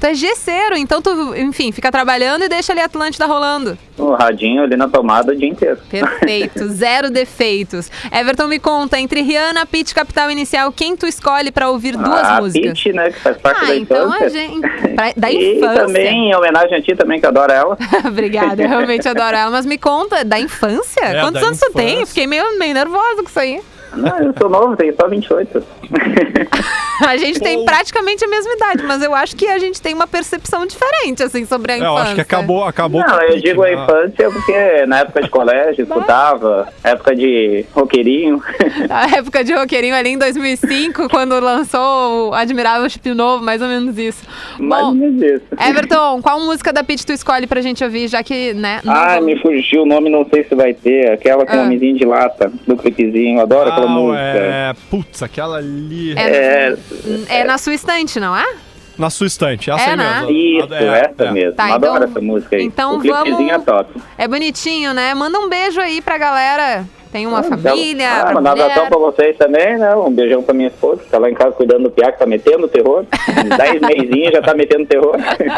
Tu 0.02 0.08
é 0.08 0.16
gesseiro, 0.16 0.76
então 0.76 1.00
tu, 1.00 1.36
enfim, 1.36 1.72
fica 1.72 1.92
trabalhando 1.92 2.44
e 2.44 2.50
deixa 2.50 2.74
ali 2.74 2.82
a 2.82 2.86
Atlântida 2.86 3.28
rolando. 3.28 3.78
O 4.00 4.14
radinho 4.16 4.64
ali 4.64 4.76
na 4.76 4.90
tomada 4.90 5.32
o 5.32 5.36
dia 5.36 5.48
inteiro. 5.48 5.78
Perfeito, 5.88 6.68
zero 6.74 7.12
defeitos. 7.12 7.92
Everton, 8.12 8.48
me 8.48 8.58
conta, 8.58 9.00
entre 9.00 9.22
Rihanna, 9.22 9.64
Pitch 9.68 9.94
Capital 9.94 10.32
Inicial, 10.32 10.72
quem 10.72 10.98
tu 10.98 11.06
escolhe 11.06 11.52
pra 11.52 11.70
ouvir 11.70 11.96
duas 11.96 12.28
a 12.28 12.42
músicas? 12.42 12.72
Pitty, 12.74 12.94
né, 12.94 13.12
que 13.12 13.20
faz 13.20 13.38
parte 13.38 13.64
Ah, 13.64 13.68
da 13.68 13.76
então 13.78 14.08
infância. 14.08 14.26
a 14.26 14.30
gente. 14.30 14.60
pra- 14.96 15.14
da 15.16 15.32
e 15.32 15.58
infância. 15.60 15.86
também 15.86 16.30
em 16.32 16.36
homenagem 16.36 16.76
a 16.78 16.82
ti 16.82 16.96
também, 16.96 17.20
que 17.20 17.28
adora 17.28 17.54
ela. 17.54 17.78
Obrigada, 18.04 18.60
eu 18.64 18.68
realmente 18.70 19.08
adoro 19.08 19.38
ela. 19.38 19.52
Mas 19.52 19.68
me 19.68 19.78
conta, 19.78 20.26
da 20.26 20.40
infância? 20.40 21.00
É, 21.06 21.22
Quantos 21.22 21.40
da 21.42 21.48
anos 21.48 21.60
tu 21.60 21.72
tem? 21.74 21.86
infância. 21.90 22.02
Eu 22.02 22.08
Fiquei 22.08 22.26
meio, 22.26 22.58
meio 22.58 22.74
nervosa 22.74 23.18
com 23.22 23.30
isso 23.30 23.40
aí. 23.40 23.62
Não, 23.96 24.20
eu 24.20 24.34
sou 24.38 24.50
novo, 24.50 24.76
tenho 24.78 24.96
só 24.96 25.08
28. 25.08 25.64
A 27.08 27.18
gente 27.18 27.40
tem 27.40 27.66
praticamente 27.66 28.24
a 28.24 28.28
mesma 28.28 28.54
idade, 28.54 28.84
mas 28.84 29.02
eu 29.02 29.14
acho 29.16 29.36
que 29.36 29.48
a 29.48 29.58
gente 29.58 29.82
tem 29.82 29.92
uma 29.94 30.06
percepção 30.06 30.68
diferente, 30.68 31.24
assim, 31.24 31.46
sobre 31.46 31.72
a 31.72 31.78
infância. 31.78 31.92
eu 31.92 31.98
acho 31.98 32.16
que 32.16 32.22
acabou, 32.22 32.64
acabou 32.64 33.02
Não, 33.02 33.22
eu 33.24 33.40
digo 33.40 33.64
a 33.64 33.66
né? 33.66 33.74
infância 33.74 34.30
porque 34.30 34.86
na 34.86 35.00
época 35.00 35.24
de 35.24 35.30
colégio 35.30 35.82
escutava, 35.84 36.68
época 36.84 37.16
de 37.16 37.66
roqueirinho. 37.74 38.42
A 38.88 39.08
época 39.18 39.44
de 39.44 39.52
roqueirinho 39.52 39.96
ali 39.96 40.10
em 40.12 40.18
2005, 40.20 41.10
quando 41.10 41.40
lançou 41.40 42.30
o 42.30 42.34
Admirável 42.36 42.88
Chip 42.88 43.12
Novo, 43.16 43.44
mais 43.44 43.64
ou 43.64 43.68
menos 43.68 43.98
isso. 43.98 44.24
Mais 44.60 44.86
ou 44.86 44.94
menos 44.94 45.20
isso. 45.24 45.44
Everton, 45.60 46.22
qual 46.22 46.40
música 46.40 46.72
da 46.72 46.84
Pitty 46.84 47.04
tu 47.06 47.14
escolhe 47.14 47.48
pra 47.48 47.62
gente 47.62 47.84
ouvir, 47.84 48.08
já 48.08 48.22
que, 48.22 48.54
né? 48.54 48.80
Ah, 48.86 49.16
vamos- 49.16 49.26
me 49.26 49.42
fugiu 49.42 49.82
o 49.82 49.86
nome, 49.88 50.08
não 50.12 50.24
sei 50.32 50.44
se 50.44 50.54
vai 50.54 50.72
ter. 50.76 51.12
Aquela 51.12 51.48
com 51.48 51.54
Ah. 51.54 51.62
o 51.62 51.62
homenzinho 51.64 51.98
de 51.98 52.06
lata, 52.06 52.52
do 52.68 52.78
clipezinho. 52.78 53.42
Adoro 53.42 53.72
aquela 53.84 54.00
música. 54.00 54.24
é. 54.24 54.74
Putz, 54.90 55.24
aquela 55.24 55.58
ali. 55.58 56.14
É, 56.18 56.76
É, 57.30 57.40
é 57.40 57.44
na 57.44 57.58
sua 57.58 57.74
estante, 57.74 58.20
não 58.20 58.36
é? 58.36 58.46
Na 58.98 59.10
sua 59.10 59.26
estante, 59.28 59.72
essa 59.72 59.82
É, 59.82 59.90
aí 59.92 59.98
né? 59.98 60.20
mesmo. 60.22 60.32
Isso, 60.32 60.74
É, 60.74 61.00
essa 61.00 61.24
é. 61.24 61.32
mesmo. 61.32 61.54
Tá, 61.54 61.74
Adoro 61.74 61.96
então- 61.98 62.10
essa 62.10 62.22
música 62.22 62.56
aí. 62.56 62.64
então 62.64 62.98
o 62.98 63.02
vamos- 63.02 63.50
é 63.50 63.60
top. 63.60 64.02
É 64.18 64.28
bonitinho, 64.28 64.94
né? 64.94 65.14
Manda 65.14 65.40
um 65.40 65.50
beijo 65.50 65.80
aí 65.80 66.02
pra 66.02 66.18
galera. 66.18 66.86
Tem 67.12 67.28
uma 67.28 67.44
família, 67.44 68.10
Ah, 68.22 68.26
pra 68.26 68.34
mandar 68.36 68.52
mulher. 68.52 68.68
Natal 68.70 68.88
pra 68.88 68.98
vocês 68.98 69.36
também, 69.38 69.78
né? 69.78 69.94
Um 69.96 70.12
beijão 70.12 70.42
pra 70.42 70.54
minha 70.54 70.70
esposa, 70.70 71.04
que 71.04 71.10
tá 71.10 71.18
lá 71.18 71.30
em 71.30 71.34
casa 71.34 71.52
cuidando 71.52 71.84
do 71.84 71.92
piá, 71.92 72.12
que 72.12 72.20
tá 72.20 72.26
metendo 72.26 72.68
terror. 72.68 73.06
Dez 73.58 73.82
meizinhos 73.82 74.32
já 74.32 74.42
tá 74.42 74.54
metendo 74.54 74.86
terror. 74.86 75.16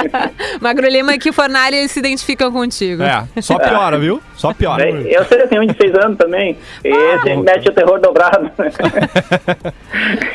Magro 0.59 0.87
Lima 0.87 1.13
e 1.13 1.19
que 1.19 1.31
Fornalha 1.31 1.75
eles 1.75 1.91
se 1.91 1.99
identificam 1.99 2.51
contigo. 2.51 3.03
É, 3.03 3.25
só 3.41 3.59
piora, 3.59 3.97
viu? 3.99 4.21
Só 4.35 4.53
piora. 4.53 4.89
Eu 4.89 5.23
sei, 5.25 5.41
eu 5.41 5.47
tenho 5.47 5.61
um 5.61 5.65
de 5.67 5.77
seis 5.77 5.93
anos 5.95 6.17
também. 6.17 6.57
E 6.83 6.89
esse 6.89 7.35
mete 7.37 7.69
o 7.69 7.71
terror 7.73 7.99
dobrado. 7.99 8.49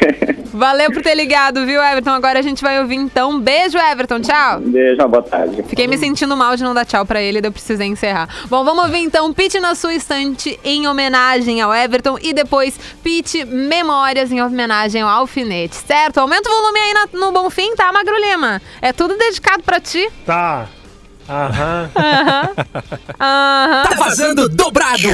Valeu 0.58 0.90
por 0.90 1.02
ter 1.02 1.14
ligado, 1.14 1.64
viu, 1.64 1.80
Everton? 1.80 2.10
Agora 2.10 2.40
a 2.40 2.42
gente 2.42 2.62
vai 2.62 2.80
ouvir 2.80 2.96
então. 2.96 3.38
Beijo, 3.40 3.78
Everton. 3.78 4.20
Tchau. 4.20 4.58
Beijo, 4.60 5.06
boa 5.08 5.22
tarde. 5.22 5.62
Fiquei 5.62 5.86
me 5.86 5.96
sentindo 5.96 6.36
mal 6.36 6.56
de 6.56 6.64
não 6.64 6.74
dar 6.74 6.84
tchau 6.84 7.06
pra 7.06 7.22
ele, 7.22 7.40
daí 7.40 7.48
eu 7.48 7.52
precisei 7.52 7.86
encerrar. 7.86 8.28
Bom, 8.46 8.64
vamos 8.64 8.84
ouvir 8.84 8.98
então 8.98 9.32
Pete 9.32 9.60
na 9.60 9.74
sua 9.76 9.94
estante 9.94 10.58
em 10.64 10.88
homenagem 10.88 11.60
ao 11.60 11.72
Everton 11.72 12.18
e 12.20 12.32
depois 12.32 12.78
Pete 13.04 13.44
Memórias 13.44 14.32
em 14.32 14.42
homenagem 14.42 15.00
ao 15.02 15.08
Alfinete, 15.08 15.76
certo? 15.76 16.18
Aumenta 16.18 16.50
o 16.50 16.52
volume 16.52 16.78
aí 16.80 16.92
na- 16.94 17.08
no 17.20 17.30
Bonfim, 17.32 17.76
tá, 17.76 17.92
Magro 17.92 18.16
Lima? 18.18 18.60
É 18.82 18.92
tudo 18.92 19.16
dedicado 19.16 19.62
pra 19.62 19.78
ti. 19.78 20.10
Tá. 20.26 20.66
Aham. 21.28 21.90
Aham. 21.94 22.48
Tá 23.18 23.94
vazando 23.98 24.48
dobrado. 24.48 25.08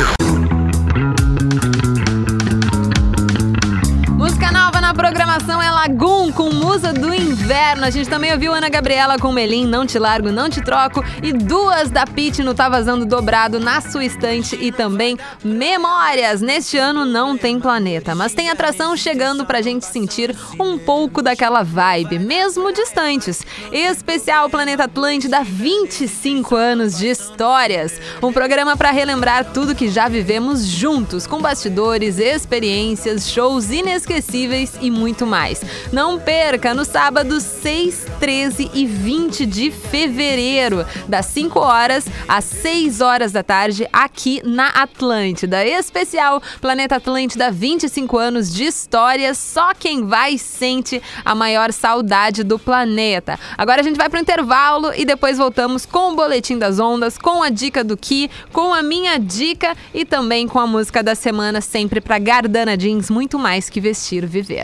Na 4.85 4.93
programação 4.93 5.62
é 5.62 5.70
Lagoon 5.70 6.30
com 6.30 6.51
Musa 6.51 6.93
do 6.93 7.14
Inverno. 7.14 7.87
A 7.87 7.91
gente 7.91 8.07
também 8.07 8.30
ouviu 8.35 8.53
Ana 8.53 8.68
Gabriela 8.68 9.18
com 9.18 9.32
Melim, 9.32 9.64
Não 9.64 9.87
Te 9.87 9.99
Largo, 9.99 10.30
Não 10.30 10.51
Te 10.51 10.61
Troco. 10.61 11.03
E 11.22 11.32
duas 11.32 11.91
da 11.91 12.05
Pit 12.07 12.43
no 12.43 12.53
Tá 12.53 12.68
Vazando 12.68 13.07
Dobrado 13.07 13.59
na 13.59 13.80
sua 13.80 14.05
estante. 14.05 14.55
E 14.61 14.70
também 14.70 15.16
Memórias. 15.43 16.43
Neste 16.43 16.76
ano 16.76 17.07
não 17.07 17.35
tem 17.35 17.59
planeta, 17.59 18.14
mas 18.14 18.35
tem 18.35 18.51
atração 18.51 18.95
chegando 18.95 19.47
pra 19.47 19.62
gente 19.62 19.87
sentir 19.87 20.37
um 20.61 20.76
pouco 20.76 21.22
daquela 21.22 21.62
vibe, 21.62 22.18
mesmo 22.18 22.70
distantes. 22.70 23.43
Especial 23.72 24.51
Planeta 24.51 24.85
Atlântida 24.85 25.43
25 25.43 26.55
anos 26.55 26.99
de 26.99 27.09
histórias. 27.09 27.99
Um 28.22 28.35
programa 28.35 28.76
pra 28.76 28.91
relembrar 28.91 29.47
tudo 29.47 29.74
que 29.74 29.89
já 29.89 30.09
vivemos 30.09 30.62
juntos, 30.62 31.26
com 31.26 31.41
bastidores, 31.41 32.18
experiências, 32.18 33.30
shows 33.30 33.70
inesquecíveis 33.70 34.74
e 34.81 34.91
muito 34.91 35.27
mais. 35.27 35.62
Não 35.93 36.18
perca 36.18 36.75
no 36.75 36.85
sábado 36.85 37.41
6, 37.41 38.07
13 38.20 38.70
e 38.72 38.87
20 38.87 39.47
de 39.47 39.70
fevereiro, 39.70 40.85
das 41.09 41.27
5 41.27 41.59
horas 41.59 42.07
às 42.29 42.45
6 42.45 43.01
horas 43.01 43.33
da 43.33 43.43
tarde, 43.43 43.89
aqui 43.93 44.41
na 44.45 44.68
Atlântida. 44.68 45.64
Especial 45.66 46.43
Planeta 46.61 46.97
Atlântida 46.97 47.51
25 47.51 48.18
anos 48.18 48.53
de 48.53 48.64
história. 48.64 49.35
Só 49.35 49.75
quem 49.75 50.07
vai 50.07 50.39
sente 50.39 51.03
a 51.25 51.35
maior 51.35 51.72
saudade 51.72 52.43
do 52.43 52.59
planeta. 52.59 53.39
Agora 53.57 53.81
a 53.81 53.85
gente 53.85 53.97
vai 53.97 54.09
pro 54.09 54.20
intervalo 54.20 54.93
e 54.95 55.05
depois 55.05 55.39
voltamos 55.39 55.87
com 55.87 56.12
o 56.12 56.16
Boletim 56.16 56.59
das 56.59 56.79
Ondas, 56.79 57.18
com 57.18 57.43
a 57.43 57.51
dica 57.51 57.85
do 57.85 57.97
Ki, 57.97 58.31
com 58.53 58.72
a 58.72 58.83
minha 58.83 59.18
dica 59.18 59.77
e 59.93 60.05
também 60.05 60.47
com 60.47 60.59
a 60.59 60.66
música 60.66 61.03
da 61.03 61.14
semana, 61.14 61.61
sempre 61.61 62.01
pra 62.01 62.18
Gardana 62.18 62.77
Jeans, 62.77 63.11
muito 63.11 63.39
mais 63.39 63.68
que 63.68 63.81
vestir, 63.81 64.27
viver. 64.27 64.64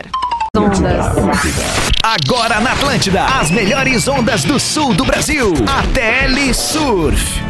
Ondas. 0.56 1.06
Agora 2.02 2.60
na 2.60 2.72
Atlântida, 2.72 3.24
as 3.24 3.50
melhores 3.50 4.08
ondas 4.08 4.42
do 4.42 4.58
sul 4.58 4.94
do 4.94 5.04
Brasil. 5.04 5.52
A 5.68 5.82
TL 5.94 6.52
Surf. 6.54 7.40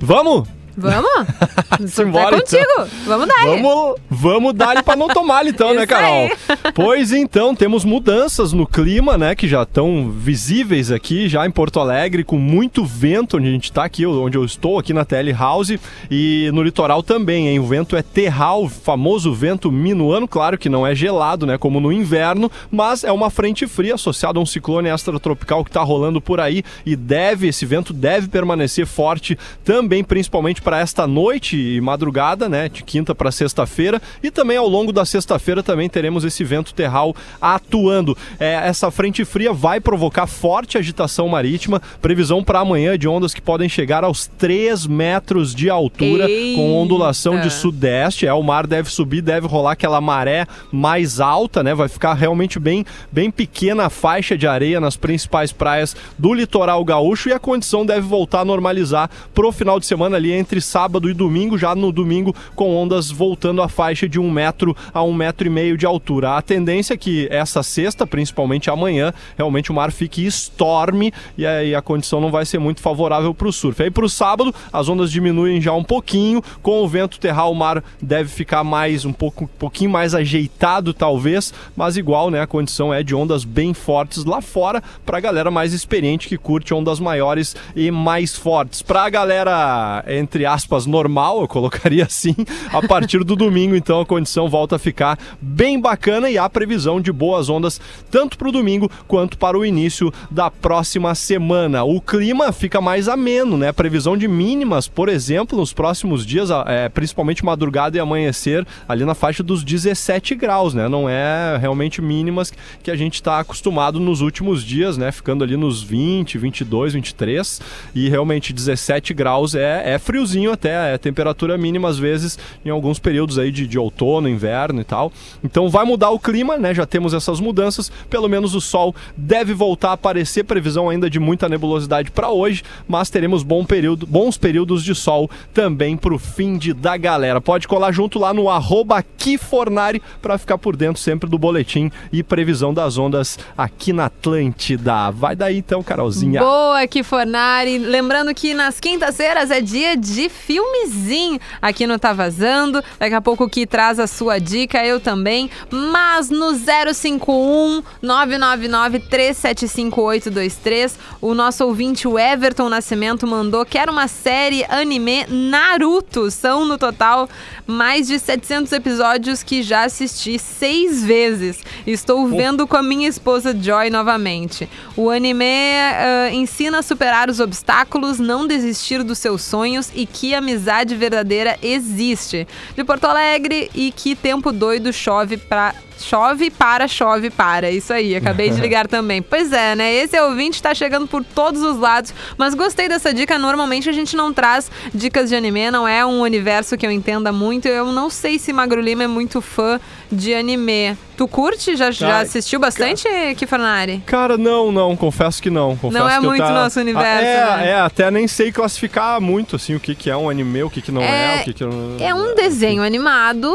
Vamos? 0.00 0.48
Vamos? 0.80 1.26
Simbora, 1.92 2.36
é 2.36 2.40
contigo. 2.40 2.88
Vamos 3.06 3.28
dar. 3.28 3.44
Vamos, 3.44 3.94
vamos 4.08 4.54
dar 4.54 4.82
pra 4.82 4.96
não 4.96 5.08
tomar 5.08 5.46
então, 5.46 5.74
né, 5.74 5.86
Carol? 5.86 6.08
aí. 6.08 6.30
Pois 6.74 7.12
então, 7.12 7.54
temos 7.54 7.84
mudanças 7.84 8.52
no 8.52 8.66
clima, 8.66 9.18
né, 9.18 9.34
que 9.34 9.46
já 9.46 9.62
estão 9.62 10.10
visíveis 10.10 10.90
aqui, 10.90 11.28
já 11.28 11.46
em 11.46 11.50
Porto 11.50 11.78
Alegre, 11.78 12.24
com 12.24 12.38
muito 12.38 12.84
vento, 12.84 13.36
onde 13.36 13.48
a 13.48 13.50
gente 13.50 13.70
tá 13.70 13.84
aqui, 13.84 14.06
onde 14.06 14.36
eu 14.36 14.44
estou, 14.44 14.78
aqui 14.78 14.92
na 14.92 15.04
TL 15.04 15.32
House, 15.32 15.78
e 16.10 16.50
no 16.54 16.62
litoral 16.62 17.02
também, 17.02 17.48
hein? 17.48 17.58
O 17.58 17.66
vento 17.66 17.96
é 17.96 18.02
terral, 18.02 18.68
famoso 18.68 19.32
vento 19.34 19.70
minuano, 19.70 20.26
claro 20.26 20.56
que 20.56 20.68
não 20.68 20.86
é 20.86 20.94
gelado, 20.94 21.44
né, 21.44 21.58
como 21.58 21.80
no 21.80 21.92
inverno, 21.92 22.50
mas 22.70 23.04
é 23.04 23.12
uma 23.12 23.30
frente 23.30 23.66
fria 23.66 23.94
associada 23.94 24.38
a 24.38 24.42
um 24.42 24.46
ciclone 24.46 24.88
extratropical 24.88 25.64
que 25.64 25.70
tá 25.70 25.82
rolando 25.82 26.20
por 26.20 26.40
aí 26.40 26.62
e 26.86 26.96
deve, 26.96 27.48
esse 27.48 27.66
vento 27.66 27.92
deve 27.92 28.28
permanecer 28.28 28.86
forte 28.86 29.38
também, 29.64 30.02
principalmente 30.04 30.62
para 30.62 30.69
para 30.70 30.78
esta 30.78 31.04
noite 31.04 31.56
e 31.56 31.80
madrugada, 31.80 32.48
né, 32.48 32.68
de 32.68 32.84
quinta 32.84 33.12
para 33.12 33.32
sexta-feira, 33.32 34.00
e 34.22 34.30
também 34.30 34.56
ao 34.56 34.68
longo 34.68 34.92
da 34.92 35.04
sexta-feira 35.04 35.64
também 35.64 35.88
teremos 35.88 36.24
esse 36.24 36.44
vento 36.44 36.72
terral 36.72 37.12
atuando. 37.40 38.16
É, 38.38 38.52
essa 38.68 38.88
frente 38.88 39.24
fria 39.24 39.52
vai 39.52 39.80
provocar 39.80 40.28
forte 40.28 40.78
agitação 40.78 41.26
marítima, 41.26 41.82
previsão 42.00 42.44
para 42.44 42.60
amanhã 42.60 42.96
de 42.96 43.08
ondas 43.08 43.34
que 43.34 43.42
podem 43.42 43.68
chegar 43.68 44.04
aos 44.04 44.28
3 44.28 44.86
metros 44.86 45.56
de 45.56 45.68
altura, 45.68 46.28
com 46.54 46.80
ondulação 46.80 47.32
de 47.32 47.46
Eita. 47.46 47.50
sudeste. 47.50 48.28
É, 48.28 48.32
o 48.32 48.40
mar 48.40 48.64
deve 48.64 48.92
subir, 48.92 49.22
deve 49.22 49.48
rolar 49.48 49.72
aquela 49.72 50.00
maré 50.00 50.46
mais 50.70 51.18
alta, 51.18 51.64
né? 51.64 51.74
Vai 51.74 51.88
ficar 51.88 52.14
realmente 52.14 52.60
bem, 52.60 52.86
bem 53.10 53.28
pequena 53.28 53.86
a 53.86 53.90
faixa 53.90 54.38
de 54.38 54.46
areia 54.46 54.78
nas 54.78 54.96
principais 54.96 55.50
praias 55.50 55.96
do 56.16 56.32
litoral 56.32 56.84
gaúcho 56.84 57.28
e 57.28 57.32
a 57.32 57.40
condição 57.40 57.84
deve 57.84 58.06
voltar 58.06 58.42
a 58.42 58.44
normalizar 58.44 59.10
pro 59.34 59.50
final 59.50 59.80
de 59.80 59.86
semana 59.86 60.16
ali 60.16 60.30
entre 60.30 60.59
sábado 60.60 61.08
e 61.08 61.14
domingo, 61.14 61.58
já 61.58 61.74
no 61.74 61.92
domingo 61.92 62.34
com 62.54 62.76
ondas 62.76 63.10
voltando 63.10 63.62
à 63.62 63.68
faixa 63.68 64.08
de 64.08 64.18
um 64.18 64.30
metro 64.30 64.76
a 64.92 65.02
um 65.02 65.12
metro 65.12 65.46
e 65.46 65.50
meio 65.50 65.76
de 65.76 65.86
altura. 65.86 66.36
A 66.36 66.42
tendência 66.42 66.94
é 66.94 66.96
que 66.96 67.28
essa 67.30 67.62
sexta, 67.62 68.06
principalmente 68.06 68.70
amanhã, 68.70 69.12
realmente 69.36 69.70
o 69.70 69.74
mar 69.74 69.92
fique 69.92 70.24
storme 70.26 71.12
e 71.36 71.46
aí 71.46 71.74
a 71.74 71.82
condição 71.82 72.20
não 72.20 72.30
vai 72.30 72.44
ser 72.44 72.58
muito 72.58 72.80
favorável 72.80 73.34
para 73.34 73.48
o 73.48 73.52
surf. 73.52 73.82
Aí 73.82 73.90
para 73.90 74.04
o 74.04 74.08
sábado 74.08 74.54
as 74.72 74.88
ondas 74.88 75.10
diminuem 75.10 75.60
já 75.60 75.72
um 75.72 75.84
pouquinho, 75.84 76.42
com 76.62 76.82
o 76.82 76.88
vento 76.88 77.18
terral 77.18 77.52
o 77.52 77.54
mar 77.54 77.82
deve 78.00 78.28
ficar 78.28 78.64
mais 78.64 79.04
um 79.04 79.12
pouco, 79.12 79.44
um 79.44 79.58
pouquinho 79.58 79.90
mais 79.90 80.14
ajeitado 80.14 80.92
talvez, 80.92 81.52
mas 81.76 81.96
igual, 81.96 82.30
né? 82.30 82.40
A 82.40 82.46
condição 82.46 82.92
é 82.92 83.02
de 83.02 83.14
ondas 83.14 83.44
bem 83.44 83.74
fortes 83.74 84.24
lá 84.24 84.40
fora 84.40 84.82
para 85.04 85.18
a 85.18 85.20
galera 85.20 85.50
mais 85.50 85.72
experiente 85.72 86.28
que 86.28 86.36
curte 86.36 86.74
ondas 86.74 87.00
maiores 87.00 87.56
e 87.74 87.90
mais 87.90 88.36
fortes. 88.36 88.82
Para 88.82 89.04
a 89.04 89.10
galera 89.10 90.04
entre 90.06 90.39
aspas 90.44 90.86
normal, 90.86 91.40
eu 91.40 91.48
colocaria 91.48 92.04
assim, 92.06 92.34
a 92.72 92.86
partir 92.86 93.24
do 93.24 93.36
domingo 93.36 93.74
então 93.76 94.00
a 94.00 94.06
condição 94.06 94.48
volta 94.48 94.76
a 94.76 94.78
ficar 94.78 95.18
bem 95.40 95.80
bacana 95.80 96.30
e 96.30 96.38
há 96.38 96.48
previsão 96.48 97.00
de 97.00 97.12
boas 97.12 97.48
ondas 97.48 97.80
tanto 98.10 98.38
para 98.38 98.48
o 98.48 98.52
domingo 98.52 98.90
quanto 99.06 99.38
para 99.38 99.58
o 99.58 99.64
início 99.64 100.12
da 100.30 100.50
próxima 100.50 101.14
semana. 101.14 101.84
O 101.84 102.00
clima 102.00 102.52
fica 102.52 102.80
mais 102.80 103.08
ameno, 103.08 103.56
né? 103.56 103.72
Previsão 103.72 104.16
de 104.16 104.26
mínimas, 104.26 104.88
por 104.88 105.08
exemplo, 105.08 105.58
nos 105.58 105.72
próximos 105.72 106.24
dias, 106.24 106.50
é, 106.66 106.88
principalmente 106.88 107.44
madrugada 107.44 107.96
e 107.96 108.00
amanhecer, 108.00 108.66
ali 108.88 109.04
na 109.04 109.14
faixa 109.14 109.42
dos 109.42 109.62
17 109.62 110.34
graus, 110.34 110.74
né? 110.74 110.88
Não 110.88 111.08
é 111.08 111.56
realmente 111.58 112.00
mínimas 112.00 112.52
que 112.82 112.90
a 112.90 112.96
gente 112.96 113.14
está 113.14 113.40
acostumado 113.40 114.00
nos 114.00 114.20
últimos 114.20 114.62
dias, 114.62 114.96
né? 114.96 115.12
Ficando 115.12 115.44
ali 115.44 115.56
nos 115.56 115.82
20, 115.82 116.38
22, 116.38 116.94
23 116.94 117.60
e 117.94 118.08
realmente 118.08 118.52
17 118.52 119.12
graus 119.14 119.54
é, 119.54 119.94
é 119.94 119.98
friozinho 119.98 120.29
até, 120.52 120.94
é 120.94 120.98
temperatura 120.98 121.56
mínima 121.56 121.88
às 121.88 121.98
vezes 121.98 122.38
em 122.64 122.70
alguns 122.70 122.98
períodos 122.98 123.38
aí 123.38 123.50
de, 123.50 123.66
de 123.66 123.78
outono, 123.78 124.28
inverno 124.28 124.80
e 124.80 124.84
tal. 124.84 125.12
Então 125.42 125.68
vai 125.68 125.84
mudar 125.84 126.10
o 126.10 126.18
clima, 126.18 126.56
né? 126.56 126.74
Já 126.74 126.86
temos 126.86 127.14
essas 127.14 127.40
mudanças, 127.40 127.90
pelo 128.08 128.28
menos 128.28 128.54
o 128.54 128.60
sol 128.60 128.94
deve 129.16 129.54
voltar 129.54 129.90
a 129.90 129.92
aparecer, 129.92 130.44
previsão 130.44 130.88
ainda 130.88 131.08
de 131.08 131.18
muita 131.18 131.48
nebulosidade 131.48 132.10
para 132.10 132.30
hoje, 132.30 132.62
mas 132.88 133.10
teremos 133.10 133.42
bom 133.42 133.64
período, 133.64 134.06
bons 134.06 134.36
períodos 134.36 134.82
de 134.82 134.94
sol 134.94 135.30
também 135.52 135.96
pro 135.96 136.18
fim 136.18 136.58
de 136.58 136.72
da 136.72 136.96
galera. 136.96 137.40
Pode 137.40 137.66
colar 137.66 137.92
junto 137.92 138.18
lá 138.18 138.32
no 138.32 138.48
arroba 138.48 139.02
Kifornari 139.02 140.02
para 140.20 140.38
ficar 140.38 140.58
por 140.58 140.76
dentro 140.76 141.00
sempre 141.00 141.28
do 141.28 141.38
boletim 141.38 141.90
e 142.12 142.22
previsão 142.22 142.72
das 142.72 142.98
ondas 142.98 143.38
aqui 143.56 143.92
na 143.92 144.06
Atlântida. 144.06 145.10
Vai 145.10 145.36
daí 145.36 145.58
então, 145.58 145.82
Carolzinha. 145.82 146.40
Boa, 146.40 146.86
Kifornari. 146.86 147.78
Lembrando 147.78 148.34
que 148.34 148.54
nas 148.54 148.80
quintas-feiras 148.80 149.50
é 149.50 149.60
dia 149.60 149.96
de 149.96 150.19
filmezinho 150.28 151.40
aqui 151.60 151.86
no 151.86 151.98
Tá 151.98 152.12
Vazando. 152.12 152.82
Daqui 152.98 153.14
a 153.14 153.20
pouco 153.20 153.44
o 153.44 153.48
Ki 153.48 153.66
traz 153.66 153.98
a 153.98 154.06
sua 154.06 154.38
dica, 154.38 154.84
eu 154.84 155.00
também. 155.00 155.50
Mas 155.70 156.30
no 156.30 156.52
051 156.52 157.82
999 158.02 159.00
375 159.00 160.00
823, 160.00 160.98
o 161.20 161.34
nosso 161.34 161.64
ouvinte, 161.64 162.06
o 162.06 162.18
Everton 162.18 162.68
Nascimento, 162.68 163.26
mandou 163.26 163.64
que 163.64 163.78
era 163.78 163.90
uma 163.90 164.08
série 164.08 164.64
anime 164.68 165.26
Naruto. 165.28 166.30
São 166.30 166.64
no 166.64 166.76
total 166.76 167.28
mais 167.66 168.06
de 168.06 168.18
700 168.18 168.72
episódios 168.72 169.42
que 169.42 169.62
já 169.62 169.84
assisti 169.84 170.38
seis 170.38 171.04
vezes. 171.04 171.60
Estou 171.86 172.26
vendo 172.28 172.66
com 172.66 172.76
a 172.76 172.82
minha 172.82 173.08
esposa 173.08 173.56
Joy 173.56 173.90
novamente. 173.90 174.68
O 174.96 175.10
anime 175.10 175.44
ah, 175.44 176.30
ensina 176.32 176.78
a 176.78 176.82
superar 176.82 177.30
os 177.30 177.40
obstáculos, 177.40 178.18
não 178.18 178.46
desistir 178.46 179.02
dos 179.02 179.18
seus 179.18 179.42
sonhos 179.42 179.90
e 179.94 180.06
que 180.12 180.34
amizade 180.34 180.94
verdadeira 180.94 181.58
existe. 181.62 182.46
De 182.74 182.84
Porto 182.84 183.04
Alegre 183.04 183.70
e 183.74 183.92
que 183.92 184.14
tempo 184.14 184.52
doido 184.52 184.92
chove 184.92 185.36
pra. 185.36 185.74
Chove 186.02 186.50
para, 186.50 186.86
chove 186.88 187.30
para. 187.30 187.70
Isso 187.70 187.92
aí, 187.92 188.14
acabei 188.16 188.50
de 188.50 188.58
ligar 188.60 188.86
também. 188.88 189.20
Pois 189.22 189.52
é, 189.52 189.74
né? 189.74 189.92
Esse 189.94 190.18
ouvinte 190.20 190.62
tá 190.62 190.74
chegando 190.74 191.06
por 191.06 191.24
todos 191.24 191.62
os 191.62 191.78
lados, 191.78 192.12
mas 192.36 192.54
gostei 192.54 192.88
dessa 192.88 193.12
dica. 193.12 193.38
Normalmente 193.38 193.88
a 193.88 193.92
gente 193.92 194.16
não 194.16 194.32
traz 194.32 194.70
dicas 194.94 195.28
de 195.28 195.36
anime, 195.36 195.70
não 195.70 195.86
é 195.86 196.04
um 196.04 196.20
universo 196.20 196.76
que 196.76 196.86
eu 196.86 196.90
entenda 196.90 197.32
muito. 197.32 197.66
Eu 197.68 197.86
não 197.92 198.10
sei 198.10 198.38
se 198.38 198.52
Magro 198.52 198.80
Lima 198.80 199.04
é 199.04 199.06
muito 199.06 199.40
fã 199.40 199.80
de 200.10 200.34
anime. 200.34 200.96
Tu 201.16 201.28
curte? 201.28 201.76
Já, 201.76 201.90
já 201.90 202.20
assistiu 202.20 202.58
bastante, 202.58 203.06
Kifanari? 203.36 204.02
Cara, 204.06 204.38
não, 204.38 204.72
não, 204.72 204.96
confesso 204.96 205.42
que 205.42 205.50
não. 205.50 205.76
Confesso 205.76 206.02
Não 206.02 206.08
é 206.10 206.18
muito 206.18 206.42
nosso 206.42 206.80
universo, 206.80 207.06
Ah, 207.08 207.20
É, 207.20 207.56
né? 207.58 207.68
é, 207.72 207.80
até 207.80 208.10
nem 208.10 208.26
sei 208.26 208.50
classificar 208.50 209.20
muito, 209.20 209.56
assim, 209.56 209.74
o 209.74 209.80
que, 209.80 209.94
que 209.94 210.08
é 210.08 210.16
um 210.16 210.30
anime, 210.30 210.62
o 210.62 210.70
que, 210.70 210.80
que 210.80 210.90
não 210.90 211.02
é, 211.02 211.36
É- 211.36 211.40
o 211.40 211.44
que, 211.44 211.52
que 211.52 211.64
não... 211.64 211.96
É 212.00 212.14
um 212.14 212.34
desenho 212.34 212.82
animado 212.82 213.54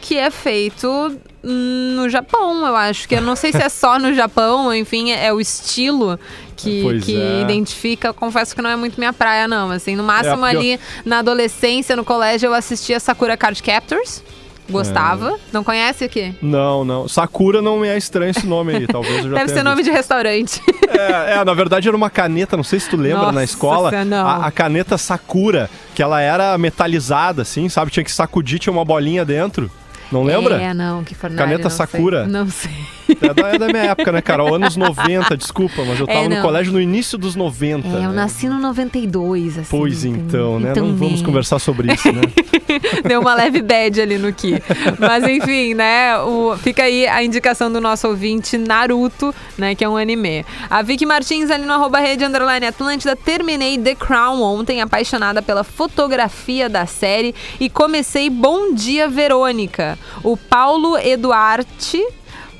que 0.00 0.16
é 0.16 0.30
feito 0.30 1.16
no 1.42 2.08
Japão, 2.08 2.66
eu 2.66 2.74
acho. 2.76 3.08
Que 3.08 3.16
eu 3.16 3.22
não 3.22 3.36
sei 3.36 3.52
se 3.52 3.62
é 3.62 3.68
só 3.68 3.98
no 3.98 4.12
Japão, 4.14 4.74
enfim, 4.74 5.10
é 5.12 5.32
o 5.32 5.40
estilo 5.40 6.18
que, 6.56 6.82
Pois 6.82 7.04
que 7.04 7.20
é. 7.20 7.40
identifica. 7.42 8.12
Confesso 8.12 8.54
que 8.54 8.62
não 8.62 8.70
é 8.70 8.76
muito 8.76 8.98
minha 8.98 9.12
praia, 9.12 9.46
não. 9.46 9.70
Assim, 9.70 9.94
no 9.94 10.02
máximo 10.02 10.44
É, 10.44 10.50
ali 10.50 10.80
na 11.04 11.18
adolescência, 11.20 11.94
no 11.94 12.04
colégio, 12.04 12.48
eu 12.48 12.54
assistia 12.54 12.98
Sakura 12.98 13.36
Card 13.36 13.62
Captors. 13.62 14.22
Gostava. 14.70 15.30
É. 15.30 15.36
Não 15.50 15.64
conhece 15.64 16.04
o 16.04 16.08
quê? 16.10 16.34
Não, 16.42 16.84
não. 16.84 17.08
Sakura 17.08 17.62
não 17.62 17.78
me 17.78 17.88
é 17.88 17.96
estranho 17.96 18.32
esse 18.32 18.46
nome 18.46 18.74
aí, 18.76 18.86
talvez 18.86 19.24
eu 19.24 19.30
já 19.30 19.38
Deve 19.38 19.52
ser 19.52 19.62
nome 19.62 19.76
visto. 19.76 19.90
de 19.90 19.96
restaurante. 19.96 20.60
É, 20.90 21.38
é, 21.38 21.44
na 21.44 21.54
verdade 21.54 21.88
era 21.88 21.96
uma 21.96 22.10
caneta, 22.10 22.54
não 22.54 22.64
sei 22.64 22.78
se 22.78 22.90
tu 22.90 22.96
lembra 22.96 23.18
Nossa 23.22 23.32
na 23.32 23.44
escola. 23.44 23.90
A, 24.22 24.46
a 24.46 24.50
caneta 24.50 24.98
Sakura, 24.98 25.70
que 25.94 26.02
ela 26.02 26.20
era 26.20 26.58
metalizada, 26.58 27.40
assim, 27.42 27.66
sabe? 27.70 27.90
Tinha 27.90 28.04
que 28.04 28.12
sacudir, 28.12 28.58
tinha 28.58 28.70
uma 28.72 28.84
bolinha 28.84 29.24
dentro. 29.24 29.70
Não 30.10 30.22
lembra? 30.22 30.60
É, 30.60 30.72
não, 30.72 31.04
que 31.04 31.14
Fornari, 31.14 31.38
Caneta 31.42 31.64
não 31.64 31.70
sei. 31.70 31.86
Sakura. 31.86 32.26
Não 32.26 32.48
sei. 32.50 32.97
É 33.20 33.34
da, 33.34 33.48
é 33.54 33.58
da 33.58 33.66
minha 33.68 33.84
época, 33.84 34.12
né, 34.12 34.20
cara? 34.20 34.42
Anos 34.42 34.76
90, 34.76 35.36
desculpa, 35.36 35.84
mas 35.84 35.98
eu 36.00 36.06
É, 36.08 36.12
tava 36.14 36.28
no 36.28 36.34
não. 36.36 36.42
colégio 36.42 36.72
no 36.72 36.80
início 36.80 37.16
dos 37.18 37.34
90. 37.36 37.86
É, 37.88 37.90
eu 37.90 38.10
né? 38.10 38.12
nasci 38.12 38.48
no 38.48 38.58
92, 38.58 39.58
assim. 39.58 39.68
Pois 39.70 40.04
então, 40.04 40.58
né? 40.60 40.72
não 40.76 40.94
vamos 40.96 41.22
conversar 41.22 41.58
sobre 41.58 41.92
isso, 41.92 42.10
né? 42.12 42.20
Deu 43.06 43.20
uma 43.20 43.34
leve 43.34 43.62
bad 43.62 44.00
ali 44.00 44.18
no 44.18 44.32
Ki. 44.32 44.54
Mas 44.98 45.24
enfim, 45.24 45.74
né? 45.74 46.18
o- 46.18 46.56
fica 46.58 46.82
aí 46.84 47.06
a 47.06 47.22
indicação 47.22 47.70
do 47.72 47.80
nosso 47.80 48.06
ouvinte 48.08 48.56
Naruto, 48.58 49.34
né? 49.56 49.74
Que 49.74 49.84
é 49.84 49.88
um 49.88 49.96
anime. 49.96 50.44
A 50.68 50.82
Vicky 50.82 51.06
Martins 51.06 51.50
ali 51.50 51.64
no 51.64 51.72
arroba 51.72 51.98
rede 51.98 52.24
underline 52.24 52.66
Atlântida. 52.66 53.16
Terminei 53.16 53.78
The 53.78 53.94
Crown 53.94 54.40
ontem, 54.42 54.80
apaixonada 54.80 55.40
pela 55.42 55.64
fotografia 55.64 56.68
da 56.68 56.86
série. 56.86 57.34
E 57.58 57.68
comecei 57.68 58.28
Bom 58.30 58.72
Dia 58.74 59.08
Verônica. 59.08 59.98
O 60.22 60.36
Paulo 60.36 60.96
Eduarte. 60.98 62.02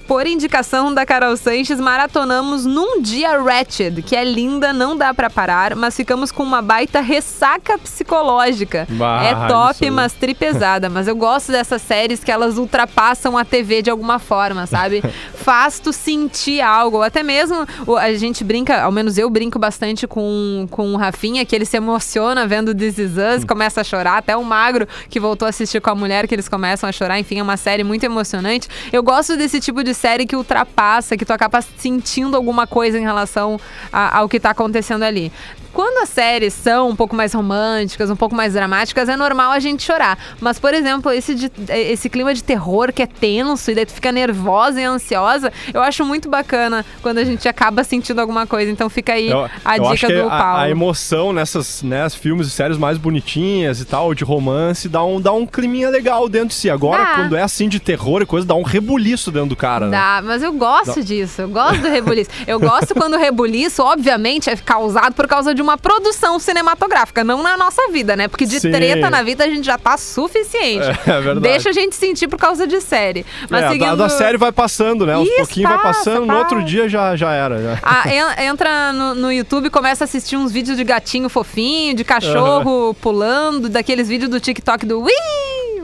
Por 0.09 0.27
indicação 0.27 0.95
da 0.95 1.05
Carol 1.05 1.37
Sanches, 1.37 1.79
maratonamos 1.79 2.65
num 2.65 3.03
dia 3.03 3.39
Ratched, 3.39 4.01
que 4.01 4.17
é 4.17 4.25
linda, 4.25 4.73
não 4.73 4.97
dá 4.97 5.13
pra 5.13 5.29
parar, 5.29 5.77
mas 5.77 5.95
ficamos 5.95 6.33
com 6.33 6.43
uma 6.43 6.63
baita 6.63 7.03
ressaca 7.03 7.77
psicológica. 7.77 8.89
Bah, 8.89 9.23
é 9.23 9.47
top, 9.47 9.91
mas 9.91 10.15
tripesada. 10.15 10.89
Mas 10.89 11.09
eu 11.09 11.15
gosto 11.15 11.53
dessas 11.53 11.83
séries 11.83 12.25
que 12.25 12.33
elas 12.33 12.57
ultrapassam 12.57 13.37
a 13.37 13.45
TV 13.45 13.83
de 13.83 13.91
alguma 13.91 14.19
forma, 14.19 14.67
sabe? 14.67 15.05
Faz 15.37 15.79
tu 15.79 15.93
sentir 15.93 16.63
algo. 16.63 17.03
Até 17.03 17.23
mesmo 17.23 17.67
a 17.99 18.11
gente 18.15 18.43
brinca, 18.43 18.81
ao 18.81 18.91
menos 18.91 19.19
eu 19.19 19.29
brinco 19.29 19.59
bastante 19.59 20.07
com, 20.07 20.67
com 20.71 20.95
o 20.95 20.97
Rafinha, 20.97 21.45
que 21.45 21.55
ele 21.55 21.67
se 21.67 21.77
emociona 21.77 22.47
vendo 22.47 22.75
This 22.75 22.97
Is 22.97 23.13
Us, 23.13 23.45
começa 23.45 23.83
a 23.83 23.85
chorar. 23.85 24.17
Até 24.17 24.35
o 24.35 24.43
Magro, 24.43 24.89
que 25.11 25.21
voltou 25.21 25.45
a 25.45 25.51
assistir 25.51 25.83
com 25.83 25.91
a 25.91 25.95
mulher, 25.95 26.27
que 26.27 26.35
eles 26.35 26.49
começam 26.49 26.89
a 26.89 26.93
chorar. 26.93 27.19
Enfim, 27.19 27.41
é 27.41 27.43
uma 27.43 27.59
série 27.59 27.85
muito 27.85 28.05
emocionante. 28.05 28.69
Eu 28.91 29.03
gosto 29.03 29.37
desse 29.37 29.61
tipo 29.61 29.85
de 29.85 29.98
série 29.99 30.27
que 30.27 30.37
ultrapassa, 30.37 31.17
que 31.17 31.25
tu 31.25 31.33
acaba 31.33 31.61
sentindo 31.61 32.37
alguma 32.37 32.67
coisa 32.67 32.99
em 32.99 33.03
relação 33.03 33.59
ao 33.93 34.29
que 34.29 34.39
tá 34.39 34.51
acontecendo 34.51 35.03
ali. 35.03 35.33
Quando 35.73 36.03
as 36.03 36.09
séries 36.09 36.55
são 36.55 36.89
um 36.91 36.97
pouco 36.97 37.15
mais 37.15 37.33
românticas, 37.35 38.11
um 38.11 38.17
pouco 38.17 38.35
mais 38.35 38.53
dramáticas, 38.55 39.09
é 39.09 39.17
normal 39.17 39.53
a 39.53 39.59
gente 39.59 39.83
chorar. 39.83 40.19
Mas, 40.41 40.59
por 40.59 40.75
exemplo, 40.75 41.13
esse, 41.13 41.35
de- 41.35 41.51
esse 41.69 42.09
clima 42.09 42.35
de 42.35 42.43
terror 42.43 42.93
que 42.93 43.03
é 43.03 43.07
tenso 43.07 43.71
e 43.71 43.75
daí 43.75 43.87
tu 43.87 43.93
fica 43.93 44.11
nervosa 44.13 44.81
e 44.81 44.85
ansiosa, 44.85 45.53
eu 45.73 45.81
acho 45.83 46.05
muito 46.05 46.29
bacana 46.29 46.85
quando 47.03 47.19
a 47.19 47.25
gente 47.25 47.49
acaba 47.49 47.85
sentindo 47.85 48.21
alguma 48.21 48.47
coisa. 48.47 48.71
Então 48.71 48.89
fica 48.89 49.13
aí 49.13 49.29
Eu, 49.31 49.49
a 49.65 49.77
eu 49.77 49.91
dica 49.95 50.09
do 50.09 50.27
a, 50.27 50.31
Paulo. 50.31 50.59
a 50.63 50.71
emoção 50.71 51.33
nessas 51.33 51.83
né, 51.83 52.09
filmes 52.11 52.47
e 52.47 52.51
séries 52.51 52.79
mais 52.79 52.99
bonitinhas 52.99 53.81
e 53.81 53.85
tal, 53.85 54.15
de 54.15 54.25
romance, 54.25 54.89
dá 54.89 55.05
um, 55.05 55.21
dá 55.21 55.33
um 55.33 55.47
climinha 55.47 55.91
legal 55.91 56.29
dentro 56.29 56.49
de 56.49 56.55
si. 56.55 56.71
Agora, 56.71 57.03
Dá. 57.05 57.15
quando 57.17 57.37
é 57.37 57.43
assim 57.43 57.69
de 57.69 57.79
terror 57.81 58.23
e 58.23 58.27
coisa, 58.27 58.47
dá 58.47 58.55
um 58.55 58.63
rebuliço 58.63 59.31
dentro 59.31 59.49
do 59.51 59.57
cara, 59.57 59.87
né? 59.87 59.97
Dá, 59.97 60.23
mas 60.25 60.43
eu 60.43 60.53
gosto 60.53 61.03
disso, 61.03 61.43
eu 61.43 61.49
gosto 61.49 61.81
do 61.81 61.89
rebuliço. 61.89 62.31
Eu 62.47 62.59
gosto 62.59 62.95
quando 62.95 63.15
o 63.15 63.19
rebuliço, 63.19 63.83
obviamente, 63.83 64.49
é 64.51 64.57
causado 64.57 65.15
por 65.15 65.27
causa 65.29 65.55
de 65.55 65.58
uma 65.63 65.77
produção 65.79 66.39
cinematográfica, 66.39 67.23
não 67.25 67.43
na 67.43 67.57
nossa 67.57 67.91
vida, 67.91 68.17
né? 68.17 68.29
Porque 68.29 68.47
de 68.47 68.61
Sim. 68.61 68.71
treta 68.71 69.11
na 69.11 69.23
vida 69.23 69.45
a 69.45 69.49
gente 69.49 69.65
já 69.65 69.77
tá 69.79 69.97
suficiente. 69.97 70.87
É, 70.87 71.11
é 71.11 71.21
verdade. 71.21 71.41
Deixa 71.41 71.71
a 71.71 71.73
gente 71.73 71.95
sentir 71.97 72.29
por 72.29 72.39
causa 72.39 72.67
de 72.67 72.81
série. 72.81 73.25
Mas 73.51 73.63
É, 73.63 73.65
a 73.65 73.67
da- 73.69 73.73
seguindo... 73.73 73.97
da, 73.97 74.09
série 74.09 74.37
vai 74.39 74.53
passando, 74.53 75.07
né? 75.07 75.17
Uns 75.17 75.27
Isso, 75.29 75.37
pouquinhos 75.37 75.71
vai 75.71 75.79
passa, 75.81 75.99
passando, 76.11 76.27
no 76.27 76.37
outro 76.37 76.57
passa. 76.57 76.67
dia 76.69 76.89
já, 76.89 77.17
já 77.17 77.33
era. 77.33 77.63
já. 77.63 77.79
Ah, 77.83 78.05
en- 78.13 78.45
entra 78.47 78.93
no, 78.93 79.15
no 79.15 79.33
YouTube 79.33 79.67
e 79.67 79.71
começa 79.71 80.05
a 80.05 80.07
assistir 80.07 80.37
uns 80.37 80.51
vídeos 80.53 80.77
de 80.77 80.85
gatinho 80.85 81.29
fofinho, 81.29 81.95
de 81.95 82.05
cachorro 82.05 82.95
pulando, 82.95 83.69
daqueles 83.69 84.09
vídeos 84.09 84.31
do 84.31 84.41
TikTok 84.41 84.85
do 84.87 85.01
Wii! 85.03 85.15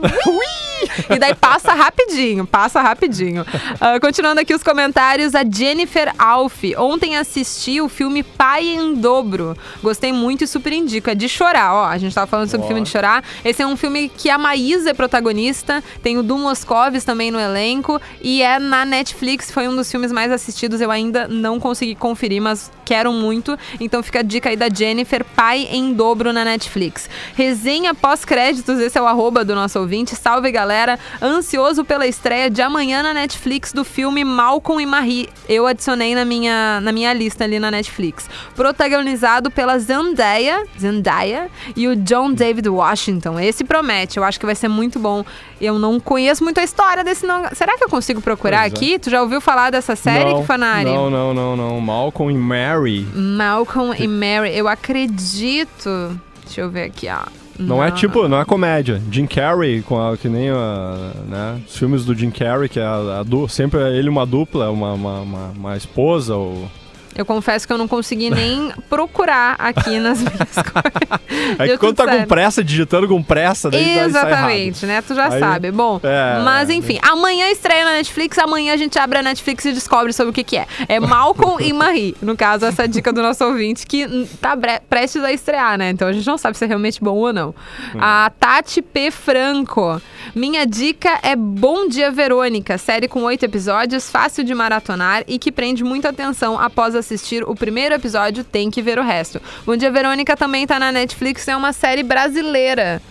Wii! 0.01 0.55
E 1.09 1.19
daí 1.19 1.35
passa 1.35 1.73
rapidinho, 1.73 2.45
passa 2.45 2.81
rapidinho. 2.81 3.45
Ah, 3.79 3.99
continuando 3.99 4.41
aqui 4.41 4.53
os 4.53 4.63
comentários, 4.63 5.35
a 5.35 5.43
Jennifer 5.43 6.13
Alf. 6.17 6.63
Ontem 6.77 7.17
assisti 7.17 7.81
o 7.81 7.89
filme 7.89 8.23
Pai 8.23 8.65
em 8.65 8.95
Dobro. 8.95 9.57
Gostei 9.81 10.11
muito 10.11 10.43
e 10.43 10.47
super 10.47 10.73
indico. 10.73 11.09
É 11.09 11.15
de 11.15 11.27
chorar, 11.27 11.73
ó. 11.73 11.85
A 11.85 11.97
gente 11.97 12.13
tava 12.13 12.27
falando 12.27 12.49
sobre 12.49 12.65
Ó. 12.65 12.67
filme 12.67 12.81
de 12.81 12.89
chorar. 12.89 13.23
Esse 13.43 13.61
é 13.61 13.67
um 13.67 13.77
filme 13.77 14.09
que 14.09 14.29
a 14.29 14.37
Maísa 14.37 14.91
é 14.91 14.93
protagonista. 14.93 15.83
Tem 16.01 16.17
o 16.17 16.23
Du 16.23 16.37
Moscovis 16.37 17.03
também 17.03 17.31
no 17.31 17.39
elenco. 17.39 17.99
E 18.21 18.41
é 18.41 18.59
na 18.59 18.85
Netflix. 18.85 19.51
Foi 19.51 19.67
um 19.67 19.75
dos 19.75 19.89
filmes 19.89 20.11
mais 20.11 20.31
assistidos. 20.31 20.81
Eu 20.81 20.91
ainda 20.91 21.27
não 21.27 21.59
consegui 21.59 21.95
conferir, 21.95 22.41
mas 22.41 22.71
quero 22.83 23.11
muito. 23.11 23.57
Então 23.79 24.03
fica 24.03 24.19
a 24.19 24.23
dica 24.23 24.49
aí 24.49 24.55
da 24.55 24.69
Jennifer, 24.69 25.25
Pai 25.35 25.67
em 25.71 25.93
Dobro 25.93 26.31
na 26.31 26.45
Netflix. 26.45 27.09
Resenha 27.35 27.93
pós-créditos, 27.93 28.79
esse 28.79 28.97
é 28.97 29.01
o 29.01 29.07
arroba 29.07 29.43
do 29.43 29.55
nosso 29.55 29.79
ouvinte. 29.79 30.15
Salve, 30.15 30.51
galera. 30.51 30.84
Ansioso 31.21 31.83
pela 31.83 32.07
estreia 32.07 32.49
de 32.49 32.61
amanhã 32.61 33.03
na 33.03 33.13
Netflix 33.13 33.73
do 33.73 33.83
filme 33.83 34.23
Malcolm 34.23 34.81
e 34.81 34.85
Marie. 34.85 35.29
Eu 35.47 35.67
adicionei 35.67 36.15
na 36.15 36.25
minha, 36.25 36.79
na 36.81 36.91
minha 36.91 37.11
lista 37.13 37.43
ali 37.43 37.59
na 37.59 37.69
Netflix. 37.71 38.29
Protagonizado 38.55 39.51
pela 39.51 39.77
Zendaya, 39.79 40.65
Zendaya 40.79 41.49
e 41.75 41.87
o 41.87 41.95
John 41.95 42.33
David 42.33 42.69
Washington. 42.69 43.39
Esse 43.39 43.63
promete, 43.63 44.17
eu 44.17 44.23
acho 44.23 44.39
que 44.39 44.45
vai 44.45 44.55
ser 44.55 44.67
muito 44.67 44.99
bom. 44.99 45.25
Eu 45.59 45.79
não 45.79 45.99
conheço 45.99 46.43
muito 46.43 46.59
a 46.59 46.63
história 46.63 47.03
desse 47.03 47.25
não. 47.25 47.43
Será 47.53 47.77
que 47.77 47.83
eu 47.83 47.89
consigo 47.89 48.21
procurar 48.21 48.63
é. 48.63 48.67
aqui? 48.67 48.99
Tu 48.99 49.09
já 49.09 49.21
ouviu 49.21 49.41
falar 49.41 49.71
dessa 49.71 49.95
série, 49.95 50.31
não, 50.31 50.41
Kifanari? 50.41 50.85
não, 50.85 51.09
não, 51.09 51.33
não, 51.33 51.55
não. 51.55 51.81
Malcolm 51.81 52.33
e 52.33 52.37
Mary. 52.37 53.07
Malcolm 53.13 53.95
e 53.97 54.07
Mary, 54.07 54.55
eu 54.55 54.67
acredito. 54.67 56.19
Deixa 56.43 56.61
eu 56.61 56.69
ver 56.69 56.83
aqui, 56.83 57.07
ó. 57.09 57.44
Não 57.57 57.83
é 57.83 57.89
tipo, 57.91 58.27
não 58.27 58.39
é 58.39 58.45
comédia. 58.45 59.01
Jim 59.11 59.25
Carrey, 59.25 59.81
com 59.81 59.99
a, 59.99 60.17
que 60.17 60.27
nem 60.27 60.49
a, 60.49 61.11
né, 61.27 61.61
os 61.67 61.77
filmes 61.77 62.03
do 62.05 62.13
Jim 62.13 62.29
Carrey, 62.31 62.67
que 62.67 62.79
é 62.79 62.83
a, 62.85 63.19
a 63.19 63.23
du- 63.23 63.47
sempre 63.47 63.79
é 63.81 63.95
ele 63.95 64.09
uma 64.09 64.25
dupla, 64.25 64.69
uma, 64.71 64.93
uma, 64.93 65.19
uma, 65.21 65.47
uma 65.57 65.77
esposa 65.77 66.35
ou... 66.35 66.69
Eu 67.15 67.25
confesso 67.25 67.65
que 67.65 67.71
eu 67.71 67.77
não 67.77 67.87
consegui 67.87 68.29
nem 68.29 68.71
procurar 68.89 69.55
aqui 69.57 69.99
nas 69.99 70.19
minhas 70.19 70.53
coisas. 70.53 71.25
É 71.59 71.67
que 71.67 71.77
quando 71.77 71.95
tá 71.95 72.07
com 72.07 72.25
pressa, 72.25 72.63
digitando 72.63 73.07
com 73.07 73.21
pressa, 73.21 73.69
daí, 73.69 73.83
daí 73.83 73.95
sai. 73.95 74.05
Exatamente, 74.07 74.85
né? 74.85 75.01
Tu 75.01 75.13
já 75.15 75.31
Aí- 75.31 75.39
sabe. 75.39 75.71
Bom, 75.71 75.99
É, 76.03 76.41
mas 76.43 76.69
é. 76.69 76.73
enfim, 76.73 76.97
amanhã 77.01 77.49
estreia 77.49 77.85
na 77.85 77.91
Netflix, 77.93 78.37
amanhã 78.37 78.73
a 78.73 78.77
gente 78.77 78.97
abre 78.97 79.19
a 79.19 79.21
Netflix 79.21 79.63
e 79.65 79.71
descobre 79.71 80.11
sobre 80.11 80.31
o 80.31 80.33
que 80.33 80.43
que 80.43 80.57
é. 80.57 80.65
É 80.87 80.99
Malcolm 80.99 81.63
e 81.63 81.71
Marie, 81.71 82.15
no 82.21 82.35
caso, 82.35 82.65
essa 82.65 82.87
dica 82.87 83.13
do 83.13 83.21
nosso 83.21 83.43
ouvinte, 83.45 83.85
que 83.85 84.27
tá 84.41 84.57
prestes 84.89 85.23
a 85.23 85.31
estrear, 85.31 85.77
né? 85.77 85.89
Então 85.91 86.07
a 86.07 86.13
gente 86.13 86.25
não 86.27 86.37
sabe 86.37 86.57
se 86.57 86.63
é 86.65 86.67
realmente 86.67 86.99
bom 87.01 87.15
ou 87.15 87.31
não. 87.33 87.49
Hum. 87.93 87.99
A 88.01 88.31
Tati 88.39 88.81
P. 88.81 89.11
Franco. 89.11 90.01
Minha 90.33 90.65
dica 90.65 91.19
é 91.21 91.35
Bom 91.35 91.87
Dia 91.87 92.11
Verônica, 92.11 92.77
série 92.77 93.07
com 93.07 93.23
oito 93.23 93.43
episódios, 93.43 94.09
fácil 94.09 94.43
de 94.43 94.53
maratonar 94.55 95.23
e 95.27 95.37
que 95.37 95.51
prende 95.51 95.83
muita 95.83 96.09
atenção 96.09 96.59
após 96.59 96.95
assistir 96.95 97.43
o 97.43 97.55
primeiro 97.55 97.95
episódio, 97.95 98.43
tem 98.43 98.71
que 98.71 98.81
ver 98.81 98.97
o 98.97 99.03
resto. 99.03 99.41
Bom 99.65 99.75
Dia 99.77 99.91
Verônica 99.91 100.35
também 100.35 100.65
tá 100.65 100.79
na 100.79 100.91
Netflix, 100.91 101.47
é 101.47 101.55
uma 101.55 101.71
série 101.73 102.03
brasileira 102.03 103.01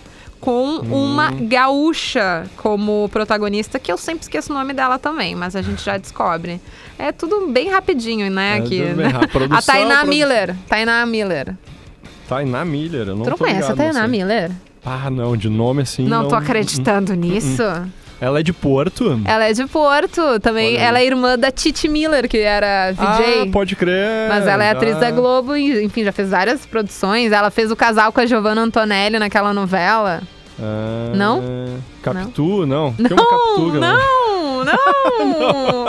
com 0.41 0.75
uma 0.91 1.31
gaúcha 1.31 2.45
como 2.57 3.09
protagonista, 3.11 3.79
que 3.79 3.91
eu 3.91 3.97
sempre 3.97 4.23
esqueço 4.23 4.51
o 4.53 4.55
nome 4.55 4.73
dela 4.73 4.99
também, 4.99 5.33
mas 5.35 5.55
a 5.55 5.61
gente 5.61 5.83
já 5.83 5.97
descobre. 5.97 6.61
É 6.99 7.11
tudo 7.11 7.47
bem 7.47 7.69
rapidinho, 7.69 8.29
né? 8.29 8.57
É, 8.57 8.59
aqui, 8.59 8.81
bem. 8.93 9.07
A 9.23 9.27
Produção, 9.27 9.61
Tainá 9.73 9.95
produ- 9.97 10.09
Miller. 10.09 10.55
Tainá 10.67 11.05
Miller. 11.05 11.55
Tainá 12.29 12.63
Miller, 12.65 13.07
eu 13.07 13.15
não 13.15 13.23
Tu 13.23 13.29
não 13.31 13.37
conhece 13.37 13.63
a 13.63 13.71
ligado, 13.71 13.77
não 13.87 13.93
Tainá. 13.93 14.07
Miller? 14.07 14.51
Ah, 14.85 15.09
não, 15.09 15.35
de 15.35 15.49
nome 15.49 15.81
assim. 15.81 16.03
Não, 16.07 16.21
não 16.23 16.29
tô 16.29 16.35
acreditando 16.35 17.13
nisso. 17.13 17.63
Ela 18.21 18.39
é 18.39 18.43
de 18.43 18.53
Porto? 18.53 19.19
Ela 19.25 19.45
é 19.49 19.53
de 19.53 19.65
Porto 19.65 20.39
também. 20.41 20.77
Ela 20.77 20.99
é 20.99 21.05
irmã 21.05 21.37
da 21.37 21.51
Titi 21.51 21.87
Miller, 21.89 22.29
que 22.29 22.37
era 22.37 22.91
VJ. 22.93 23.01
Ah, 23.43 23.47
pode 23.51 23.75
crer. 23.75 24.29
Mas 24.29 24.47
ela 24.47 24.63
é 24.63 24.71
atriz 24.71 24.93
já. 24.93 24.99
da 25.01 25.11
Globo 25.11 25.55
e, 25.55 25.83
enfim, 25.83 26.03
já 26.03 26.11
fez 26.13 26.29
várias 26.29 26.65
produções. 26.65 27.31
Ela 27.31 27.51
fez 27.51 27.71
o 27.71 27.75
casal 27.75 28.13
com 28.13 28.21
a 28.21 28.25
Giovanna 28.25 28.61
Antonelli 28.61 29.19
naquela 29.19 29.53
novela. 29.53 30.21
Ah, 30.57 31.11
Não? 31.13 31.43
Capitu, 32.01 32.65
não. 32.65 32.95
Não, 32.97 33.09
uma 33.09 33.27
Capitu, 33.29 33.79
não, 33.79 33.99
não. 34.73 35.85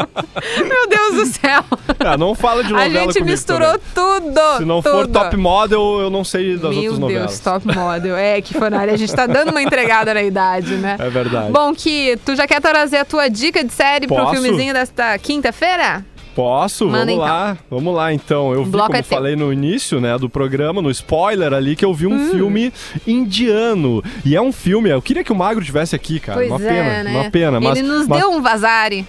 Meu 0.67 0.89
Deus 0.89 1.15
do 1.15 1.27
céu. 1.27 1.65
Ah, 2.01 2.17
não 2.17 2.35
fala 2.35 2.63
de 2.63 2.69
A 2.73 2.77
novela 2.77 2.91
gente 2.93 3.15
comigo 3.15 3.31
misturou 3.31 3.79
também. 3.79 3.81
tudo. 3.95 4.57
Se 4.59 4.65
não 4.65 4.83
tudo. 4.83 4.93
for 4.93 5.07
top 5.09 5.37
model, 5.37 6.01
eu 6.01 6.11
não 6.11 6.25
sei 6.25 6.57
das 6.57 6.71
Meu 6.71 6.81
outras 6.83 6.99
novelas. 6.99 7.27
Deus, 7.31 7.41
top 7.41 7.67
model. 7.75 8.17
É, 8.17 8.41
que 8.41 8.55
fanária. 8.55 8.93
A 8.95 8.97
gente 8.97 9.15
tá 9.15 9.27
dando 9.27 9.51
uma 9.51 9.63
entregada 9.63 10.13
na 10.15 10.23
idade, 10.23 10.75
né? 10.77 10.97
É 10.99 11.09
verdade. 11.09 11.51
Bom, 11.53 11.75
que 11.75 12.19
tu 12.25 12.37
já 12.37 12.47
quer 12.47 12.61
trazer 12.61 12.99
a 12.99 13.05
tua 13.05 13.29
dica 13.29 13.63
de 13.65 13.73
série 13.73 14.07
pro 14.07 14.17
Posso? 14.17 14.33
filmezinho 14.35 14.73
desta 14.75 15.19
quinta-feira? 15.19 16.05
Posso? 16.37 16.85
Manda 16.85 16.99
vamos 16.99 17.15
então. 17.15 17.25
lá. 17.25 17.59
Vamos 17.71 17.95
lá, 17.95 18.13
então. 18.13 18.53
Eu 18.53 18.65
vi, 18.65 18.71
bloco 18.71 18.89
como 18.89 18.99
é 18.99 19.03
falei 19.03 19.35
no 19.35 19.51
início, 19.51 20.03
né, 20.03 20.19
do 20.19 20.29
programa, 20.29 20.83
no 20.83 20.91
spoiler 20.91 21.55
ali, 21.55 21.75
que 21.75 21.85
eu 21.85 21.95
vi 21.95 22.07
um 22.07 22.15
Hum. 22.15 22.31
filme 22.31 22.73
indiano. 23.07 24.05
E 24.23 24.37
é 24.37 24.41
um 24.43 24.53
filme, 24.53 24.91
eu 24.91 25.01
queria 25.01 25.25
que 25.25 25.33
o 25.33 25.35
Magro 25.35 25.65
tivesse 25.65 25.97
aqui, 25.97 26.21
cara. 26.21 26.39
pois 26.39 26.51
uma 26.51 26.63
é, 26.63 26.69
pena, 26.69 27.05
né? 27.05 27.21
uma 27.21 27.31
pena. 27.31 27.59
Mas, 27.59 27.79
Ele 27.79 27.89
nos 27.89 28.07
mas 28.07 28.21
deu 28.21 28.31
um 28.33 28.43
vazare. 28.43 29.07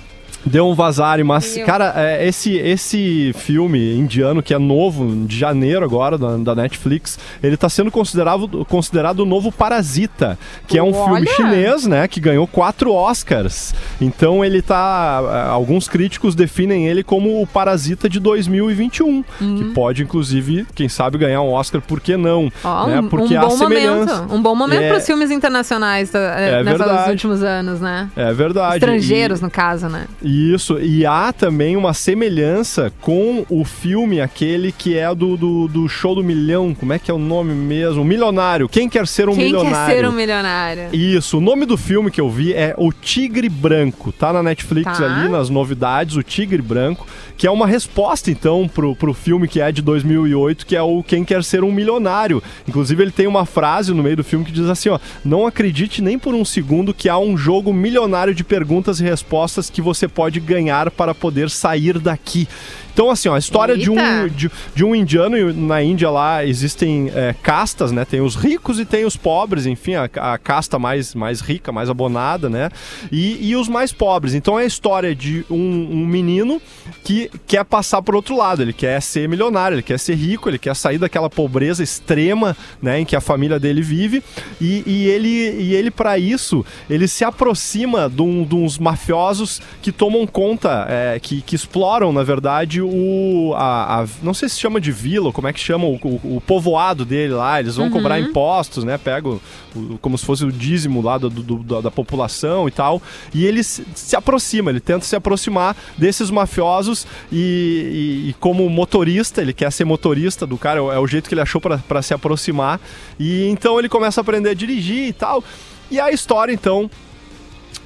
Deu 0.48 0.68
um 0.68 0.74
vazare, 0.74 1.24
mas, 1.24 1.54
Deu. 1.56 1.66
cara, 1.66 1.94
é, 1.96 2.28
esse, 2.28 2.56
esse 2.56 3.34
filme 3.38 3.96
indiano, 3.96 4.42
que 4.42 4.54
é 4.54 4.58
novo, 4.60 5.26
de 5.26 5.38
janeiro 5.38 5.84
agora, 5.86 6.18
da, 6.18 6.38
da 6.38 6.56
Netflix, 6.56 7.18
ele 7.42 7.58
tá 7.58 7.70
sendo 7.70 7.92
considerado, 7.92 8.66
considerado 8.66 9.20
o 9.22 9.26
novo 9.26 9.52
Parasita, 9.52 10.38
que 10.68 10.78
é 10.78 10.84
um 10.84 10.94
filme 10.94 11.28
chinês, 11.28 11.86
né, 11.86 12.08
que 12.08 12.20
ganhou 12.20 12.48
quatro 12.48 12.94
Oscars. 12.94 13.74
Então 14.02 14.44
ele 14.44 14.62
tá. 14.62 15.22
eh, 15.24 15.50
Alguns 15.50 15.88
críticos 15.88 16.36
definem 16.36 16.88
ele 16.88 17.04
como 17.04 17.42
o 17.42 17.48
Parasita 17.48 18.08
de 18.10 18.20
2021, 18.20 19.24
que 19.40 19.64
pode, 19.74 20.04
inclusive, 20.04 20.66
quem 20.76 20.88
sabe, 20.90 21.18
ganhar 21.18 21.42
um 21.42 21.52
Oscar, 21.52 21.82
por 21.82 22.00
que 22.00 22.16
não? 22.16 22.52
Ó, 22.64 22.88
né? 22.88 23.04
Porque 23.10 23.36
um 23.36 23.40
há 23.40 23.46
bom 23.46 23.50
semelhança. 23.52 24.16
momento. 24.18 24.34
Um 24.36 24.42
bom 24.42 24.56
momento 24.56 24.82
É. 24.84 24.90
pros 24.90 25.06
filmes 25.06 25.32
internacionais 25.32 26.14
É 26.14 26.64
nesses 26.64 26.78
verdade. 26.80 27.10
últimos 27.12 27.44
anos, 27.44 27.80
né? 27.82 28.10
É 28.16 28.34
verdade. 28.34 28.76
Estrangeiros, 28.76 29.40
E- 29.40 29.44
no 29.44 29.50
caso, 29.50 29.88
né? 29.88 30.06
Isso, 30.38 30.80
e 30.80 31.06
há 31.06 31.34
também 31.34 31.76
uma 31.76 31.94
semelhança 31.94 32.94
com 33.02 33.46
o 33.50 33.66
filme, 33.66 34.22
aquele 34.22 34.72
que 34.72 34.96
é 34.96 35.14
do, 35.16 35.36
do, 35.36 35.68
do 35.68 35.90
show 35.90 36.14
do 36.14 36.24
milhão. 36.24 36.76
Como 36.76 36.94
é 36.94 37.00
que 37.00 37.10
é 37.10 37.14
o 37.14 37.18
nome 37.18 37.54
mesmo? 37.54 38.04
Milionário. 38.06 38.70
Quem 38.70 38.88
quer 38.88 39.08
ser 39.08 39.30
um 39.30 39.34
Quem 39.36 39.46
milionário? 39.46 39.88
quer 39.88 39.96
ser 39.96 40.08
um 40.08 40.12
milionário? 40.12 40.90
Isso, 40.94 41.38
o 41.38 41.42
nome 41.42 41.66
do 41.66 41.76
filme 41.78 42.12
que 42.12 42.22
eu 42.22 42.30
vi 42.30 42.54
é 42.54 42.76
O 42.78 42.92
Tigre 42.94 43.50
Branco. 43.50 44.12
Tá 44.12 44.32
na 44.32 44.44
Netflix 44.44 44.98
Tá. 44.98 45.06
ali, 45.06 45.28
nas 45.30 45.50
novidades, 45.50 46.16
O 46.16 46.24
Tigre 46.24 46.62
Branco, 46.62 47.08
que 47.36 47.48
é 47.48 47.52
uma 47.52 47.66
resposta, 47.68 48.30
então, 48.30 48.68
pro, 48.68 48.96
pro 48.96 49.14
filme 49.14 49.48
que 49.48 49.60
é 49.60 49.72
de 49.72 49.82
2008, 49.82 50.66
que 50.66 50.76
é 50.76 50.82
o 50.82 51.02
Quem 51.04 51.24
Quer 51.24 51.44
Ser 51.44 51.64
um 51.64 51.72
Milionário. 51.72 52.42
Inclusive, 52.68 53.04
ele 53.04 53.12
tem 53.12 53.28
uma 53.28 53.46
frase 53.46 53.94
no 53.94 54.04
meio 54.04 54.18
do 54.18 54.24
filme 54.24 54.46
que 54.46 54.52
diz 54.52 54.68
assim, 54.70 54.90
ó, 54.90 55.00
não 55.26 55.48
acredite 55.48 56.02
nem 56.02 56.18
por 56.20 56.34
um 56.34 56.46
segundo 56.46 56.94
que 56.94 57.10
há 57.10 57.18
um 57.18 57.38
jogo 57.38 57.74
milionário 57.74 58.34
de 58.36 58.44
perguntas 58.44 59.00
e 59.00 59.04
respostas 59.04 59.70
que 59.70 59.82
você 59.82 60.08
pode 60.08 60.27
pode 60.28 60.42
ganhar 60.42 60.92
para 60.92 61.16
poder 61.16 61.50
sair 61.50 61.98
daqui. 62.00 62.50
Então, 62.94 63.12
assim, 63.12 63.30
ó, 63.30 63.36
a 63.36 63.38
história 63.38 63.78
de 63.78 63.92
um, 63.92 64.28
de, 64.28 64.50
de 64.76 64.84
um 64.84 64.96
indiano, 64.96 65.38
e 65.38 65.54
na 65.54 65.84
Índia 65.84 66.10
lá 66.10 66.44
existem 66.44 67.12
é, 67.14 67.34
castas, 67.44 67.92
né? 67.92 68.04
Tem 68.04 68.22
os 68.22 68.36
ricos 68.36 68.80
e 68.80 68.86
tem 68.86 69.06
os 69.06 69.16
pobres, 69.16 69.68
enfim, 69.68 69.94
a, 69.94 70.10
a 70.16 70.38
casta 70.40 70.80
mais, 70.80 71.14
mais 71.14 71.40
rica, 71.40 71.72
mais 71.72 71.92
abonada, 71.92 72.50
né? 72.50 72.72
E, 73.12 73.50
e 73.52 73.56
os 73.56 73.68
mais 73.70 73.94
pobres. 73.94 74.34
Então 74.34 74.60
é 74.60 74.64
a 74.64 74.66
história 74.66 75.14
de 75.14 75.46
um, 75.48 75.56
um 75.92 76.08
menino 76.08 76.60
que 77.04 77.30
quer 77.46 77.64
passar 77.64 78.02
por 78.02 78.16
outro 78.16 78.36
lado, 78.36 78.64
ele 78.64 78.74
quer 78.74 79.00
ser 79.00 79.30
milionário, 79.30 79.76
ele 79.76 79.84
quer 79.84 80.00
ser 80.00 80.16
rico, 80.16 80.50
ele 80.50 80.58
quer 80.58 80.76
sair 80.76 80.98
daquela 80.98 81.30
pobreza 81.30 81.84
extrema, 81.84 82.58
né, 82.82 83.00
em 83.02 83.06
que 83.06 83.16
a 83.16 83.22
família 83.22 83.60
dele 83.60 83.84
vive, 83.84 84.24
e, 84.60 84.84
e 84.88 85.06
ele, 85.08 85.30
e 85.62 85.76
ele 85.76 85.92
para 85.92 86.18
isso, 86.18 86.66
ele 86.90 87.08
se 87.08 87.24
aproxima 87.24 88.10
de, 88.10 88.24
um- 88.24 88.44
de 88.44 88.56
uns 88.56 88.80
mafiosos 88.80 89.62
que 89.84 89.92
tomam 90.08 90.26
conta, 90.26 90.86
é, 90.90 91.20
que, 91.20 91.42
que 91.42 91.54
exploram, 91.54 92.14
na 92.14 92.24
verdade, 92.24 92.82
o. 92.82 93.54
A, 93.58 94.04
a- 94.04 94.08
não 94.24 94.34
sei 94.34 94.48
se 94.48 94.58
chama 94.58 94.80
de 94.80 94.90
vila, 94.90 95.26
ou 95.28 95.34
como 95.34 95.50
é 95.50 95.54
que 95.54 95.60
chama 95.60 95.86
o, 95.86 95.96
o- 96.02 96.38
o 96.38 96.42
povoado 96.48 97.04
dele 97.04 97.34
lá. 97.34 97.60
Eles 97.60 97.76
vão 97.76 97.90
cobrar 97.92 98.18
impostos, 98.30 98.86
né? 98.86 98.98
Pegam 98.98 99.38
o- 99.76 99.98
como 100.00 100.18
se 100.18 100.26
fosse 100.26 100.46
o 100.46 100.52
dízimo 100.52 101.02
lá 101.02 101.18
do, 101.18 101.30
do- 101.30 101.58
da, 101.62 101.82
da 101.82 101.92
população 101.92 102.70
e 102.70 102.72
tal. 102.72 103.02
E 103.34 103.46
ele 103.46 103.62
se, 103.64 103.86
se 103.94 104.16
aproxima, 104.16 104.70
ele 104.72 104.80
tenta 104.80 105.04
se 105.04 105.14
aproximar 105.16 105.76
desses 105.98 106.32
mafiosos 106.32 107.06
e, 107.30 108.24
e- 108.26 108.30
e 108.30 108.34
como 108.40 108.70
motorista, 108.70 109.42
ele 109.42 109.52
quer 109.52 109.72
ser 109.74 109.84
motorista 109.84 110.48
do 110.48 110.58
cara, 110.58 110.80
é 110.80 110.82
o- 110.82 110.92
é 110.94 111.00
o 111.00 111.06
jeito 111.08 111.28
que 111.28 111.34
ele 111.34 111.42
achou 111.42 111.60
para 111.60 112.02
se 112.02 112.14
aproximar. 112.14 112.80
E 113.20 113.46
então 113.50 113.78
ele 113.78 113.90
começa 113.90 114.22
a 114.22 114.24
aprender 114.24 114.52
a 114.52 114.54
dirigir 114.54 115.06
e 115.10 115.12
tal. 115.14 115.44
E 115.92 116.00
a 116.00 116.12
história, 116.12 116.54
então, 116.54 116.90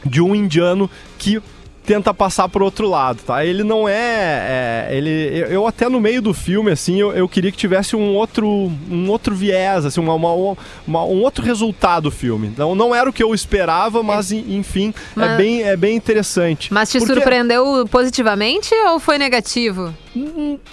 de 0.05 0.21
um 0.21 0.35
indiano 0.35 0.87
que 1.17 1.41
tenta 1.85 2.13
passar 2.13 2.47
pro 2.47 2.63
outro 2.63 2.87
lado, 2.87 3.21
tá? 3.25 3.43
Ele 3.45 3.63
não 3.63 3.87
é, 3.87 3.93
é, 3.95 4.89
ele 4.91 5.45
eu, 5.49 5.65
até 5.65 5.89
no 5.89 5.99
meio 5.99 6.21
do 6.21 6.33
filme 6.33 6.71
assim, 6.71 6.99
eu, 6.99 7.11
eu 7.11 7.27
queria 7.27 7.51
que 7.51 7.57
tivesse 7.57 7.95
um 7.95 8.15
outro 8.15 8.71
um 8.89 9.09
outro 9.09 9.33
viés, 9.35 9.85
assim, 9.85 9.99
uma, 9.99 10.13
uma- 10.13 10.57
uma- 10.87 11.03
um 11.05 11.21
outro 11.21 11.43
resultado 11.43 12.03
do 12.03 12.11
filme. 12.11 12.53
Não 12.57 12.75
não 12.75 12.93
era 12.95 13.09
o 13.09 13.13
que 13.13 13.23
eu 13.23 13.33
esperava, 13.33 14.01
mas 14.03 14.31
en- 14.31 14.45
enfim, 14.57 14.93
é 15.15 15.19
Mas- 15.19 15.37
bem 15.37 15.63
é 15.63 15.75
bem 15.75 15.95
interessante. 15.95 16.73
Mas 16.73 16.91
te 16.91 16.99
Porque- 16.99 17.13
surpreendeu 17.13 17.87
positivamente 17.89 18.73
ou 18.87 18.99
foi 18.99 19.17
negativo? 19.17 19.93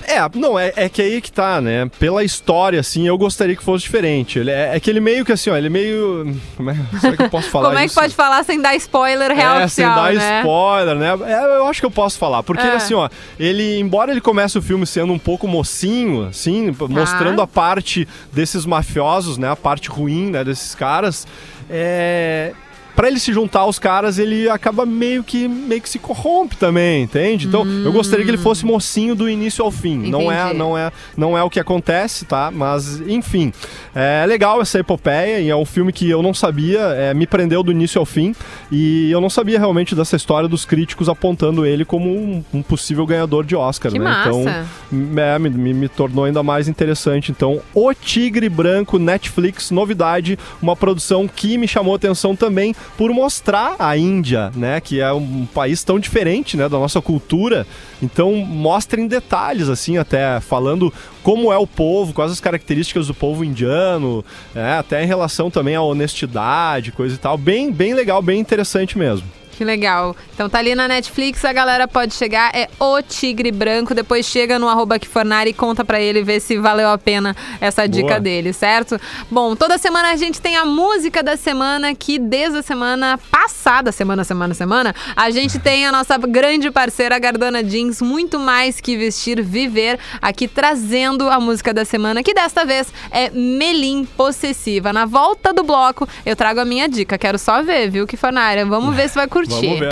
É, 0.07 0.19
não, 0.35 0.59
é, 0.59 0.73
é 0.75 0.89
que 0.89 1.01
aí 1.01 1.21
que 1.21 1.31
tá, 1.31 1.61
né? 1.61 1.89
Pela 1.99 2.25
história, 2.25 2.81
assim, 2.81 3.07
eu 3.07 3.17
gostaria 3.17 3.55
que 3.55 3.63
fosse 3.63 3.85
diferente. 3.85 4.39
Ele 4.39 4.51
é, 4.51 4.75
é 4.77 4.81
que 4.81 4.91
ele 4.91 4.99
meio 5.01 5.25
que 5.25 5.31
assim, 5.33 5.49
ó, 5.51 5.57
ele 5.57 5.69
meio. 5.69 6.35
Como 6.57 6.71
é, 6.71 6.77
será 7.01 7.17
que 7.17 7.23
eu 7.23 7.31
posso 7.31 7.49
falar 7.51 7.67
Como 7.69 7.79
é 7.79 7.83
que 7.83 7.87
isso? 7.87 8.01
pode 8.01 8.15
falar 8.15 8.43
sem 8.45 8.61
dar 8.61 8.75
spoiler 8.75 9.31
real 9.33 9.61
é, 9.61 9.69
sem 9.69 9.87
oficial, 9.87 9.95
dar 9.95 10.13
né? 10.15 10.41
spoiler, 10.41 10.95
né? 10.97 11.33
É, 11.33 11.45
eu 11.59 11.67
acho 11.69 11.81
que 11.81 11.87
eu 11.87 11.91
posso 11.91 12.19
falar. 12.19 12.43
Porque, 12.43 12.67
É. 12.67 12.73
assim, 12.75 12.95
ó, 12.95 13.09
ele, 13.39 13.79
embora 13.79 14.11
ele 14.11 14.21
comece 14.21 14.59
o 14.59 14.63
filme 14.63 14.85
sendo 14.87 15.13
um 15.13 15.19
pouco 15.19 15.47
mocinho, 15.47 16.27
assim, 16.27 16.73
Tá. 16.73 16.89
mostrando 16.89 17.41
a 17.41 17.47
parte 17.47 18.09
desses 18.33 18.67
mafiosos, 18.67 19.39
né? 19.39 19.49
A 19.51 19.57
parte 19.57 19.89
ruim, 19.89 20.31
né, 20.31 20.43
desses 20.43 20.75
caras, 20.75 21.27
é. 21.71 22.53
Pra 22.99 23.07
ele 23.07 23.21
se 23.21 23.33
juntar 23.33 23.61
aos 23.61 23.79
caras, 23.79 24.19
ele 24.19 24.49
acaba 24.51 24.85
meio 24.85 25.23
que, 25.23 25.47
meio 25.47 25.81
que 25.81 25.89
se 25.89 26.01
corrompe 26.01 26.57
também, 26.57 27.05
entende? 27.05 27.47
Então, 27.47 27.65
eu 27.65 27.93
gostaria 27.93 28.25
que 28.25 28.31
ele 28.33 28.37
fosse 28.37 28.67
mocinho 28.67 29.15
do 29.15 29.31
início 29.31 29.65
ao 29.65 29.71
fim. 29.71 30.11
Não 30.11 30.33
é, 30.33 30.43
Entendi. 30.47 30.59
não, 30.59 30.77
é, 30.77 30.91
não 31.17 31.39
é 31.39 31.43
o 31.45 31.49
que 31.49 31.61
acontece, 31.61 32.25
tá? 32.25 32.51
Mas, 32.51 33.01
enfim. 33.03 33.53
É 33.95 34.25
legal 34.27 34.61
essa 34.61 34.81
epopeia 34.81 35.39
e 35.41 35.49
é 35.49 35.55
um 35.55 35.65
filme 35.65 35.93
que 35.93 36.11
eu 36.11 36.23
não 36.25 36.35
sabia, 36.35 36.81
é, 36.81 37.15
me 37.15 37.25
prendeu 37.25 37.63
do 37.63 37.71
início 37.71 38.01
ao 38.01 38.05
fim. 38.05 38.35
E 38.73 39.09
eu 39.13 39.21
não 39.21 39.31
sabia 39.31 39.61
realmente 39.61 39.95
dessa 39.95 40.17
história 40.17 40.49
dos 40.49 40.65
críticos 40.65 41.09
apontando 41.09 41.65
ele 41.65 41.85
como 41.85 42.09
um, 42.11 42.45
um 42.53 42.63
possível 42.63 43.07
ganhador 43.07 43.45
de 43.45 43.55
Oscar, 43.55 43.93
Que 43.93 43.99
né? 44.01 44.05
massa. 44.07 44.29
Então, 44.29 45.23
é, 45.23 45.39
me, 45.39 45.51
me- 45.51 45.73
me 45.75 45.89
tornou 45.89 46.25
ainda 46.25 46.43
mais 46.43 46.67
interessante. 46.67 47.31
Então, 47.31 47.61
O 47.73 47.95
Tigre 47.95 48.49
Branco, 48.49 48.99
Netflix, 48.99 49.71
novidade, 49.71 50.37
uma 50.61 50.75
produção 50.75 51.29
que 51.29 51.57
me 51.57 51.69
chamou 51.69 51.95
atenção 51.95 52.35
também 52.35 52.75
por 52.97 53.13
mostrar 53.13 53.77
a 53.79 53.97
Índia, 53.97 54.51
né? 54.55 54.81
Que 54.81 55.01
é 55.01 55.13
um 55.13 55.47
país 55.47 55.83
tão 55.85 55.99
diferente, 55.99 56.57
né? 56.57 56.69
Da 56.69 56.79
nossa 56.79 57.01
cultura. 57.01 57.67
Então, 58.03 58.35
mostra 58.35 59.01
em 59.01 59.07
detalhes, 59.07 59.69
assim, 59.69 59.99
até 59.99 60.41
falando 60.41 60.93
como 61.23 61.53
é 61.53 61.59
o 61.59 61.67
povo, 61.67 62.13
quais 62.13 62.33
as 62.33 62.41
características 62.41 63.09
do 63.09 63.15
povo 63.15 63.45
indiano, 63.45 64.25
né, 64.55 64.79
até 64.79 65.03
em 65.03 65.07
relação 65.07 65.51
também 65.51 65.77
à 65.77 65.83
honestidade, 65.83 66.93
coisa 66.93 67.15
e 67.15 67.19
tal. 67.19 67.37
Bem, 67.37 67.71
bem 67.71 67.93
legal, 67.93 68.23
bem 68.23 68.41
interessante 68.41 68.97
mesmo. 68.97 69.38
Que 69.59 69.65
legal. 69.65 70.15
Então 70.33 70.49
tá 70.49 70.61
ali 70.61 70.73
na 70.73 70.87
Netflix, 70.87 71.45
a 71.45 71.53
galera 71.53 71.89
pode 71.89 72.15
chegar, 72.15 72.55
é 72.55 72.69
o 72.79 73.03
Tigre 73.03 73.51
Branco, 73.51 73.93
depois 73.93 74.25
chega 74.25 74.57
no 74.57 74.69
arroba 74.69 75.01
Kifornari 75.01 75.51
e 75.51 75.53
conta 75.53 75.85
pra 75.85 76.01
ele 76.01 76.23
ver 76.23 76.39
se 76.39 76.57
valeu 76.59 76.89
a 76.89 76.97
pena 76.97 77.35
essa 77.61 77.89
dica 77.89 78.07
Boa. 78.07 78.21
dele, 78.21 78.53
certo? 78.53 79.01
Bom, 79.29 79.57
toda 79.57 79.77
semana 79.77 80.13
a 80.13 80.17
gente 80.17 80.41
tem 80.41 80.57
a 80.57 80.65
música 80.65 81.25
da 81.25 81.37
semana, 81.37 81.93
que 81.93 82.21
desde 82.21 82.59
a 82.59 82.63
semana 82.63 83.19
passada, 83.33 83.91
semana, 83.91 84.23
semana, 84.23 84.55
semana, 84.55 84.95
a 85.17 85.29
gente 85.29 85.59
tem 85.59 85.85
a 85.85 85.91
nossa 85.91 86.17
grande 86.19 86.71
parceira 86.71 87.19
Gardana 87.19 87.61
Jeans, 87.65 88.01
muito 88.01 88.39
mais 88.39 88.81
que 88.81 88.97
vestir, 88.97 89.43
viver, 89.43 89.99
aqui 90.23 90.47
trazendo 90.47 91.29
a 91.29 91.41
música 91.41 91.75
da 91.75 91.85
semana, 91.85 92.23
que 92.23 92.33
desta 92.33 92.65
vez 92.65 92.93
é 93.11 93.29
Melim 93.31 94.05
Possessiva. 94.05 94.93
Na 94.93 95.05
volta 95.05 95.53
do 95.53 95.65
bloco, 95.65 96.09
eu 96.25 96.37
trago 96.37 96.61
a 96.61 96.65
minha 96.65 96.89
dica, 96.89 97.19
quero 97.19 97.41
só 97.41 97.61
ver, 97.61 97.91
viu, 97.91 98.07
Kifornari? 98.07 98.63
Vamos 98.63 98.95
ver 98.95 99.09
se 99.09 99.17
vai 99.17 99.27
curtir. 99.27 99.48
Vamos 99.49 99.79
ver. 99.79 99.89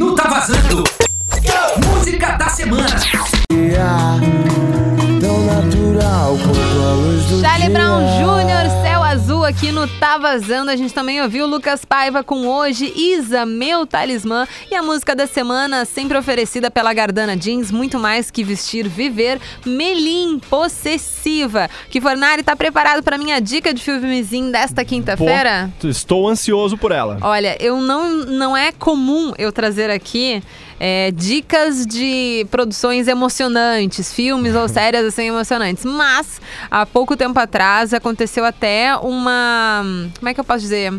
Não 0.00 0.16
tá 0.16 0.28
vazando. 0.28 0.82
Música 1.86 2.32
da 2.32 2.48
semana. 2.48 2.88
Tão 5.20 5.46
natural 5.46 6.36
quanto 6.42 6.82
a 6.82 6.92
luz 6.94 7.24
do 7.26 7.40
Charlie 7.40 7.68
dia. 7.68 7.78
Brown 7.78 8.00
Jr., 8.00 8.82
Céu 8.82 9.02
Azul 9.06 9.44
aqui 9.44 9.70
no 9.70 9.86
Tá 9.86 10.18
Vazando. 10.18 10.68
A 10.68 10.74
gente 10.74 10.92
também 10.92 11.22
ouviu 11.22 11.46
Lucas 11.46 11.84
Paiva 11.84 12.24
com 12.24 12.48
Hoje, 12.48 12.92
Isa, 12.96 13.46
Meu 13.46 13.86
Talismã. 13.86 14.48
E 14.68 14.74
a 14.74 14.82
música 14.82 15.14
da 15.14 15.28
semana, 15.28 15.84
sempre 15.84 16.18
oferecida 16.18 16.72
pela 16.72 16.92
Gardana 16.92 17.36
Jeans, 17.36 17.70
muito 17.70 18.00
mais 18.00 18.32
que 18.32 18.42
vestir, 18.42 18.88
viver. 18.88 19.40
Melim, 19.64 20.40
Possessiva. 20.50 21.70
Que 21.88 22.00
Fornari 22.00 22.42
tá 22.42 22.56
preparado 22.56 23.00
pra 23.00 23.16
minha 23.16 23.40
dica 23.40 23.72
de 23.72 23.80
filmezinho 23.80 24.50
desta 24.50 24.84
quinta-feira? 24.84 25.72
Estou 25.84 26.28
ansioso 26.28 26.76
por 26.76 26.90
ela. 26.90 27.18
Olha, 27.22 27.56
eu 27.60 27.80
não, 27.80 28.10
não 28.24 28.56
é 28.56 28.72
comum 28.72 29.32
eu 29.38 29.52
trazer 29.52 29.88
aqui 29.88 30.42
é, 30.78 31.10
dicas 31.10 31.86
de 31.86 32.46
produções 32.50 33.08
emocionantes, 33.08 34.12
filmes 34.12 34.54
ou 34.54 34.66
séries 34.68 35.04
assim 35.04 35.28
emocionantes. 35.28 35.84
Mas 35.84 36.40
há 36.70 36.84
pouco 36.84 37.16
tempo 37.16 37.38
atrás 37.38 37.94
aconteceu 37.94 38.44
até 38.44 38.95
uma. 39.00 39.82
Como 40.18 40.28
é 40.28 40.34
que 40.34 40.40
eu 40.40 40.44
posso 40.44 40.60
dizer? 40.60 40.92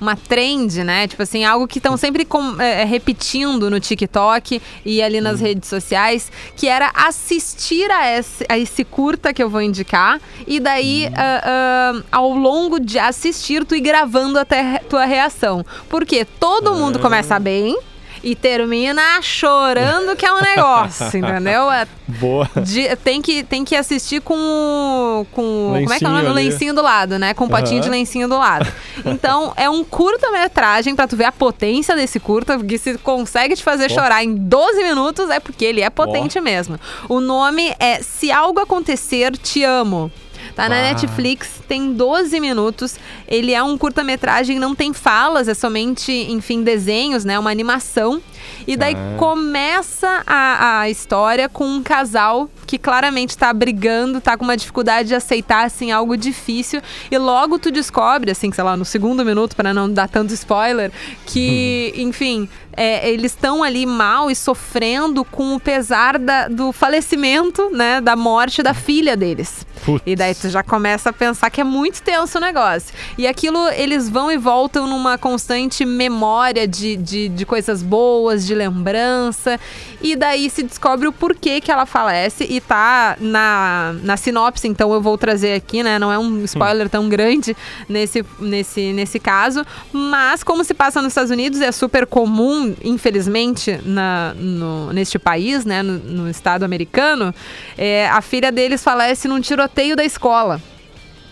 Uma 0.00 0.16
trend, 0.16 0.82
né? 0.82 1.06
Tipo 1.06 1.22
assim, 1.22 1.44
algo 1.44 1.66
que 1.68 1.78
estão 1.78 1.96
sempre 1.96 2.24
com- 2.24 2.60
é, 2.60 2.84
repetindo 2.84 3.70
no 3.70 3.78
TikTok 3.78 4.60
e 4.84 5.02
ali 5.02 5.20
nas 5.20 5.40
redes 5.40 5.68
sociais, 5.68 6.32
que 6.56 6.66
era 6.68 6.90
assistir 6.94 7.90
a 7.90 8.18
esse, 8.18 8.44
a 8.48 8.58
esse 8.58 8.82
curta 8.84 9.32
que 9.34 9.42
eu 9.42 9.50
vou 9.50 9.60
indicar, 9.60 10.18
e 10.46 10.58
daí, 10.58 11.10
ah, 11.14 11.42
ah, 11.44 12.02
ao 12.10 12.30
longo 12.30 12.80
de 12.80 12.98
assistir, 12.98 13.64
tu 13.64 13.74
ir 13.74 13.80
gravando 13.80 14.38
até 14.38 14.78
tua 14.88 15.04
reação. 15.04 15.64
Porque 15.88 16.24
todo 16.24 16.74
mundo 16.74 16.98
começa 16.98 17.38
bem 17.38 17.78
e 18.22 18.34
termina 18.34 19.20
chorando 19.22 20.14
que 20.16 20.26
é 20.26 20.32
um 20.32 20.40
negócio, 20.40 21.06
entendeu? 21.18 21.70
É- 21.70 21.86
Boa. 22.06 22.48
de- 22.64 22.94
tem, 22.96 23.22
que, 23.22 23.42
tem 23.44 23.64
que 23.64 23.76
assistir 23.76 24.20
com 24.20 24.34
o. 24.34 25.26
Com, 25.32 25.42
o- 25.42 25.80
como 25.82 25.92
é 25.92 25.98
que 25.98 26.04
é 26.04 26.08
o 26.08 26.10
nome? 26.10 26.26
O 26.26 26.30
ali. 26.32 26.44
lencinho 26.50 26.74
do 26.74 26.82
lado, 26.82 27.18
né? 27.18 27.32
Com 27.34 27.44
um 27.44 27.48
potinho 27.48 27.76
Aham. 27.78 27.80
de 27.84 27.88
lencinho 27.90 28.28
do 28.28 28.36
lado. 28.36 28.66
Então, 29.06 29.52
é 29.56 29.70
um 29.70 29.84
curta-metragem 29.84 30.94
pra 30.96 31.06
tu 31.06 31.16
ver 31.16 31.24
a 31.24 31.32
potência 31.32 31.94
desse 31.94 32.18
curta, 32.20 32.58
porque 32.58 32.78
se 32.78 32.98
consegue 32.98 33.54
te 33.54 33.62
fazer 33.62 33.90
chorar 33.90 34.22
em 34.24 34.34
12 34.34 34.82
minutos, 34.82 35.30
é 35.30 35.38
porque 35.40 35.64
ele 35.64 35.80
é 35.80 35.88
potente 35.90 36.40
mesmo. 36.40 36.78
O 37.08 37.20
nome 37.20 37.74
é 37.78 38.00
Se 38.02 38.30
Algo 38.30 38.60
Acontecer, 38.60 39.36
Te 39.36 39.62
Amo. 39.64 40.10
Tá 40.54 40.68
na. 40.68 40.80
Netflix, 40.82 41.60
tem 41.68 41.92
12 41.92 42.40
minutos. 42.40 42.96
Ele 43.28 43.52
é 43.52 43.62
um 43.62 43.76
curta-metragem, 43.78 44.58
não 44.58 44.74
tem 44.74 44.92
falas, 44.92 45.48
é 45.48 45.54
somente, 45.54 46.10
enfim, 46.12 46.62
desenhos, 46.62 47.24
né? 47.24 47.38
Uma 47.38 47.50
animação. 47.50 48.20
E 48.66 48.76
daí 48.76 48.94
Ah. 48.94 49.16
começa 49.18 50.22
a, 50.26 50.80
a 50.80 50.90
história 50.90 51.48
com 51.48 51.64
um 51.66 51.82
casal 51.82 52.48
que 52.66 52.78
claramente 52.78 53.36
tá 53.36 53.52
brigando, 53.52 54.20
tá 54.20 54.36
com 54.36 54.44
uma 54.44 54.56
dificuldade 54.56 55.08
de 55.08 55.14
aceitar, 55.14 55.64
assim, 55.66 55.90
algo 55.92 56.16
difícil. 56.16 56.80
E 57.10 57.18
logo 57.18 57.58
tu 57.58 57.70
descobre, 57.70 58.30
assim, 58.30 58.50
sei 58.52 58.62
lá, 58.64 58.76
no 58.76 58.84
segundo 58.84 59.24
minuto, 59.24 59.56
para 59.56 59.74
não 59.74 59.90
dar 59.92 60.08
tanto 60.08 60.32
spoiler, 60.34 60.90
que, 61.26 61.92
enfim, 61.96 62.48
é, 62.76 63.08
eles 63.10 63.32
estão 63.32 63.62
ali 63.62 63.84
mal 63.86 64.30
e 64.30 64.34
sofrendo 64.36 65.24
com 65.24 65.54
o 65.54 65.60
pesar 65.60 66.18
da- 66.18 66.48
do 66.48 66.70
falecimento, 66.72 67.70
né, 67.70 68.00
da 68.00 68.14
morte 68.16 68.62
da 68.62 68.72
filha 68.74 69.16
deles. 69.16 69.66
Putz. 69.84 70.02
E 70.06 70.14
daí 70.14 70.34
tu 70.34 70.48
já 70.48 70.62
começa 70.62 71.10
a 71.10 71.12
pensar 71.12 71.50
que 71.50 71.60
é 71.60 71.64
muito 71.64 72.02
tenso 72.02 72.38
o 72.38 72.40
negócio. 72.40 72.94
E 73.16 73.26
aquilo, 73.26 73.68
eles 73.70 74.08
vão 74.08 74.30
e 74.30 74.36
voltam 74.36 74.86
numa 74.86 75.16
constante 75.16 75.84
memória 75.84 76.66
de, 76.68 76.96
de, 76.96 77.28
de 77.28 77.46
coisas 77.46 77.82
boas, 77.82 78.46
de 78.46 78.54
lembrança. 78.54 79.58
E 80.02 80.16
daí 80.16 80.50
se 80.50 80.62
descobre 80.62 81.08
o 81.08 81.12
porquê 81.12 81.60
que 81.60 81.70
ela 81.70 81.86
falece. 81.86 82.44
E 82.48 82.60
tá 82.60 83.16
na, 83.20 83.94
na 84.02 84.16
sinopse, 84.16 84.68
então 84.68 84.92
eu 84.92 85.00
vou 85.00 85.16
trazer 85.16 85.54
aqui, 85.54 85.82
né? 85.82 85.98
Não 85.98 86.12
é 86.12 86.18
um 86.18 86.44
spoiler 86.44 86.88
tão 86.88 87.08
grande 87.08 87.56
nesse, 87.88 88.24
nesse, 88.38 88.92
nesse 88.92 89.18
caso. 89.18 89.64
Mas 89.92 90.42
como 90.42 90.62
se 90.62 90.74
passa 90.74 91.00
nos 91.00 91.12
Estados 91.12 91.30
Unidos, 91.30 91.60
é 91.60 91.72
super 91.72 92.06
comum, 92.06 92.74
infelizmente, 92.84 93.80
na, 93.84 94.34
no, 94.36 94.92
neste 94.92 95.18
país, 95.18 95.64
né? 95.64 95.82
No, 95.82 95.98
no 95.98 96.30
estado 96.30 96.64
americano, 96.64 97.34
é, 97.78 98.08
a 98.08 98.20
filha 98.20 98.52
deles 98.52 98.82
falece 98.82 99.26
num 99.26 99.40
tiroteio 99.40 99.69
da 99.96 100.04
escola. 100.04 100.60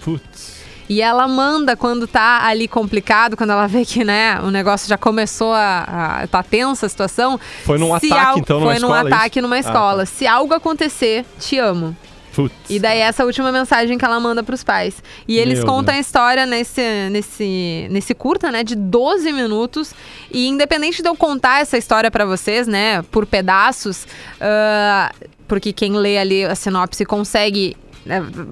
Putz. 0.04 0.58
E 0.88 1.02
ela 1.02 1.28
manda 1.28 1.76
quando 1.76 2.06
tá 2.06 2.46
ali 2.46 2.66
complicado, 2.66 3.36
quando 3.36 3.50
ela 3.50 3.66
vê 3.66 3.84
que, 3.84 4.02
né, 4.04 4.40
o 4.40 4.50
negócio 4.50 4.88
já 4.88 4.96
começou 4.96 5.52
a, 5.52 6.22
a 6.22 6.26
tá 6.28 6.42
tensa 6.42 6.86
a 6.86 6.88
situação. 6.88 7.38
Foi 7.66 7.76
num 7.76 7.92
ataque, 7.94 8.12
al- 8.14 8.38
então, 8.38 8.58
numa 8.60 8.70
Foi 8.72 8.80
num 8.80 8.88
escola, 8.88 9.10
é 9.10 9.12
ataque 9.12 9.38
isso? 9.38 9.42
numa 9.46 9.56
Ah, 9.56 9.60
escola. 9.60 10.06
Se 10.06 10.26
algo 10.26 10.54
acontecer, 10.54 11.26
te 11.38 11.58
amo. 11.58 11.94
Putz. 12.34 12.54
E 12.70 12.78
daí 12.78 13.00
essa 13.00 13.24
última 13.26 13.52
mensagem 13.52 13.98
que 13.98 14.04
ela 14.04 14.18
manda 14.18 14.42
pros 14.42 14.62
pais. 14.64 15.02
E 15.26 15.36
eles 15.38 15.58
Meu 15.58 15.66
contam 15.66 15.92
Deus. 15.92 15.96
a 15.96 16.00
história 16.00 16.46
nesse, 16.46 16.80
nesse, 17.10 17.86
nesse 17.90 18.14
curta, 18.14 18.50
né, 18.50 18.62
de 18.64 18.74
12 18.74 19.30
minutos. 19.30 19.92
E 20.32 20.46
independente 20.48 21.02
de 21.02 21.08
eu 21.08 21.16
contar 21.16 21.60
essa 21.60 21.76
história 21.76 22.10
pra 22.10 22.24
vocês, 22.24 22.66
né, 22.66 23.02
por 23.10 23.26
pedaços, 23.26 24.06
ah, 24.40 25.12
porque 25.46 25.70
quem 25.72 25.92
lê 25.96 26.16
ali 26.16 26.44
a 26.46 26.54
sinopse 26.54 27.04
consegue 27.04 27.76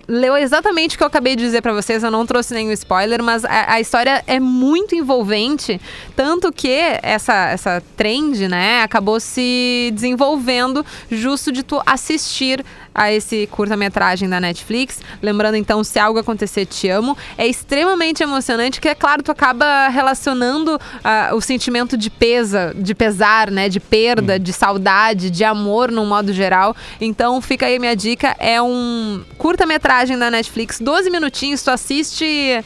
leu 0.07 0.37
exatamente 0.37 0.95
o 0.95 0.99
que 0.99 1.05
eu 1.05 1.09
acabei 1.09 1.37
de 1.37 1.43
dizer 1.43 1.63
pra 1.63 1.73
vocês, 1.73 2.03
eu 2.03 2.11
não 2.11 2.27
trouxe 2.27 2.55
nenhum 2.55 2.73
spoiler, 2.73 3.23
mas 3.23 3.45
a, 3.45 3.73
a 3.73 3.81
história 3.81 4.23
é 4.27 4.39
muito 4.39 4.95
envolvente, 4.95 5.81
tanto 6.15 6.53
que 6.53 6.79
essa, 7.03 7.49
essa 7.51 7.83
trend, 7.97 8.49
né, 8.49 8.83
acabou 8.83 9.19
se 9.19 9.91
desenvolvendo 9.95 10.85
justo 11.11 11.51
de 11.51 11.63
tu 11.63 11.81
assistir 11.87 12.65
a 12.99 13.13
esse 13.13 13.47
curta-metragem 13.49 14.27
da 14.27 14.41
Netflix. 14.41 15.01
Lembrando 15.21 15.57
então, 15.57 15.85
se 15.85 15.99
algo 15.99 16.19
acontecer, 16.19 16.65
te 16.65 16.89
amo. 16.89 17.15
É 17.37 17.47
extremamente 17.47 18.23
emocionante, 18.23 18.81
que 18.81 18.89
é 18.89 18.95
claro, 18.95 19.23
tu 19.23 19.31
acaba 19.31 19.89
relacionando 19.89 20.81
ah, 21.05 21.31
o 21.35 21.41
sentimento 21.43 21.95
de 21.97 22.09
pesa, 22.09 22.73
de 22.75 22.95
pesar, 22.95 23.51
né, 23.51 23.69
de 23.69 23.79
perda, 23.79 24.39
de 24.39 24.53
saudade, 24.53 25.29
de 25.29 25.45
amor 25.45 25.91
no 25.93 26.07
modo 26.07 26.33
geral. 26.33 26.75
Então, 26.99 27.41
fica 27.43 27.67
aí 27.67 27.77
a 27.77 27.81
minha 27.81 27.95
dica, 27.95 28.35
é 28.39 28.61
um 28.63 29.23
curta-metragem 29.37 30.17
da 30.19 30.31
Netflix, 30.31 30.81
12 30.81 31.11
minutinhos, 31.11 31.63
tu 31.63 31.71
assiste 31.71 32.65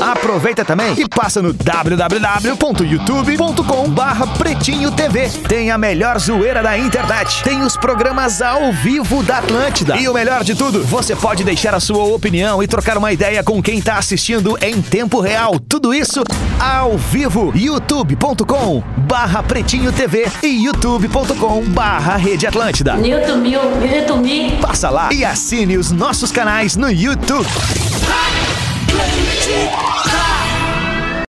Aproveita 0.00 0.64
também 0.64 0.94
e 0.98 1.06
passa 1.08 1.42
no 1.42 1.52
www.youtube.com 1.52 3.90
barra 3.90 4.26
Pretinho 4.26 4.90
TV. 4.90 5.28
Tem 5.48 5.70
a 5.70 5.76
melhor 5.78 6.18
zoeira 6.18 6.60
da 6.62 6.78
internet. 6.78 7.42
Tem 7.42 7.62
os 7.62 7.76
programas 7.76 8.40
ao 8.42 8.72
vivo 8.72 9.22
da 9.22 9.38
Atlântida. 9.38 9.96
E 9.96 10.08
o 10.08 10.14
melhor 10.14 10.44
de 10.44 10.54
tudo, 10.54 10.84
você 10.84 11.16
pode 11.16 11.42
deixar 11.44 11.74
a 11.74 11.80
sua 11.80 12.04
opinião 12.04 12.62
e 12.62 12.68
trocar 12.68 12.98
uma 12.98 13.10
ideia 13.12 13.42
com 13.42 13.62
quem 13.62 13.80
tá 13.80 13.96
assistindo 13.96 14.58
em 14.60 14.82
tempo 14.82 15.18
real. 15.20 15.58
Tudo 15.58 15.94
isso 15.94 16.22
ao 16.60 16.98
vivo. 16.98 17.52
youtube.com 17.54 18.82
barra 19.08 19.42
Pretinho 19.42 19.90
TV 19.92 20.26
e 20.42 20.64
youtube.com 20.64 21.62
barra 21.70 22.16
Rede 22.16 22.46
Atlântida. 22.46 22.96
Newton 22.96 23.38
mil. 23.38 23.60
Passa 24.60 24.90
lá 24.90 25.08
e 25.12 25.24
assine 25.24 25.78
os 25.78 25.90
nossos 25.96 26.30
canais 26.30 26.76
no 26.76 26.90
YouTube. 26.90 27.46